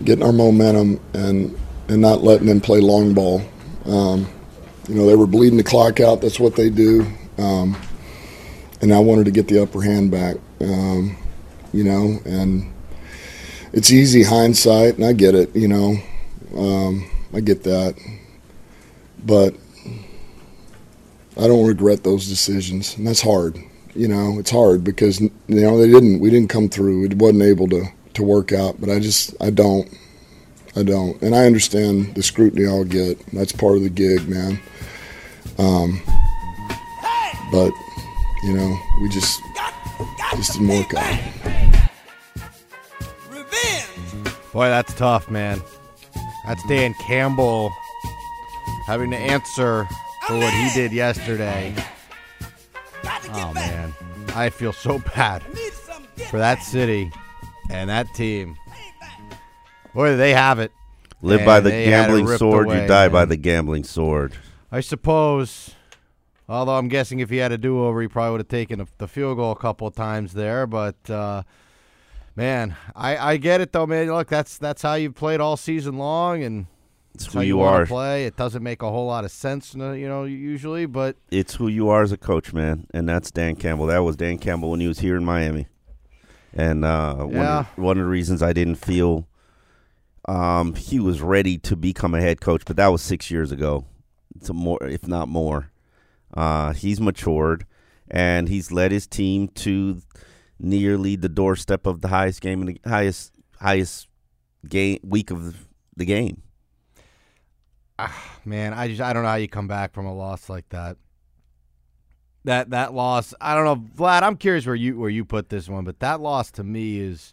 getting 0.04 0.24
our 0.24 0.32
momentum 0.32 1.00
and 1.14 1.58
and 1.88 2.00
not 2.00 2.22
letting 2.22 2.46
them 2.46 2.60
play 2.60 2.80
long 2.80 3.14
ball. 3.14 3.42
Um, 3.84 4.26
you 4.88 4.94
know, 4.94 5.06
they 5.06 5.16
were 5.16 5.26
bleeding 5.26 5.56
the 5.56 5.64
clock 5.64 6.00
out. 6.00 6.20
That's 6.20 6.40
what 6.40 6.56
they 6.56 6.70
do. 6.70 7.06
Um, 7.38 7.76
and 8.80 8.92
I 8.92 8.98
wanted 8.98 9.24
to 9.26 9.30
get 9.30 9.48
the 9.48 9.62
upper 9.62 9.82
hand 9.82 10.10
back. 10.10 10.36
Um, 10.60 11.16
you 11.72 11.84
know, 11.84 12.18
and 12.24 12.72
it's 13.72 13.90
easy 13.90 14.22
hindsight, 14.22 14.96
and 14.96 15.04
I 15.04 15.12
get 15.12 15.34
it. 15.34 15.54
You 15.54 15.68
know, 15.68 15.96
um, 16.56 17.10
I 17.34 17.40
get 17.40 17.62
that, 17.64 17.94
but 19.24 19.54
I 21.36 21.46
don't 21.46 21.66
regret 21.66 22.04
those 22.04 22.28
decisions, 22.28 22.96
and 22.96 23.06
that's 23.06 23.22
hard. 23.22 23.58
You 23.94 24.08
know, 24.08 24.38
it's 24.38 24.50
hard 24.50 24.84
because 24.84 25.20
you 25.20 25.30
know 25.48 25.78
they 25.78 25.90
didn't. 25.90 26.20
We 26.20 26.30
didn't 26.30 26.50
come 26.50 26.68
through. 26.68 27.06
It 27.06 27.14
wasn't 27.14 27.42
able 27.42 27.68
to 27.68 27.86
to 28.14 28.22
work 28.22 28.52
out. 28.52 28.80
But 28.80 28.90
I 28.90 28.98
just 28.98 29.34
I 29.40 29.50
don't. 29.50 29.88
I 30.74 30.82
don't, 30.82 31.20
and 31.20 31.34
I 31.34 31.44
understand 31.44 32.14
the 32.14 32.22
scrutiny 32.22 32.66
I'll 32.66 32.84
get. 32.84 33.18
That's 33.26 33.52
part 33.52 33.76
of 33.76 33.82
the 33.82 33.90
gig, 33.90 34.26
man. 34.26 34.58
Um, 35.58 36.00
but 37.52 37.70
you 38.42 38.54
know, 38.54 38.78
we 39.02 39.10
just 39.10 39.38
just 40.36 40.52
didn't 40.54 40.68
work 40.68 40.94
out. 40.94 41.20
Boy, 44.52 44.68
that's 44.68 44.94
tough, 44.94 45.30
man. 45.30 45.60
That's 46.46 46.66
Dan 46.66 46.94
Campbell 47.06 47.70
having 48.86 49.10
to 49.10 49.16
answer 49.16 49.86
for 50.26 50.38
what 50.38 50.52
he 50.54 50.70
did 50.74 50.92
yesterday. 50.92 51.74
Oh 53.34 53.52
man, 53.54 53.92
I 54.34 54.48
feel 54.48 54.72
so 54.72 54.98
bad 55.14 55.42
for 56.30 56.38
that 56.38 56.62
city 56.62 57.12
and 57.72 57.90
that 57.90 58.06
team. 58.14 58.56
Boy, 59.94 60.16
they 60.16 60.32
have 60.32 60.58
it. 60.58 60.72
Live 61.20 61.44
by 61.44 61.60
the 61.60 61.70
they 61.70 61.84
had 61.84 62.10
it 62.10 62.14
gambling 62.16 62.38
sword, 62.38 62.66
away, 62.66 62.82
you 62.82 62.88
die 62.88 63.08
by 63.08 63.24
the 63.24 63.36
gambling 63.36 63.84
sword. 63.84 64.34
I 64.70 64.80
suppose. 64.80 65.74
Although 66.48 66.76
I'm 66.76 66.88
guessing 66.88 67.20
if 67.20 67.30
he 67.30 67.36
had 67.36 67.52
a 67.52 67.58
do-over, 67.58 68.02
he 68.02 68.08
probably 68.08 68.32
would 68.32 68.40
have 68.40 68.48
taken 68.48 68.80
a, 68.80 68.86
the 68.98 69.06
field 69.06 69.36
goal 69.36 69.52
a 69.52 69.56
couple 69.56 69.86
of 69.86 69.94
times 69.94 70.32
there. 70.32 70.66
But 70.66 71.08
uh, 71.08 71.44
man, 72.34 72.76
I, 72.96 73.16
I 73.16 73.36
get 73.36 73.60
it 73.60 73.72
though, 73.72 73.86
man. 73.86 74.08
Look, 74.08 74.28
that's 74.28 74.58
that's 74.58 74.82
how 74.82 74.94
you've 74.94 75.14
played 75.14 75.40
all 75.40 75.56
season 75.56 75.96
long, 75.98 76.42
and 76.42 76.66
It's 77.14 77.24
that's 77.24 77.32
who 77.34 77.38
how 77.38 77.42
you, 77.42 77.56
you 77.58 77.60
are. 77.62 77.86
play. 77.86 78.26
It 78.26 78.36
doesn't 78.36 78.62
make 78.62 78.82
a 78.82 78.90
whole 78.90 79.06
lot 79.06 79.24
of 79.24 79.30
sense, 79.30 79.74
you 79.74 80.08
know, 80.08 80.24
usually. 80.24 80.86
But 80.86 81.16
It's 81.30 81.54
who 81.54 81.68
you 81.68 81.88
are 81.88 82.02
as 82.02 82.10
a 82.10 82.18
coach, 82.18 82.52
man, 82.52 82.86
and 82.92 83.08
that's 83.08 83.30
Dan 83.30 83.54
Campbell. 83.54 83.86
That 83.86 84.00
was 84.00 84.16
Dan 84.16 84.38
Campbell 84.38 84.70
when 84.70 84.80
he 84.80 84.88
was 84.88 84.98
here 84.98 85.16
in 85.16 85.24
Miami, 85.24 85.68
and 86.54 86.84
uh, 86.84 87.16
one, 87.16 87.32
Yeah. 87.32 87.58
of, 87.60 87.66
one 87.78 87.98
of 87.98 88.04
the 88.04 88.10
reasons 88.10 88.42
I 88.42 88.52
didn't 88.52 88.76
feel 88.76 89.26
um, 90.28 90.74
he 90.74 91.00
was 91.00 91.20
ready 91.20 91.58
to 91.58 91.76
become 91.76 92.14
a 92.14 92.20
head 92.20 92.40
coach, 92.40 92.62
but 92.66 92.76
that 92.76 92.88
was 92.88 93.02
six 93.02 93.30
years 93.30 93.50
ago, 93.50 93.84
to 94.44 94.52
more 94.52 94.82
if 94.84 95.06
not 95.08 95.28
more. 95.28 95.70
Uh, 96.34 96.72
he's 96.72 97.00
matured, 97.00 97.66
and 98.10 98.48
he's 98.48 98.70
led 98.72 98.90
his 98.92 99.06
team 99.06 99.48
to 99.48 100.00
nearly 100.58 101.16
the 101.16 101.28
doorstep 101.28 101.86
of 101.86 102.00
the 102.02 102.08
highest 102.08 102.40
game 102.40 102.60
in 102.62 102.66
the 102.68 102.80
highest 102.88 103.32
highest 103.60 104.08
game 104.68 104.98
week 105.02 105.30
of 105.30 105.66
the 105.96 106.04
game. 106.04 106.42
man, 108.44 108.72
I 108.74 108.88
just 108.88 109.00
I 109.00 109.12
don't 109.12 109.22
know 109.22 109.28
how 109.28 109.34
you 109.36 109.48
come 109.48 109.68
back 109.68 109.92
from 109.92 110.06
a 110.06 110.14
loss 110.14 110.48
like 110.48 110.68
that. 110.70 110.96
That 112.44 112.70
that 112.70 112.92
loss, 112.92 113.34
I 113.40 113.54
don't 113.54 113.64
know, 113.64 113.76
Vlad. 113.96 114.22
I'm 114.22 114.36
curious 114.36 114.66
where 114.66 114.74
you 114.74 114.98
where 114.98 115.10
you 115.10 115.24
put 115.24 115.48
this 115.48 115.68
one, 115.68 115.84
but 115.84 116.00
that 116.00 116.20
loss 116.20 116.50
to 116.52 116.64
me 116.64 116.98
is 116.98 117.32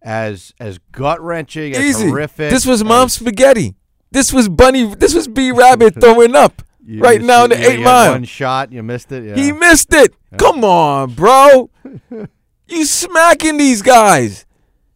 as 0.00 0.54
as 0.60 0.78
gut 0.92 1.20
wrenching, 1.20 1.74
as 1.74 2.00
horrific. 2.00 2.50
This 2.50 2.64
was 2.64 2.80
as- 2.80 2.86
mom 2.86 3.08
spaghetti. 3.08 3.74
This 4.10 4.32
was 4.32 4.48
bunny. 4.48 4.94
This 4.94 5.14
was 5.14 5.28
B 5.28 5.50
Rabbit 5.50 5.94
throwing 6.00 6.34
up 6.34 6.62
You 6.84 7.00
right 7.00 7.20
now 7.20 7.44
in 7.44 7.50
the 7.50 7.70
eight 7.70 7.80
mile. 7.80 8.12
One 8.12 8.24
shot, 8.24 8.72
you 8.72 8.82
missed 8.82 9.12
it. 9.12 9.24
Yeah. 9.24 9.34
He 9.34 9.52
missed 9.52 9.92
it. 9.92 10.14
Come 10.38 10.64
on, 10.64 11.12
bro. 11.14 11.70
you 12.68 12.84
smacking 12.84 13.56
these 13.58 13.82
guys. 13.82 14.46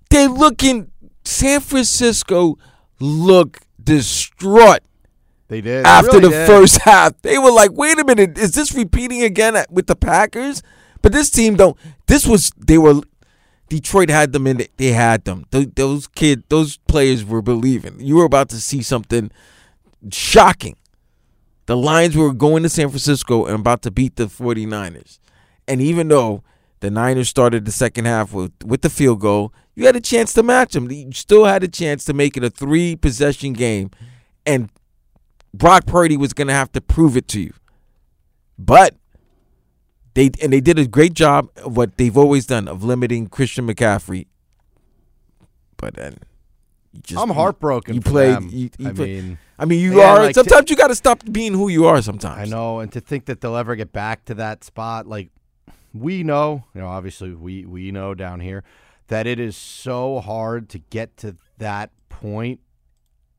They 0.09 0.28
looking. 0.28 0.90
San 1.24 1.61
Francisco 1.61 2.57
look 2.98 3.61
distraught 3.83 4.81
they 5.52 5.60
did 5.60 5.86
after 5.86 6.18
really 6.18 6.22
the 6.22 6.30
did. 6.30 6.46
first 6.46 6.80
half. 6.82 7.12
They 7.22 7.38
were 7.38 7.52
like, 7.52 7.70
"Wait 7.72 7.98
a 7.98 8.04
minute, 8.04 8.36
is 8.38 8.52
this 8.52 8.74
repeating 8.74 9.22
again 9.22 9.56
with 9.70 9.86
the 9.86 9.96
Packers?" 9.96 10.62
But 11.02 11.12
this 11.12 11.30
team 11.30 11.56
don't. 11.56 11.76
This 12.06 12.26
was 12.26 12.50
they 12.56 12.78
were. 12.78 13.00
Detroit 13.68 14.10
had 14.10 14.32
them 14.32 14.46
in. 14.46 14.60
it. 14.60 14.70
They 14.76 14.92
had 14.92 15.24
them. 15.24 15.46
Th- 15.50 15.70
those 15.74 16.06
kid, 16.06 16.44
those 16.48 16.76
players 16.76 17.24
were 17.24 17.40
believing. 17.40 17.98
You 18.00 18.16
were 18.16 18.24
about 18.24 18.50
to 18.50 18.60
see 18.60 18.82
something 18.82 19.30
shocking. 20.10 20.76
The 21.66 21.76
Lions 21.76 22.16
were 22.16 22.32
going 22.34 22.64
to 22.64 22.68
San 22.68 22.88
Francisco 22.88 23.46
and 23.46 23.60
about 23.60 23.82
to 23.82 23.90
beat 23.90 24.16
the 24.16 24.26
49ers. 24.26 25.20
And 25.66 25.80
even 25.80 26.08
though 26.08 26.42
the 26.80 26.90
Niners 26.90 27.28
started 27.28 27.64
the 27.64 27.72
second 27.72 28.04
half 28.04 28.32
with, 28.34 28.52
with 28.64 28.82
the 28.82 28.90
field 28.90 29.20
goal, 29.20 29.54
you 29.74 29.86
had 29.86 29.96
a 29.96 30.00
chance 30.00 30.32
to 30.34 30.42
match 30.42 30.72
them. 30.72 30.90
You 30.90 31.12
still 31.12 31.44
had 31.44 31.62
a 31.62 31.68
chance 31.68 32.04
to 32.06 32.12
make 32.12 32.36
it 32.36 32.44
a 32.44 32.50
three 32.50 32.96
possession 32.96 33.52
game. 33.54 33.90
And 34.44 34.70
Brock 35.54 35.86
Purdy 35.86 36.16
was 36.16 36.32
going 36.32 36.48
to 36.48 36.54
have 36.54 36.72
to 36.72 36.80
prove 36.80 37.16
it 37.16 37.28
to 37.28 37.40
you. 37.40 37.52
But 38.58 38.94
they 40.14 40.30
and 40.42 40.52
they 40.52 40.60
did 40.60 40.78
a 40.78 40.86
great 40.86 41.14
job 41.14 41.48
of 41.56 41.76
what 41.76 41.96
they've 41.96 42.16
always 42.16 42.46
done 42.46 42.68
of 42.68 42.82
limiting 42.84 43.26
Christian 43.26 43.66
McCaffrey. 43.66 44.26
But 45.76 45.94
then 45.94 46.18
you 46.92 47.00
just 47.02 47.20
I'm 47.20 47.30
heartbroken. 47.30 47.94
You 47.94 48.00
played. 48.00 48.42
You, 48.50 48.70
you 48.78 48.88
I 48.88 48.92
play- 48.92 49.20
mean, 49.20 49.38
I 49.58 49.64
mean, 49.64 49.80
you 49.80 49.92
Again, 49.92 50.08
are. 50.08 50.18
like, 50.18 50.34
to- 50.34 50.40
sometimes 50.40 50.70
you 50.70 50.76
got 50.76 50.88
to 50.88 50.94
stop 50.94 51.22
being 51.30 51.54
who 51.54 51.68
you 51.68 51.86
are. 51.86 52.00
Sometimes 52.02 52.40
I 52.40 52.44
know, 52.50 52.80
and 52.80 52.90
to 52.92 53.00
think 53.00 53.26
that 53.26 53.40
they'll 53.40 53.56
ever 53.56 53.74
get 53.76 53.92
back 53.92 54.24
to 54.26 54.34
that 54.34 54.64
spot, 54.64 55.06
like 55.06 55.30
we 55.94 56.22
know, 56.22 56.64
you 56.74 56.80
know, 56.80 56.88
obviously 56.88 57.34
we 57.34 57.64
we 57.64 57.90
know 57.90 58.14
down 58.14 58.40
here 58.40 58.64
that 59.08 59.26
it 59.26 59.40
is 59.40 59.56
so 59.56 60.20
hard 60.20 60.68
to 60.70 60.78
get 60.78 61.16
to 61.18 61.36
that 61.58 61.90
point. 62.08 62.60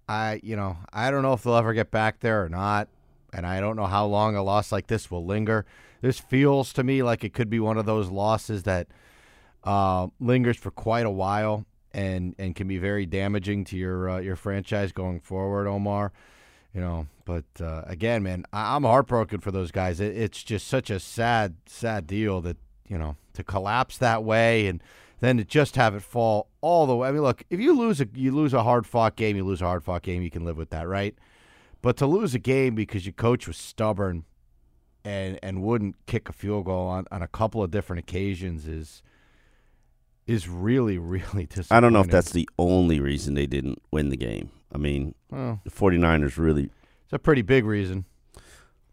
I, 0.08 0.39
you 0.44 0.56
know, 0.56 0.78
I 0.92 1.12
don't 1.12 1.22
know 1.24 1.34
if 1.34 1.44
they'll 1.44 1.56
ever 1.56 1.74
get 1.74 1.92
back 1.92 2.20
there 2.20 2.44
or 2.44 2.50
not, 2.50 2.88
and 3.32 3.46
I 3.48 3.60
don't 3.60 3.76
know 3.76 3.86
how 3.86 4.06
long 4.06 4.36
a 4.36 4.44
loss 4.44 4.72
like 4.72 4.88
this 4.88 5.10
will 5.10 5.26
linger. 5.26 5.66
This 6.02 6.20
feels 6.20 6.74
to 6.74 6.84
me 6.84 7.02
like 7.04 7.24
it 7.24 7.34
could 7.34 7.50
be 7.50 7.60
one 7.60 7.78
of 7.78 7.86
those 7.86 8.10
losses 8.10 8.63
that 8.63 8.88
uh, 9.63 10.08
lingers 10.20 10.58
for 10.58 10.72
quite 10.72 11.06
a 11.06 11.10
while 11.12 11.66
and 11.94 12.36
and 12.39 12.56
can 12.56 12.68
be 12.68 12.78
very 12.78 13.06
damaging 13.06 13.63
to 13.66 13.78
your 13.78 14.10
uh, 14.10 14.20
your 14.20 14.36
franchise 14.36 14.92
going 14.92 15.20
forward, 15.20 15.68
Omar 15.68 16.12
you 16.76 16.82
know 16.82 17.06
but 17.24 17.46
uh, 17.62 17.84
again 17.86 18.24
man 18.24 18.44
I- 18.52 18.76
i'm 18.76 18.82
heartbroken 18.84 19.42
for 19.42 19.52
those 19.52 19.70
guys 19.70 20.00
it- 20.00 20.18
it's 20.18 20.42
just 20.42 20.68
such 20.68 20.89
a 20.89 21.00
sad 21.00 21.54
sad 21.68 22.08
deal 22.08 22.42
that 22.42 22.58
you 22.88 22.98
know 22.98 23.16
to 23.34 23.44
collapse 23.44 24.00
that 24.00 24.24
way 24.24 24.66
and 24.66 24.82
then 25.24 25.38
to 25.38 25.44
just 25.44 25.76
have 25.78 25.96
it 25.96 26.02
fall 26.02 26.50
all 26.62 26.86
the 26.86 26.96
way. 26.96 27.08
I 27.08 27.12
mean 27.12 27.22
look 27.22 27.44
if 27.50 27.60
you 27.60 27.74
lose 27.74 28.02
a 28.02 28.08
you 28.14 28.32
lose 28.32 28.54
a 28.54 28.64
hard 28.64 28.86
fought 28.86 29.16
game 29.16 29.38
you 29.38 29.44
lose 29.44 29.62
a 29.62 29.66
hard 29.66 29.84
fought 29.84 30.02
game 30.04 30.22
you 30.22 30.30
can 30.30 30.44
live 30.44 30.58
with 30.58 30.70
that 30.72 30.88
right? 30.88 31.16
But 31.82 31.98
to 31.98 32.08
lose 32.08 32.36
a 32.36 32.40
game 32.40 32.76
because 32.76 33.06
your 33.06 33.14
coach 33.14 33.48
was 33.48 33.58
stubborn 33.58 34.26
and 35.06 35.40
and 35.42 35.62
wouldn't 35.62 35.96
kick 36.06 36.30
a 36.30 36.34
field 36.34 36.66
goal 36.66 36.88
on, 36.88 37.06
on 37.12 37.22
a 37.22 37.28
couple 37.28 37.64
of 37.64 37.72
different 37.72 38.00
occasions 38.00 38.68
is 38.68 39.02
is 40.28 40.48
really 40.48 40.98
really 40.98 41.46
disappointing 41.46 41.78
I 41.78 41.80
don't 41.80 41.94
know 41.94 42.02
if 42.02 42.10
that's 42.10 42.32
the 42.32 42.50
only 42.60 43.00
reason 43.00 43.34
they 43.34 43.48
didn't 43.48 43.82
win 43.92 44.10
the 44.10 44.18
game. 44.18 44.52
I 44.74 44.78
mean, 44.78 45.14
well, 45.30 45.62
the 45.64 45.70
49ers 45.70 46.38
really 46.38 46.70
it's 47.04 47.14
a 47.14 47.20
pretty 47.20 47.44
big 47.44 47.66
reason. 47.66 48.06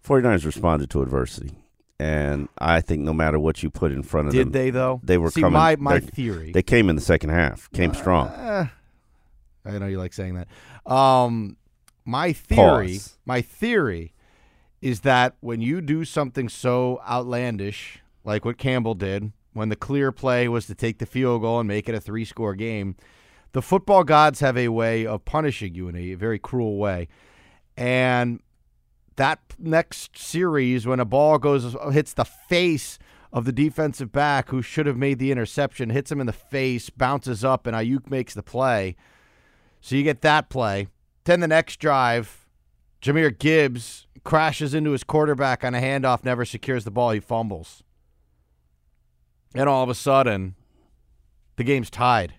49ers 0.06 0.44
responded 0.44 0.90
to 0.90 1.02
adversity. 1.02 1.52
And 2.00 2.48
I 2.58 2.80
think 2.80 3.02
no 3.02 3.12
matter 3.12 3.38
what 3.38 3.62
you 3.62 3.68
put 3.68 3.92
in 3.92 4.02
front 4.02 4.28
of 4.28 4.32
them. 4.32 4.38
did 4.44 4.52
them, 4.52 4.52
they 4.52 4.70
though 4.70 5.00
they 5.04 5.18
were 5.18 5.30
See, 5.30 5.42
coming- 5.42 5.52
my 5.58 5.76
my 5.76 6.00
theory 6.00 6.50
they 6.52 6.62
came 6.62 6.88
in 6.88 6.96
the 6.96 7.02
second 7.02 7.28
half, 7.30 7.70
came 7.72 7.92
strong. 7.92 8.28
Uh, 8.28 8.68
I 9.66 9.78
know 9.78 9.86
you 9.86 9.98
like 9.98 10.14
saying 10.14 10.34
that. 10.36 10.90
Um, 10.90 11.58
my 12.06 12.32
theory, 12.32 12.94
Pause. 12.94 13.18
my 13.26 13.42
theory, 13.42 14.14
is 14.80 15.00
that 15.00 15.34
when 15.40 15.60
you 15.60 15.82
do 15.82 16.06
something 16.06 16.48
so 16.48 17.02
outlandish, 17.06 18.00
like 18.24 18.46
what 18.46 18.56
Campbell 18.56 18.94
did, 18.94 19.32
when 19.52 19.68
the 19.68 19.76
clear 19.76 20.10
play 20.10 20.48
was 20.48 20.66
to 20.68 20.74
take 20.74 20.98
the 21.00 21.06
field 21.06 21.42
goal 21.42 21.60
and 21.60 21.68
make 21.68 21.86
it 21.88 21.94
a 21.94 22.00
three-score 22.00 22.54
game, 22.54 22.96
the 23.52 23.60
football 23.60 24.04
gods 24.04 24.40
have 24.40 24.56
a 24.56 24.68
way 24.68 25.04
of 25.04 25.26
punishing 25.26 25.74
you 25.74 25.88
in 25.88 25.96
a 25.96 26.14
very 26.14 26.38
cruel 26.38 26.78
way, 26.78 27.08
and 27.76 28.40
that 29.20 29.38
next 29.58 30.16
series 30.16 30.86
when 30.86 30.98
a 30.98 31.04
ball 31.04 31.38
goes 31.38 31.76
hits 31.92 32.14
the 32.14 32.24
face 32.24 32.98
of 33.34 33.44
the 33.44 33.52
defensive 33.52 34.10
back 34.10 34.48
who 34.48 34.62
should 34.62 34.86
have 34.86 34.96
made 34.96 35.18
the 35.18 35.30
interception, 35.30 35.90
hits 35.90 36.10
him 36.10 36.22
in 36.22 36.26
the 36.26 36.32
face, 36.32 36.88
bounces 36.88 37.44
up, 37.44 37.66
and 37.66 37.76
Aiyuk 37.76 38.10
makes 38.10 38.32
the 38.32 38.42
play. 38.42 38.96
So 39.82 39.94
you 39.94 40.02
get 40.02 40.22
that 40.22 40.48
play. 40.48 40.88
Then 41.24 41.40
the 41.40 41.48
next 41.48 41.76
drive, 41.76 42.46
Jahmyr 43.02 43.38
Gibbs 43.38 44.06
crashes 44.24 44.72
into 44.72 44.92
his 44.92 45.04
quarterback 45.04 45.64
on 45.64 45.74
a 45.74 45.80
handoff, 45.80 46.24
never 46.24 46.46
secures 46.46 46.84
the 46.84 46.90
ball, 46.90 47.10
he 47.10 47.20
fumbles. 47.20 47.82
And 49.54 49.68
all 49.68 49.84
of 49.84 49.90
a 49.90 49.94
sudden, 49.94 50.54
the 51.56 51.64
game's 51.64 51.90
tied. 51.90 52.36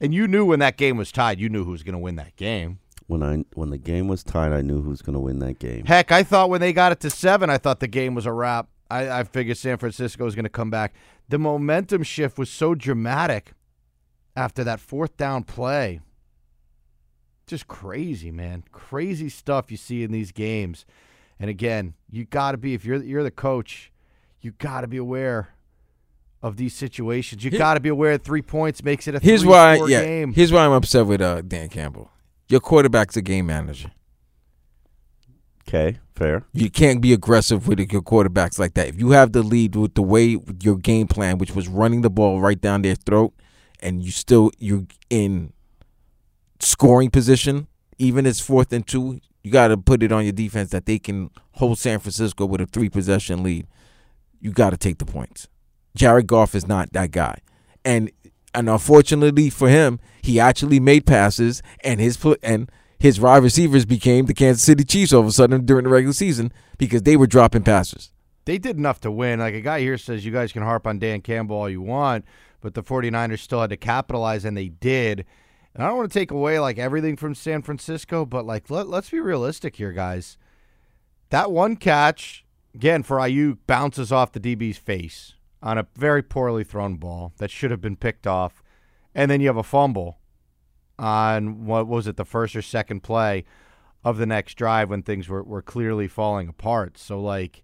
And 0.00 0.12
you 0.12 0.26
knew 0.26 0.44
when 0.44 0.58
that 0.58 0.76
game 0.76 0.96
was 0.96 1.12
tied, 1.12 1.38
you 1.38 1.48
knew 1.48 1.62
who 1.62 1.70
was 1.70 1.84
going 1.84 1.92
to 1.92 1.98
win 2.00 2.16
that 2.16 2.34
game. 2.34 2.80
When 3.06 3.22
I 3.22 3.44
when 3.54 3.70
the 3.70 3.78
game 3.78 4.08
was 4.08 4.24
tied, 4.24 4.52
I 4.52 4.62
knew 4.62 4.82
who 4.82 4.90
was 4.90 5.02
going 5.02 5.14
to 5.14 5.20
win 5.20 5.38
that 5.40 5.58
game. 5.58 5.84
Heck, 5.84 6.10
I 6.10 6.22
thought 6.22 6.48
when 6.48 6.60
they 6.60 6.72
got 6.72 6.92
it 6.92 7.00
to 7.00 7.10
seven, 7.10 7.50
I 7.50 7.58
thought 7.58 7.80
the 7.80 7.86
game 7.86 8.14
was 8.14 8.24
a 8.24 8.32
wrap. 8.32 8.68
I, 8.90 9.20
I 9.20 9.24
figured 9.24 9.56
San 9.58 9.76
Francisco 9.76 10.24
was 10.24 10.34
going 10.34 10.44
to 10.44 10.50
come 10.50 10.70
back. 10.70 10.94
The 11.28 11.38
momentum 11.38 12.02
shift 12.02 12.38
was 12.38 12.50
so 12.50 12.74
dramatic 12.74 13.52
after 14.36 14.64
that 14.64 14.80
fourth 14.80 15.16
down 15.16 15.44
play. 15.44 16.00
Just 17.46 17.66
crazy, 17.66 18.30
man. 18.30 18.64
Crazy 18.72 19.28
stuff 19.28 19.70
you 19.70 19.76
see 19.76 20.02
in 20.02 20.10
these 20.10 20.32
games. 20.32 20.86
And 21.38 21.50
again, 21.50 21.94
you 22.10 22.24
got 22.24 22.52
to 22.52 22.58
be 22.58 22.72
if 22.74 22.84
you're 22.84 23.02
you're 23.02 23.22
the 23.22 23.30
coach, 23.30 23.92
you 24.40 24.52
got 24.52 24.80
to 24.80 24.86
be 24.86 24.96
aware 24.96 25.48
of 26.42 26.56
these 26.56 26.74
situations. 26.74 27.44
You 27.44 27.50
got 27.50 27.74
to 27.74 27.80
be 27.80 27.88
aware 27.88 28.12
that 28.16 28.24
three 28.24 28.42
points 28.42 28.82
makes 28.82 29.08
it 29.08 29.14
a 29.14 29.18
Here's 29.18 29.42
three, 29.42 29.50
why. 29.50 29.74
Yeah. 29.88 30.04
game. 30.04 30.32
Here's 30.32 30.52
why 30.52 30.64
I'm 30.64 30.72
upset 30.72 31.06
with 31.06 31.20
uh, 31.20 31.42
Dan 31.42 31.68
Campbell. 31.68 32.10
Your 32.48 32.60
quarterback's 32.60 33.16
a 33.16 33.22
game 33.22 33.46
manager. 33.46 33.90
Okay, 35.66 35.98
fair. 36.14 36.44
You 36.52 36.70
can't 36.70 37.00
be 37.00 37.12
aggressive 37.12 37.66
with 37.66 37.78
your 37.80 38.02
quarterbacks 38.02 38.58
like 38.58 38.74
that. 38.74 38.88
If 38.88 38.98
you 38.98 39.12
have 39.12 39.32
the 39.32 39.42
lead 39.42 39.76
with 39.76 39.94
the 39.94 40.02
way 40.02 40.38
your 40.62 40.76
game 40.76 41.06
plan, 41.06 41.38
which 41.38 41.54
was 41.54 41.68
running 41.68 42.02
the 42.02 42.10
ball 42.10 42.40
right 42.40 42.60
down 42.60 42.82
their 42.82 42.94
throat, 42.94 43.32
and 43.80 44.02
you 44.02 44.10
still 44.10 44.50
you're 44.58 44.84
in 45.08 45.52
scoring 46.60 47.10
position, 47.10 47.66
even 47.98 48.26
it's 48.26 48.40
fourth 48.40 48.72
and 48.72 48.86
two, 48.86 49.20
you 49.42 49.50
got 49.50 49.68
to 49.68 49.76
put 49.76 50.02
it 50.02 50.12
on 50.12 50.24
your 50.24 50.32
defense 50.32 50.70
that 50.70 50.86
they 50.86 50.98
can 50.98 51.30
hold 51.52 51.78
San 51.78 51.98
Francisco 51.98 52.44
with 52.44 52.60
a 52.60 52.66
three 52.66 52.90
possession 52.90 53.42
lead. 53.42 53.66
You 54.40 54.50
got 54.50 54.70
to 54.70 54.76
take 54.76 54.98
the 54.98 55.06
points. 55.06 55.48
Jared 55.96 56.26
Goff 56.26 56.54
is 56.54 56.68
not 56.68 56.92
that 56.92 57.10
guy, 57.10 57.38
and 57.84 58.10
and 58.54 58.68
unfortunately 58.68 59.50
for 59.50 59.68
him, 59.68 59.98
he 60.22 60.40
actually 60.40 60.80
made 60.80 61.06
passes, 61.06 61.62
and 61.82 62.00
his 62.00 62.18
and 62.42 62.70
his 62.98 63.20
wide 63.20 63.42
receivers 63.42 63.84
became 63.84 64.26
the 64.26 64.34
Kansas 64.34 64.62
City 64.62 64.84
Chiefs 64.84 65.12
all 65.12 65.20
of 65.20 65.26
a 65.26 65.32
sudden 65.32 65.66
during 65.66 65.84
the 65.84 65.90
regular 65.90 66.14
season 66.14 66.52
because 66.78 67.02
they 67.02 67.16
were 67.16 67.26
dropping 67.26 67.62
passes. 67.62 68.12
they 68.46 68.58
did 68.58 68.76
enough 68.76 69.00
to 69.00 69.10
win. 69.10 69.40
Like 69.40 69.54
a 69.54 69.60
guy 69.60 69.80
here 69.80 69.98
says, 69.98 70.24
you 70.24 70.32
guys 70.32 70.52
can 70.52 70.62
harp 70.62 70.86
on 70.86 70.98
Dan 70.98 71.20
Campbell 71.20 71.56
all 71.56 71.68
you 71.68 71.82
want, 71.82 72.24
but 72.60 72.74
the 72.74 72.82
49ers 72.82 73.40
still 73.40 73.60
had 73.60 73.70
to 73.70 73.76
capitalize, 73.76 74.44
and 74.44 74.56
they 74.56 74.68
did. 74.68 75.24
And 75.74 75.82
I 75.82 75.88
don't 75.88 75.98
want 75.98 76.12
to 76.12 76.18
take 76.18 76.30
away 76.30 76.58
like 76.60 76.78
everything 76.78 77.16
from 77.16 77.34
San 77.34 77.62
Francisco, 77.62 78.24
but 78.24 78.46
like 78.46 78.70
let, 78.70 78.88
let's 78.88 79.10
be 79.10 79.20
realistic 79.20 79.76
here, 79.76 79.92
guys. 79.92 80.38
That 81.30 81.50
one 81.50 81.76
catch, 81.76 82.44
again, 82.74 83.02
for 83.02 83.16
Aiyuk 83.16 83.58
bounces 83.66 84.12
off 84.12 84.32
the 84.32 84.40
DB's 84.40 84.78
face 84.78 85.34
on 85.64 85.78
a 85.78 85.86
very 85.96 86.22
poorly 86.22 86.62
thrown 86.62 86.96
ball 86.96 87.32
that 87.38 87.50
should 87.50 87.70
have 87.70 87.80
been 87.80 87.96
picked 87.96 88.26
off. 88.26 88.62
And 89.14 89.30
then 89.30 89.40
you 89.40 89.48
have 89.48 89.56
a 89.56 89.62
fumble 89.62 90.18
on 90.98 91.64
what 91.64 91.88
was 91.88 92.06
it, 92.06 92.16
the 92.16 92.24
first 92.24 92.54
or 92.54 92.62
second 92.62 93.02
play 93.02 93.44
of 94.04 94.18
the 94.18 94.26
next 94.26 94.54
drive 94.54 94.90
when 94.90 95.02
things 95.02 95.28
were, 95.28 95.42
were 95.42 95.62
clearly 95.62 96.06
falling 96.06 96.48
apart. 96.48 96.98
So 96.98 97.18
like 97.18 97.62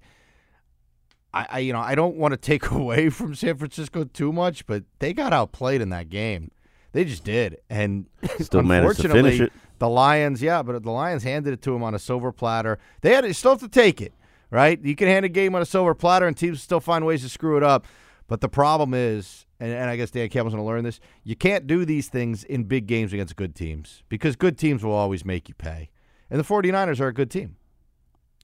I, 1.34 1.46
I 1.50 1.58
you 1.58 1.74
know, 1.74 1.80
I 1.80 1.94
don't 1.94 2.16
want 2.16 2.32
to 2.32 2.36
take 2.38 2.70
away 2.70 3.10
from 3.10 3.34
San 3.34 3.58
Francisco 3.58 4.04
too 4.04 4.32
much, 4.32 4.66
but 4.66 4.84
they 4.98 5.12
got 5.12 5.34
outplayed 5.34 5.82
in 5.82 5.90
that 5.90 6.08
game. 6.08 6.50
They 6.92 7.04
just 7.04 7.22
did. 7.22 7.58
And 7.68 8.06
Still 8.40 8.62
managed 8.62 9.00
to 9.00 9.06
unfortunately, 9.06 9.30
finish 9.32 9.40
it. 9.48 9.52
the 9.78 9.88
Lions, 9.88 10.42
yeah, 10.42 10.62
but 10.62 10.82
the 10.82 10.90
Lions 10.90 11.22
handed 11.22 11.52
it 11.52 11.62
to 11.62 11.72
them 11.72 11.82
on 11.82 11.94
a 11.94 11.98
silver 11.98 12.32
platter. 12.32 12.78
They 13.02 13.12
had 13.12 13.20
to 13.20 13.34
still 13.34 13.52
have 13.52 13.60
to 13.60 13.68
take 13.68 14.00
it, 14.00 14.12
right? 14.50 14.80
You 14.82 14.96
can 14.96 15.08
hand 15.08 15.24
a 15.24 15.28
game 15.28 15.54
on 15.54 15.62
a 15.62 15.66
silver 15.66 15.94
platter, 15.94 16.26
and 16.26 16.36
teams 16.36 16.62
still 16.62 16.80
find 16.80 17.06
ways 17.06 17.22
to 17.22 17.28
screw 17.28 17.56
it 17.56 17.62
up. 17.62 17.86
But 18.26 18.40
the 18.40 18.48
problem 18.48 18.94
is, 18.94 19.46
and, 19.58 19.72
and 19.72 19.90
I 19.90 19.96
guess 19.96 20.10
Dan 20.10 20.28
Campbell's 20.28 20.54
going 20.54 20.64
to 20.64 20.68
learn 20.68 20.84
this: 20.84 21.00
you 21.24 21.36
can't 21.36 21.66
do 21.66 21.84
these 21.84 22.08
things 22.08 22.44
in 22.44 22.64
big 22.64 22.86
games 22.86 23.12
against 23.12 23.36
good 23.36 23.54
teams 23.54 24.02
because 24.08 24.36
good 24.36 24.58
teams 24.58 24.84
will 24.84 24.92
always 24.92 25.24
make 25.24 25.48
you 25.48 25.54
pay. 25.54 25.90
And 26.30 26.38
the 26.38 26.44
49ers 26.44 27.00
are 27.00 27.08
a 27.08 27.14
good 27.14 27.30
team. 27.30 27.56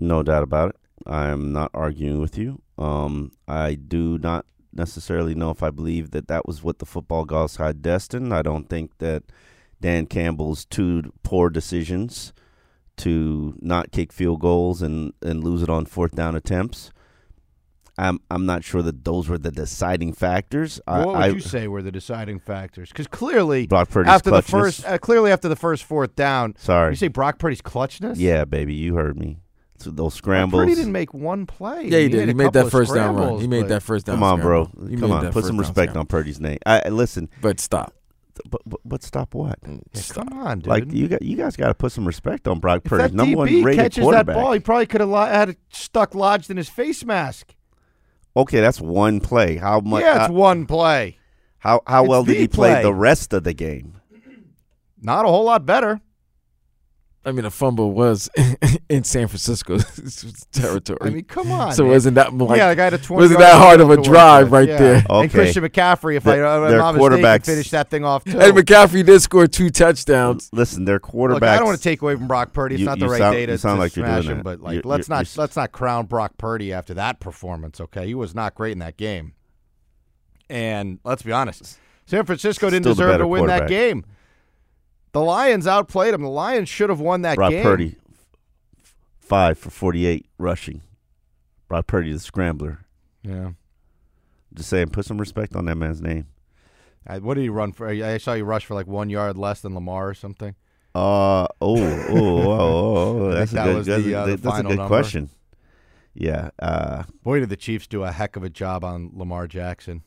No 0.00 0.22
doubt 0.22 0.42
about 0.42 0.70
it. 0.70 0.76
I 1.06 1.28
am 1.28 1.52
not 1.52 1.70
arguing 1.72 2.20
with 2.20 2.36
you. 2.36 2.62
Um, 2.78 3.32
I 3.46 3.74
do 3.74 4.18
not 4.18 4.44
necessarily 4.72 5.34
know 5.34 5.50
if 5.50 5.62
I 5.62 5.70
believe 5.70 6.10
that 6.10 6.28
that 6.28 6.46
was 6.46 6.62
what 6.62 6.78
the 6.78 6.86
football 6.86 7.24
gods 7.24 7.56
had 7.56 7.80
destined. 7.80 8.34
I 8.34 8.42
don't 8.42 8.68
think 8.68 8.98
that 8.98 9.22
Dan 9.80 10.06
Campbell's 10.06 10.64
two 10.64 11.12
poor 11.22 11.48
decisions 11.50 12.32
to 12.98 13.56
not 13.60 13.92
kick 13.92 14.12
field 14.12 14.40
goals 14.40 14.82
and, 14.82 15.12
and 15.22 15.44
lose 15.44 15.62
it 15.62 15.68
on 15.68 15.86
fourth 15.86 16.14
down 16.14 16.34
attempts. 16.34 16.90
I'm 17.98 18.20
I'm 18.30 18.44
not 18.44 18.62
sure 18.62 18.82
that 18.82 19.04
those 19.04 19.28
were 19.28 19.38
the 19.38 19.50
deciding 19.50 20.12
factors. 20.12 20.80
I, 20.86 20.98
what 20.98 21.08
would 21.08 21.16
I, 21.16 21.26
you 21.28 21.40
say 21.40 21.66
were 21.66 21.80
the 21.82 21.90
deciding 21.92 22.40
factors? 22.40 22.90
Because 22.90 23.06
clearly, 23.06 23.66
Brock 23.66 23.88
Purdy's 23.88 24.12
after 24.12 24.30
the 24.30 24.42
first, 24.42 24.84
uh, 24.84 24.98
clearly 24.98 25.32
after 25.32 25.48
the 25.48 25.56
first 25.56 25.84
fourth 25.84 26.14
down, 26.14 26.54
Sorry. 26.58 26.92
you 26.92 26.96
say 26.96 27.08
Brock 27.08 27.38
Purdy's 27.38 27.62
clutchness. 27.62 28.16
Yeah, 28.18 28.44
baby, 28.44 28.74
you 28.74 28.96
heard 28.96 29.18
me. 29.18 29.38
So 29.78 29.90
those 29.90 30.12
Brock 30.12 30.12
scrambles. 30.12 30.62
Purdy 30.62 30.74
didn't 30.74 30.92
make 30.92 31.14
one 31.14 31.46
play. 31.46 31.84
Yeah, 31.86 31.98
he 32.00 32.08
did. 32.08 32.24
a 32.24 32.26
He 32.26 32.34
made 32.34 32.52
that 32.52 32.70
first 32.70 32.94
down 32.94 33.16
run. 33.16 33.40
He 33.40 33.46
made 33.46 33.68
that 33.68 33.82
first 33.82 34.06
down. 34.06 34.16
Come 34.16 34.22
on, 34.22 34.40
bro. 34.40 34.70
He 34.88 34.96
Come 34.96 35.12
on. 35.12 35.32
Put 35.32 35.44
some 35.44 35.58
respect 35.58 35.92
scramble. 35.92 36.00
on 36.00 36.06
Purdy's 36.06 36.40
name. 36.40 36.58
I 36.66 36.82
I- 36.86 36.88
listen, 36.90 37.30
But 37.40 37.60
stop. 37.60 37.94
But, 38.48 38.62
but, 38.66 38.80
but 38.84 39.02
stop 39.02 39.34
what? 39.34 39.58
Yeah, 39.66 39.78
Stop. 39.94 40.28
come 40.28 40.38
on, 40.40 40.58
dude. 40.60 40.66
Like 40.68 40.92
you 40.92 41.08
got 41.08 41.22
you 41.22 41.36
guys 41.36 41.56
got 41.56 41.68
to 41.68 41.74
put 41.74 41.92
some 41.92 42.06
respect 42.06 42.46
on 42.48 42.60
Brock 42.60 42.82
if 42.84 42.90
Purdy, 42.90 43.02
that 43.02 43.12
number 43.14 43.36
one 43.36 43.48
DB 43.48 43.64
rated 43.64 43.80
catches 43.82 44.10
that 44.10 44.26
ball, 44.26 44.52
he 44.52 44.60
probably 44.60 44.86
could 44.86 45.00
have 45.00 45.10
li- 45.10 45.28
had 45.28 45.50
it 45.50 45.58
stuck 45.70 46.14
lodged 46.14 46.50
in 46.50 46.56
his 46.56 46.68
face 46.68 47.04
mask. 47.04 47.54
Okay, 48.36 48.60
that's 48.60 48.80
one 48.80 49.20
play. 49.20 49.56
How 49.56 49.80
much? 49.80 50.02
yeah, 50.02 50.24
it's 50.24 50.30
uh, 50.30 50.34
one 50.34 50.66
play. 50.66 51.18
how 51.58 51.82
how 51.86 52.02
it's 52.04 52.08
well 52.10 52.24
did 52.24 52.36
he 52.36 52.48
play 52.48 52.72
play. 52.72 52.82
the 52.82 52.94
rest 52.94 53.32
of 53.32 53.44
the 53.44 53.54
game? 53.54 54.00
Not 55.00 55.24
a 55.24 55.28
whole 55.28 55.44
lot 55.44 55.64
better. 55.66 56.00
I 57.26 57.32
mean, 57.32 57.44
a 57.44 57.50
fumble 57.50 57.90
was 57.92 58.30
in 58.88 59.02
San 59.04 59.26
Francisco 59.26 59.78
territory. 60.52 60.98
I 61.02 61.10
mean, 61.10 61.24
come 61.24 61.50
on. 61.50 61.72
so 61.72 61.82
man. 61.82 61.92
wasn't 61.92 62.14
that 62.14 62.32
like 62.32 62.56
yeah, 62.56 62.68
the 62.70 62.76
guy 62.76 62.84
had 62.84 62.94
a 62.94 62.98
20 62.98 63.20
wasn't 63.20 63.40
that 63.40 63.58
hard 63.58 63.80
of 63.80 63.90
a 63.90 63.96
drive 64.00 64.52
right 64.52 64.68
yeah. 64.68 64.78
there? 64.78 64.94
And 64.96 65.10
Okay. 65.10 65.28
Christian 65.28 65.64
McCaffrey, 65.64 66.16
if 66.16 66.26
I, 66.26 66.36
The- 66.36 66.46
I'm 66.46 66.68
their 66.68 66.78
not 66.78 66.94
mistaken, 66.94 67.18
quarterbacks- 67.24 67.46
finished 67.46 67.70
that 67.72 67.90
thing 67.90 68.04
off 68.04 68.24
too. 68.24 68.38
And 68.40 68.56
McCaffrey 68.56 69.04
did 69.04 69.20
score 69.20 69.46
two 69.48 69.70
touchdowns. 69.70 70.48
Listen, 70.52 70.84
their 70.84 71.00
quarterbacks. 71.00 71.32
Look, 71.34 71.42
I 71.42 71.56
don't 71.56 71.66
want 71.66 71.78
to 71.78 71.82
take 71.82 72.00
away 72.00 72.14
from 72.14 72.28
Brock 72.28 72.52
Purdy. 72.52 72.76
It's 72.76 72.80
You- 72.80 72.86
not 72.86 73.00
the 73.00 73.08
right 73.08 73.18
sound- 73.18 73.34
day 73.34 73.46
to, 73.46 73.52
you 73.52 73.58
sound 73.58 73.76
to 73.78 73.80
like 73.80 73.96
you're 73.96 74.06
smash 74.06 74.22
doing 74.24 74.30
him, 74.30 74.36
that. 74.38 74.44
but 74.44 74.60
like 74.60 74.74
You're- 74.74 74.88
let's 74.88 75.08
you're- 75.08 75.16
not 75.18 75.26
you're- 75.26 75.42
let's 75.42 75.56
not 75.56 75.72
crown 75.72 76.06
Brock 76.06 76.38
Purdy 76.38 76.72
after 76.72 76.94
that 76.94 77.18
performance. 77.18 77.80
Okay, 77.80 78.06
he 78.06 78.14
was 78.14 78.34
not 78.36 78.54
great 78.54 78.72
in 78.72 78.78
that 78.78 78.96
game. 78.96 79.32
And 80.48 81.00
let's 81.04 81.22
be 81.22 81.32
honest, 81.32 81.78
San 82.06 82.24
Francisco 82.24 82.70
didn't 82.70 82.84
deserve 82.84 83.18
to 83.18 83.26
win 83.26 83.46
that 83.46 83.68
game. 83.68 84.04
The 85.16 85.22
Lions 85.22 85.66
outplayed 85.66 86.12
them. 86.12 86.20
The 86.20 86.28
Lions 86.28 86.68
should 86.68 86.90
have 86.90 87.00
won 87.00 87.22
that 87.22 87.36
Brock 87.36 87.50
game. 87.50 87.62
Purdy, 87.62 87.96
five 89.18 89.56
for 89.56 89.70
forty-eight 89.70 90.26
rushing. 90.36 90.82
Brock 91.68 91.86
Purdy, 91.86 92.12
the 92.12 92.20
scrambler. 92.20 92.80
Yeah. 93.22 93.52
Just 94.52 94.68
saying, 94.68 94.88
put 94.88 95.06
some 95.06 95.16
respect 95.16 95.56
on 95.56 95.64
that 95.64 95.76
man's 95.76 96.02
name. 96.02 96.26
Uh, 97.06 97.18
what 97.20 97.34
did 97.34 97.40
he 97.44 97.48
run 97.48 97.72
for? 97.72 97.88
I 97.88 98.18
saw 98.18 98.34
you 98.34 98.44
rush 98.44 98.66
for 98.66 98.74
like 98.74 98.86
one 98.86 99.08
yard 99.08 99.38
less 99.38 99.62
than 99.62 99.74
Lamar 99.74 100.06
or 100.06 100.12
something. 100.12 100.54
Uh 100.94 100.98
oh 100.98 101.48
oh 101.62 102.06
oh, 102.10 102.50
oh, 102.50 103.20
oh 103.22 103.30
that's 103.32 103.52
a 103.52 103.54
that 103.54 103.64
good 103.64 103.76
was 103.76 103.86
that's, 103.86 104.04
the, 104.04 104.14
uh, 104.14 104.26
the 104.26 104.36
that's 104.36 104.58
a 104.58 104.62
good 104.64 104.76
number. 104.76 104.86
question. 104.86 105.30
Yeah, 106.12 106.50
uh, 106.58 107.04
Boy, 107.22 107.40
did 107.40 107.48
the 107.48 107.56
Chiefs 107.56 107.86
do 107.86 108.02
a 108.02 108.12
heck 108.12 108.36
of 108.36 108.42
a 108.42 108.50
job 108.50 108.84
on 108.84 109.12
Lamar 109.14 109.46
Jackson. 109.46 110.02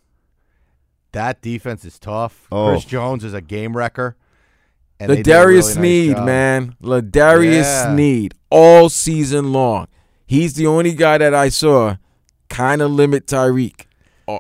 That 1.14 1.42
defense 1.42 1.84
is 1.84 1.98
tough. 1.98 2.48
Oh. 2.52 2.70
Chris 2.70 2.86
Jones 2.86 3.24
is 3.24 3.34
a 3.34 3.42
game 3.42 3.76
wrecker. 3.76 4.16
And 5.00 5.10
they 5.12 5.22
L'Jarius 5.22 5.48
really 5.48 5.56
nice 5.58 5.74
Sneed, 5.74 6.16
job. 6.18 6.26
man. 6.26 6.76
L'Jarius 6.82 7.54
Yeah. 7.64 7.94
Sneed 7.94 8.34
all 8.50 8.90
season 8.90 9.52
long. 9.54 9.88
He's 10.26 10.54
the 10.54 10.68
only 10.68 10.94
guy 10.94 11.18
that 11.18 11.34
I 11.34 11.50
saw 11.50 11.96
kind 12.50 12.82
of 12.82 12.92
limit 12.92 13.26
Tyreek 13.26 13.86
uh, 14.28 14.40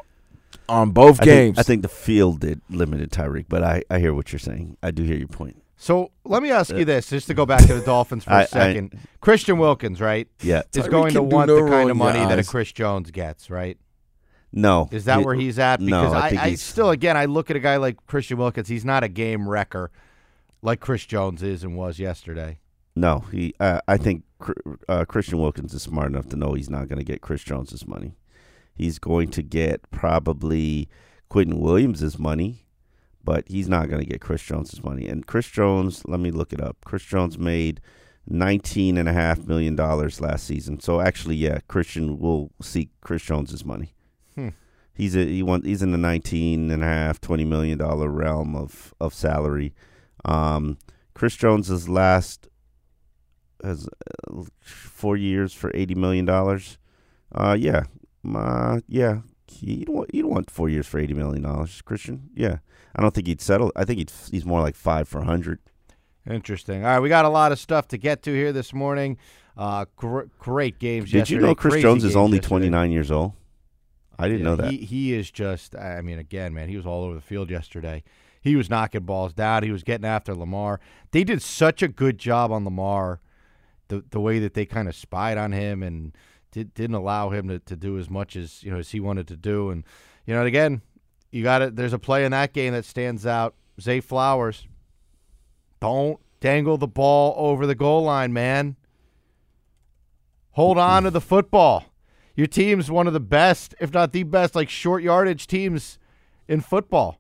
on 0.68 0.91
both 0.91 1.22
I 1.22 1.26
games. 1.26 1.55
Think, 1.55 1.60
I 1.60 1.64
think 1.64 1.82
the 1.84 1.88
field 1.88 2.41
did 2.41 2.62
limited 2.70 3.12
Tyreek, 3.12 3.45
but 3.47 3.64
I, 3.64 3.84
I 3.89 3.99
hear 3.99 4.14
what 4.14 4.32
you're 4.34 4.39
saying. 4.39 4.78
I 4.84 4.91
do 4.91 5.03
hear 5.03 5.16
your 5.16 5.28
point. 5.28 5.62
So 5.78 6.12
let 6.26 6.43
me 6.43 6.51
ask 6.51 6.72
you 6.72 6.82
uh, 6.82 6.86
this, 6.86 7.10
just 7.10 7.28
to 7.28 7.34
go 7.34 7.45
back 7.45 7.66
to 7.66 7.74
the 7.74 7.82
Dolphins 7.82 8.26
for 8.26 8.32
I- 8.32 8.39
I- 8.39 8.43
a 8.43 8.47
second. 8.47 8.99
Christian 9.22 9.57
Wilkins, 9.60 10.01
right, 10.01 10.28
Yeah, 10.41 10.64
is 10.76 10.86
Tyreek 10.86 10.91
going 10.91 11.14
to 11.14 11.22
want 11.24 11.47
no 11.47 11.55
the 11.55 11.62
kind 11.62 11.74
of 11.74 11.82
in 11.82 11.88
your 11.88 11.95
money 11.95 12.20
that 12.20 12.38
a. 12.38 12.43
Chris 12.43 12.72
Jones 12.74 13.12
gets, 13.12 13.49
right? 13.49 13.78
no. 14.51 14.89
Is 14.91 15.05
that 15.05 15.20
He- 15.20 15.26
where 15.26 15.36
he's 15.36 15.57
at? 15.60 15.80
no, 15.80 16.01
Because 16.01 16.14
I 16.14 16.26
I, 16.26 16.30
think 16.30 16.41
I 16.41 16.47
he's- 16.49 16.62
still, 16.62 16.89
again, 16.89 17.16
I 17.16 17.26
look 17.26 17.49
at 17.49 17.55
a 17.55 17.60
guy 17.60 17.78
like 17.78 17.97
Christian 18.07 18.38
Wilkins. 18.38 18.68
He's 18.68 18.84
not 18.84 19.03
a 19.03 19.07
game 19.07 19.47
wrecker 19.47 19.89
like 20.62 20.80
Chris 20.80 21.05
Jones 21.05 21.43
is 21.43 21.64
and 21.64 21.76
was 21.76 21.99
yesterday. 21.99 22.60
No, 22.95 23.20
he. 23.32 23.53
Uh, 23.60 23.80
I 23.88 23.97
think 23.97 24.24
uh, 24.88 25.05
Christian 25.05 25.39
Wilkins 25.39 25.74
is 25.74 25.84
smart 25.84 26.07
enough 26.07 26.28
to 26.30 26.36
know 26.36 26.53
he's 26.53 26.70
not 26.70 26.88
going 26.89 26.99
to 26.99 27.05
get 27.05 27.22
Chris 27.22 27.43
Jones's 27.43 27.88
money. 27.88 28.18
He's 28.74 28.99
going 28.99 29.30
to 29.32 29.41
get 29.43 29.89
probably 29.91 30.89
Quinnen 31.30 31.60
Williams's 31.60 32.18
money, 32.18 32.66
but 33.24 33.47
he's 33.47 33.70
not 33.70 33.89
going 33.89 34.01
to 34.01 34.10
get 34.10 34.22
Chris 34.22 34.41
Jones's 34.41 34.84
money. 34.84 35.07
And 35.07 35.28
Chris 35.28 35.47
Jones, 35.47 36.03
let 36.05 36.20
me 36.20 36.32
look 36.32 36.51
it 36.51 36.62
up. 36.62 36.78
Chris 36.86 37.03
Jones 37.03 37.38
made 37.38 37.82
nineteen 38.28 38.97
and 38.97 39.07
a 39.07 39.14
half 39.14 39.45
million 39.45 39.76
dollars 39.76 40.22
last 40.22 40.45
season. 40.45 40.80
So 40.80 41.01
actually, 41.01 41.36
yeah, 41.36 41.60
Christian 41.68 42.20
will 42.20 42.51
seek 42.62 42.89
Chris 43.01 43.24
Jones's 43.24 43.64
money. 43.64 43.93
Hmm. 44.36 44.49
He's 44.93 45.16
a, 45.16 45.26
he 45.26 45.43
want 45.43 45.66
he's 45.66 45.82
in 45.82 45.91
the 45.91 45.97
nineteen 45.97 46.72
and 46.72 46.84
a 46.84 46.88
half, 46.88 47.22
twenty 47.22 47.45
million 47.45 47.78
dollar 47.78 48.10
realm 48.10 48.55
of 48.55 48.93
of 48.99 49.14
salary. 49.14 49.74
Um, 50.26 50.78
Chris 51.13 51.36
Jones's 51.36 51.88
last 51.89 52.47
has 53.63 53.88
uh, 54.32 54.43
four 54.61 55.17
years 55.17 55.53
for 55.53 55.72
eighty 55.74 55.95
million 55.95 56.26
dollars. 56.26 56.78
Uh, 57.34 57.55
yeah, 57.59 57.84
uh, 58.34 58.80
yeah. 58.88 59.20
You 59.61 59.86
don't 59.86 59.95
want 59.95 60.13
you 60.13 60.22
don't 60.22 60.32
want 60.32 60.51
four 60.51 60.70
years 60.70 60.88
for 60.88 60.99
eighty 60.99 61.13
million 61.13 61.43
dollars, 61.43 61.82
Christian. 61.82 62.30
Yeah, 62.36 62.57
I 62.95 63.01
don't 63.01 63.13
think 63.13 63.28
he'd 63.28 63.41
settle. 63.41 63.72
I 63.76 63.84
think 63.86 63.97
he'd 63.99 64.11
he's 64.32 64.45
more 64.45 64.61
like 64.61 64.76
five 64.76 65.07
for 65.07 65.20
a 65.20 65.26
hundred. 65.26 65.59
Interesting. 66.30 66.86
All 66.86 66.91
right, 66.91 66.99
we 66.99 67.09
got 67.09 67.26
a 67.26 67.30
lot 67.30 67.51
of 67.51 67.59
stuff 67.59 67.88
to 67.89 67.97
get 67.97 68.22
to 68.24 68.32
here 68.34 68.51
this 68.51 68.74
morning. 68.74 69.17
Uh, 69.57 69.86
gr- 69.95 70.24
great 70.38 70.78
games. 70.80 71.11
Did 71.11 71.30
you 71.30 71.39
know 71.39 71.55
Chris 71.55 71.74
Crazy 71.74 71.82
Jones 71.82 72.03
is 72.03 72.15
only 72.15 72.38
yesterday. 72.38 72.47
29 72.67 72.91
years 72.91 73.11
old? 73.11 73.34
I 74.17 74.28
didn't 74.28 74.39
Yeah, 74.41 74.45
know 74.45 74.55
that. 74.57 74.72
He, 74.72 74.78
he 74.78 75.13
is 75.13 75.32
just, 75.32 75.76
I 75.76 76.01
mean, 76.01 76.20
again, 76.20 76.53
man, 76.53 76.70
he 76.70 76.78
was 76.78 76.86
all 76.86 77.03
over 77.03 77.15
the 77.15 77.22
field 77.22 77.49
yesterday. 77.49 78.03
He 78.41 78.55
was 78.55 78.69
knocking 78.69 79.03
balls 79.03 79.33
down. 79.33 79.63
He 79.63 79.71
was 79.71 79.83
getting 79.83 80.05
after 80.05 80.33
Lamar. 80.33 80.79
They 81.11 81.23
did 81.23 81.41
such 81.41 81.81
a 81.81 81.87
good 81.87 82.17
job 82.17 82.51
on 82.51 82.63
Lamar, 82.63 83.19
the 83.89 84.03
the 84.09 84.19
way 84.19 84.39
that 84.39 84.53
they 84.53 84.65
kind 84.65 84.87
of 84.87 84.95
spied 84.95 85.37
on 85.37 85.51
him 85.51 85.83
and 85.83 86.15
did, 86.51 86.73
didn't 86.73 86.95
allow 86.95 87.29
him 87.29 87.47
to, 87.49 87.59
to 87.59 87.75
do 87.75 87.97
as 87.97 88.09
much 88.09 88.35
as 88.35 88.63
you 88.63 88.71
know 88.71 88.79
as 88.79 88.91
he 88.91 88.99
wanted 88.99 89.27
to 89.27 89.37
do. 89.37 89.69
And 89.69 89.83
you 90.25 90.33
know, 90.33 90.45
again, 90.45 90.81
you 91.31 91.43
got 91.43 91.61
it. 91.61 91.75
There's 91.75 91.93
a 91.93 91.99
play 91.99 92.25
in 92.25 92.31
that 92.31 92.53
game 92.53 92.73
that 92.73 92.85
stands 92.85 93.25
out. 93.25 93.55
Zay 93.79 93.99
Flowers, 94.01 94.67
don't 95.79 96.19
dangle 96.39 96.77
the 96.77 96.87
ball 96.87 97.33
over 97.37 97.65
the 97.65 97.75
goal 97.75 98.03
line, 98.03 98.33
man. 98.33 98.75
Hold 100.51 100.77
on 100.77 101.03
to 101.03 101.11
the 101.11 101.21
football. 101.21 101.85
Your 102.35 102.47
team's 102.47 102.89
one 102.89 103.07
of 103.07 103.13
the 103.13 103.19
best, 103.19 103.75
if 103.79 103.93
not 103.93 104.11
the 104.11 104.23
best, 104.23 104.55
like 104.55 104.69
short 104.69 105.03
yardage 105.03 105.47
teams 105.47 105.99
in 106.47 106.61
football. 106.61 107.19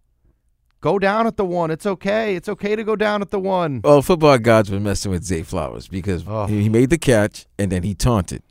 Go 0.81 0.97
down 0.97 1.27
at 1.27 1.35
the 1.35 1.43
one. 1.45 1.71
It's 1.71 1.85
okay. 1.85 2.35
It's 2.35 2.47
okay 2.47 2.75
to 2.75 2.83
go 2.83 2.95
down 2.95 3.21
at 3.21 3.31
the 3.31 3.39
one. 3.39 3.81
Well, 3.83 4.01
football 4.01 4.37
gods 4.37 4.71
were 4.71 4.79
messing 4.79 5.11
with 5.11 5.23
Zay 5.25 5.43
Flowers 5.43 5.87
because 5.89 6.23
Oh. 6.27 6.45
he 6.45 6.69
made 6.69 6.89
the 6.89 6.97
catch 6.97 7.45
and 7.57 7.71
then 7.71 7.83
he 7.83 7.93
taunted. 7.93 8.43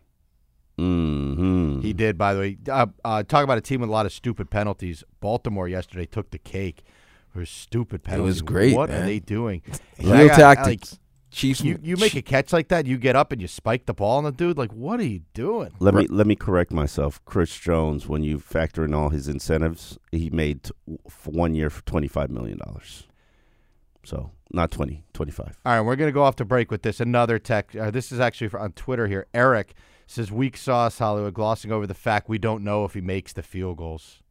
hmm 0.76 1.80
He 1.80 1.92
did, 1.92 2.18
by 2.18 2.34
the 2.34 2.40
way. 2.40 2.58
Uh, 2.70 2.86
uh, 3.04 3.22
talk 3.22 3.44
about 3.44 3.58
a 3.58 3.62
team 3.62 3.80
with 3.80 3.88
a 3.88 3.92
lot 3.92 4.06
of 4.06 4.12
stupid 4.12 4.50
penalties. 4.50 5.02
Baltimore 5.20 5.68
yesterday 5.68 6.06
took 6.06 6.30
the 6.30 6.38
cake 6.38 6.82
for 7.32 7.44
stupid 7.46 8.04
penalties. 8.04 8.22
It 8.24 8.26
was 8.26 8.42
great, 8.42 8.76
What 8.76 8.90
man. 8.90 9.02
are 9.02 9.06
they 9.06 9.18
doing? 9.20 9.62
Heel 9.98 10.12
I 10.12 10.28
got- 10.28 10.36
tactics. 10.36 10.98
Chiefs. 11.30 11.60
Like, 11.60 11.68
you 11.68 11.78
you 11.82 11.96
make 11.96 12.14
a 12.14 12.22
catch 12.22 12.52
like 12.52 12.68
that, 12.68 12.86
you 12.86 12.98
get 12.98 13.16
up 13.16 13.32
and 13.32 13.40
you 13.40 13.48
spike 13.48 13.86
the 13.86 13.94
ball 13.94 14.18
on 14.18 14.24
the 14.24 14.32
dude. 14.32 14.58
Like, 14.58 14.72
what 14.72 15.00
are 15.00 15.04
you 15.04 15.22
doing? 15.34 15.72
Let 15.78 15.94
me 15.94 16.06
let 16.08 16.26
me 16.26 16.36
correct 16.36 16.72
myself. 16.72 17.24
Chris 17.24 17.56
Jones, 17.58 18.08
when 18.08 18.22
you 18.22 18.38
factor 18.38 18.84
in 18.84 18.94
all 18.94 19.10
his 19.10 19.28
incentives, 19.28 19.98
he 20.10 20.30
made 20.30 20.64
t- 20.64 20.72
for 21.08 21.30
one 21.30 21.54
year 21.54 21.70
for 21.70 21.84
25 21.84 22.30
million 22.30 22.58
dollars. 22.58 23.06
So 24.04 24.30
not 24.50 24.70
20, 24.70 25.04
25. 25.12 25.60
All 25.66 25.72
right, 25.74 25.80
we're 25.82 25.96
going 25.96 26.08
to 26.08 26.12
go 26.12 26.22
off 26.22 26.36
to 26.36 26.44
break 26.44 26.70
with 26.70 26.82
this. 26.82 27.00
Another 27.00 27.38
tech. 27.38 27.76
Uh, 27.76 27.90
this 27.90 28.10
is 28.10 28.20
actually 28.20 28.48
for, 28.48 28.58
on 28.58 28.72
Twitter 28.72 29.06
here. 29.06 29.26
Eric 29.34 29.74
says, 30.06 30.32
"Weak 30.32 30.56
sauce 30.56 30.98
Hollywood, 30.98 31.34
glossing 31.34 31.72
over 31.72 31.86
the 31.86 31.94
fact 31.94 32.28
we 32.28 32.38
don't 32.38 32.64
know 32.64 32.84
if 32.84 32.94
he 32.94 33.00
makes 33.00 33.32
the 33.32 33.42
field 33.42 33.76
goals." 33.76 34.22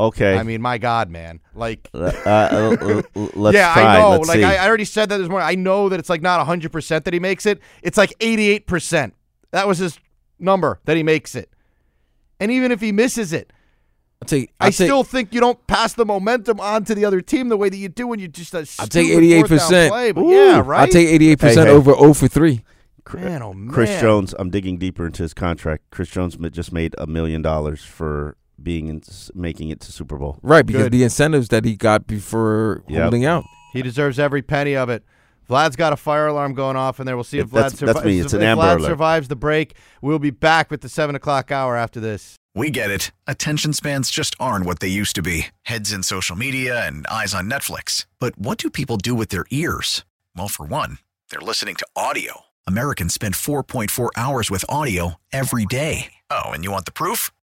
Okay. 0.00 0.36
I 0.36 0.42
mean, 0.42 0.60
my 0.60 0.78
God, 0.78 1.08
man! 1.08 1.40
Like, 1.54 1.88
Uh, 1.94 1.98
uh, 2.26 3.02
let's 3.34 3.54
yeah, 3.54 3.72
try. 3.74 3.96
I 3.96 3.98
know. 4.00 4.10
Let's 4.10 4.28
like, 4.28 4.38
see. 4.38 4.44
I, 4.44 4.64
I 4.64 4.68
already 4.68 4.84
said 4.84 5.08
that 5.10 5.18
this 5.18 5.28
morning. 5.28 5.48
I 5.48 5.54
know 5.54 5.88
that 5.88 6.00
it's 6.00 6.08
like 6.08 6.20
not 6.22 6.44
hundred 6.44 6.72
percent 6.72 7.04
that 7.04 7.14
he 7.14 7.20
makes 7.20 7.46
it. 7.46 7.60
It's 7.82 7.96
like 7.96 8.12
eighty-eight 8.20 8.66
percent. 8.66 9.14
That 9.52 9.68
was 9.68 9.78
his 9.78 9.98
number 10.40 10.80
that 10.86 10.96
he 10.96 11.02
makes 11.04 11.34
it. 11.36 11.48
And 12.40 12.50
even 12.50 12.72
if 12.72 12.80
he 12.80 12.90
misses 12.90 13.32
it, 13.32 13.52
I'll 14.20 14.26
take. 14.26 14.50
I 14.60 14.66
I'll 14.66 14.70
take, 14.72 14.86
still 14.86 15.04
think 15.04 15.32
you 15.32 15.40
don't 15.40 15.64
pass 15.68 15.92
the 15.92 16.04
momentum 16.04 16.58
on 16.58 16.84
to 16.86 16.94
the 16.96 17.04
other 17.04 17.20
team 17.20 17.48
the 17.48 17.56
way 17.56 17.68
that 17.68 17.76
you 17.76 17.88
do 17.88 18.08
when 18.08 18.18
you 18.18 18.26
just 18.26 18.52
I'll 18.52 18.62
take 18.62 19.06
stupid 19.06 19.12
eighty-eight 19.18 19.40
fourth 19.46 19.50
down 19.50 19.58
percent. 19.60 19.92
play, 19.92 20.12
But 20.12 20.26
yeah, 20.26 20.62
right. 20.64 20.80
I'll 20.80 20.88
take 20.88 21.08
88% 21.20 21.38
hey. 21.54 21.68
over 21.70 21.94
zero 21.94 22.14
for 22.14 22.26
three. 22.26 22.64
man, 23.14 23.42
oh 23.42 23.52
man. 23.52 23.72
Chris 23.72 24.00
Jones, 24.00 24.34
I'm 24.38 24.50
digging 24.50 24.78
deeper 24.78 25.06
into 25.06 25.22
his 25.22 25.34
contract. 25.34 25.84
Chris 25.90 26.08
Jones 26.08 26.36
just 26.50 26.72
made 26.72 26.96
a 26.98 27.06
million 27.06 27.42
dollars 27.42 27.84
for 27.84 28.36
being 28.62 28.88
in, 28.88 29.02
making 29.34 29.68
it 29.70 29.80
to 29.80 29.92
Super 29.92 30.16
Bowl. 30.16 30.38
Right, 30.42 30.64
because 30.64 30.84
Good. 30.84 30.92
the 30.92 31.02
incentives 31.02 31.48
that 31.48 31.64
he 31.64 31.76
got 31.76 32.06
before 32.06 32.82
Yep. 32.88 33.02
holding 33.02 33.24
out. 33.24 33.44
He 33.72 33.82
deserves 33.82 34.18
every 34.18 34.42
penny 34.42 34.76
of 34.76 34.88
it. 34.88 35.04
Vlad's 35.48 35.76
got 35.76 35.92
a 35.92 35.96
fire 35.96 36.26
alarm 36.28 36.54
going 36.54 36.76
off 36.76 37.00
in 37.00 37.06
there. 37.06 37.16
We'll 37.16 37.24
see 37.24 37.38
if 37.38 37.46
If 37.46 37.50
Vlad 37.50 37.54
that's- 37.54 37.72
that's 37.72 37.80
survives. 37.80 38.06
me. 38.06 38.20
It's 38.20 38.32
if 38.32 38.40
an 38.40 38.46
Amber 38.46 38.62
Vlad 38.62 38.76
Alert. 38.78 38.88
survives 38.88 39.28
the 39.28 39.36
break. 39.36 39.76
We'll 40.00 40.18
be 40.18 40.30
back 40.30 40.70
with 40.70 40.80
the 40.80 40.88
seven 40.88 41.14
o'clock 41.14 41.50
hour 41.52 41.76
after 41.76 42.00
this. 42.00 42.36
We 42.54 42.70
get 42.70 42.90
it. 42.90 43.10
Attention 43.26 43.72
spans 43.74 44.10
just 44.10 44.36
aren't 44.40 44.64
what 44.64 44.78
they 44.80 44.88
used 44.88 45.14
to 45.16 45.22
be 45.22 45.46
heads 45.64 45.92
in 45.92 46.02
social 46.04 46.36
media 46.36 46.86
and 46.86 47.06
eyes 47.08 47.34
on 47.34 47.50
Netflix. 47.50 48.06
But 48.20 48.38
what 48.38 48.56
do 48.58 48.70
people 48.70 48.96
do 48.96 49.14
with 49.14 49.28
their 49.30 49.44
ears? 49.50 50.04
Well, 50.36 50.48
for 50.48 50.64
one, 50.64 50.98
they're 51.30 51.40
listening 51.40 51.74
to 51.76 51.86
audio. 51.96 52.42
Americans 52.66 53.12
spend 53.12 53.34
4.4 53.34 54.08
hours 54.16 54.50
with 54.50 54.64
audio 54.70 55.16
every 55.32 55.66
day. 55.66 56.12
Oh, 56.30 56.52
and 56.52 56.64
you 56.64 56.70
want 56.70 56.86
the 56.86 56.92
proof? 56.92 57.30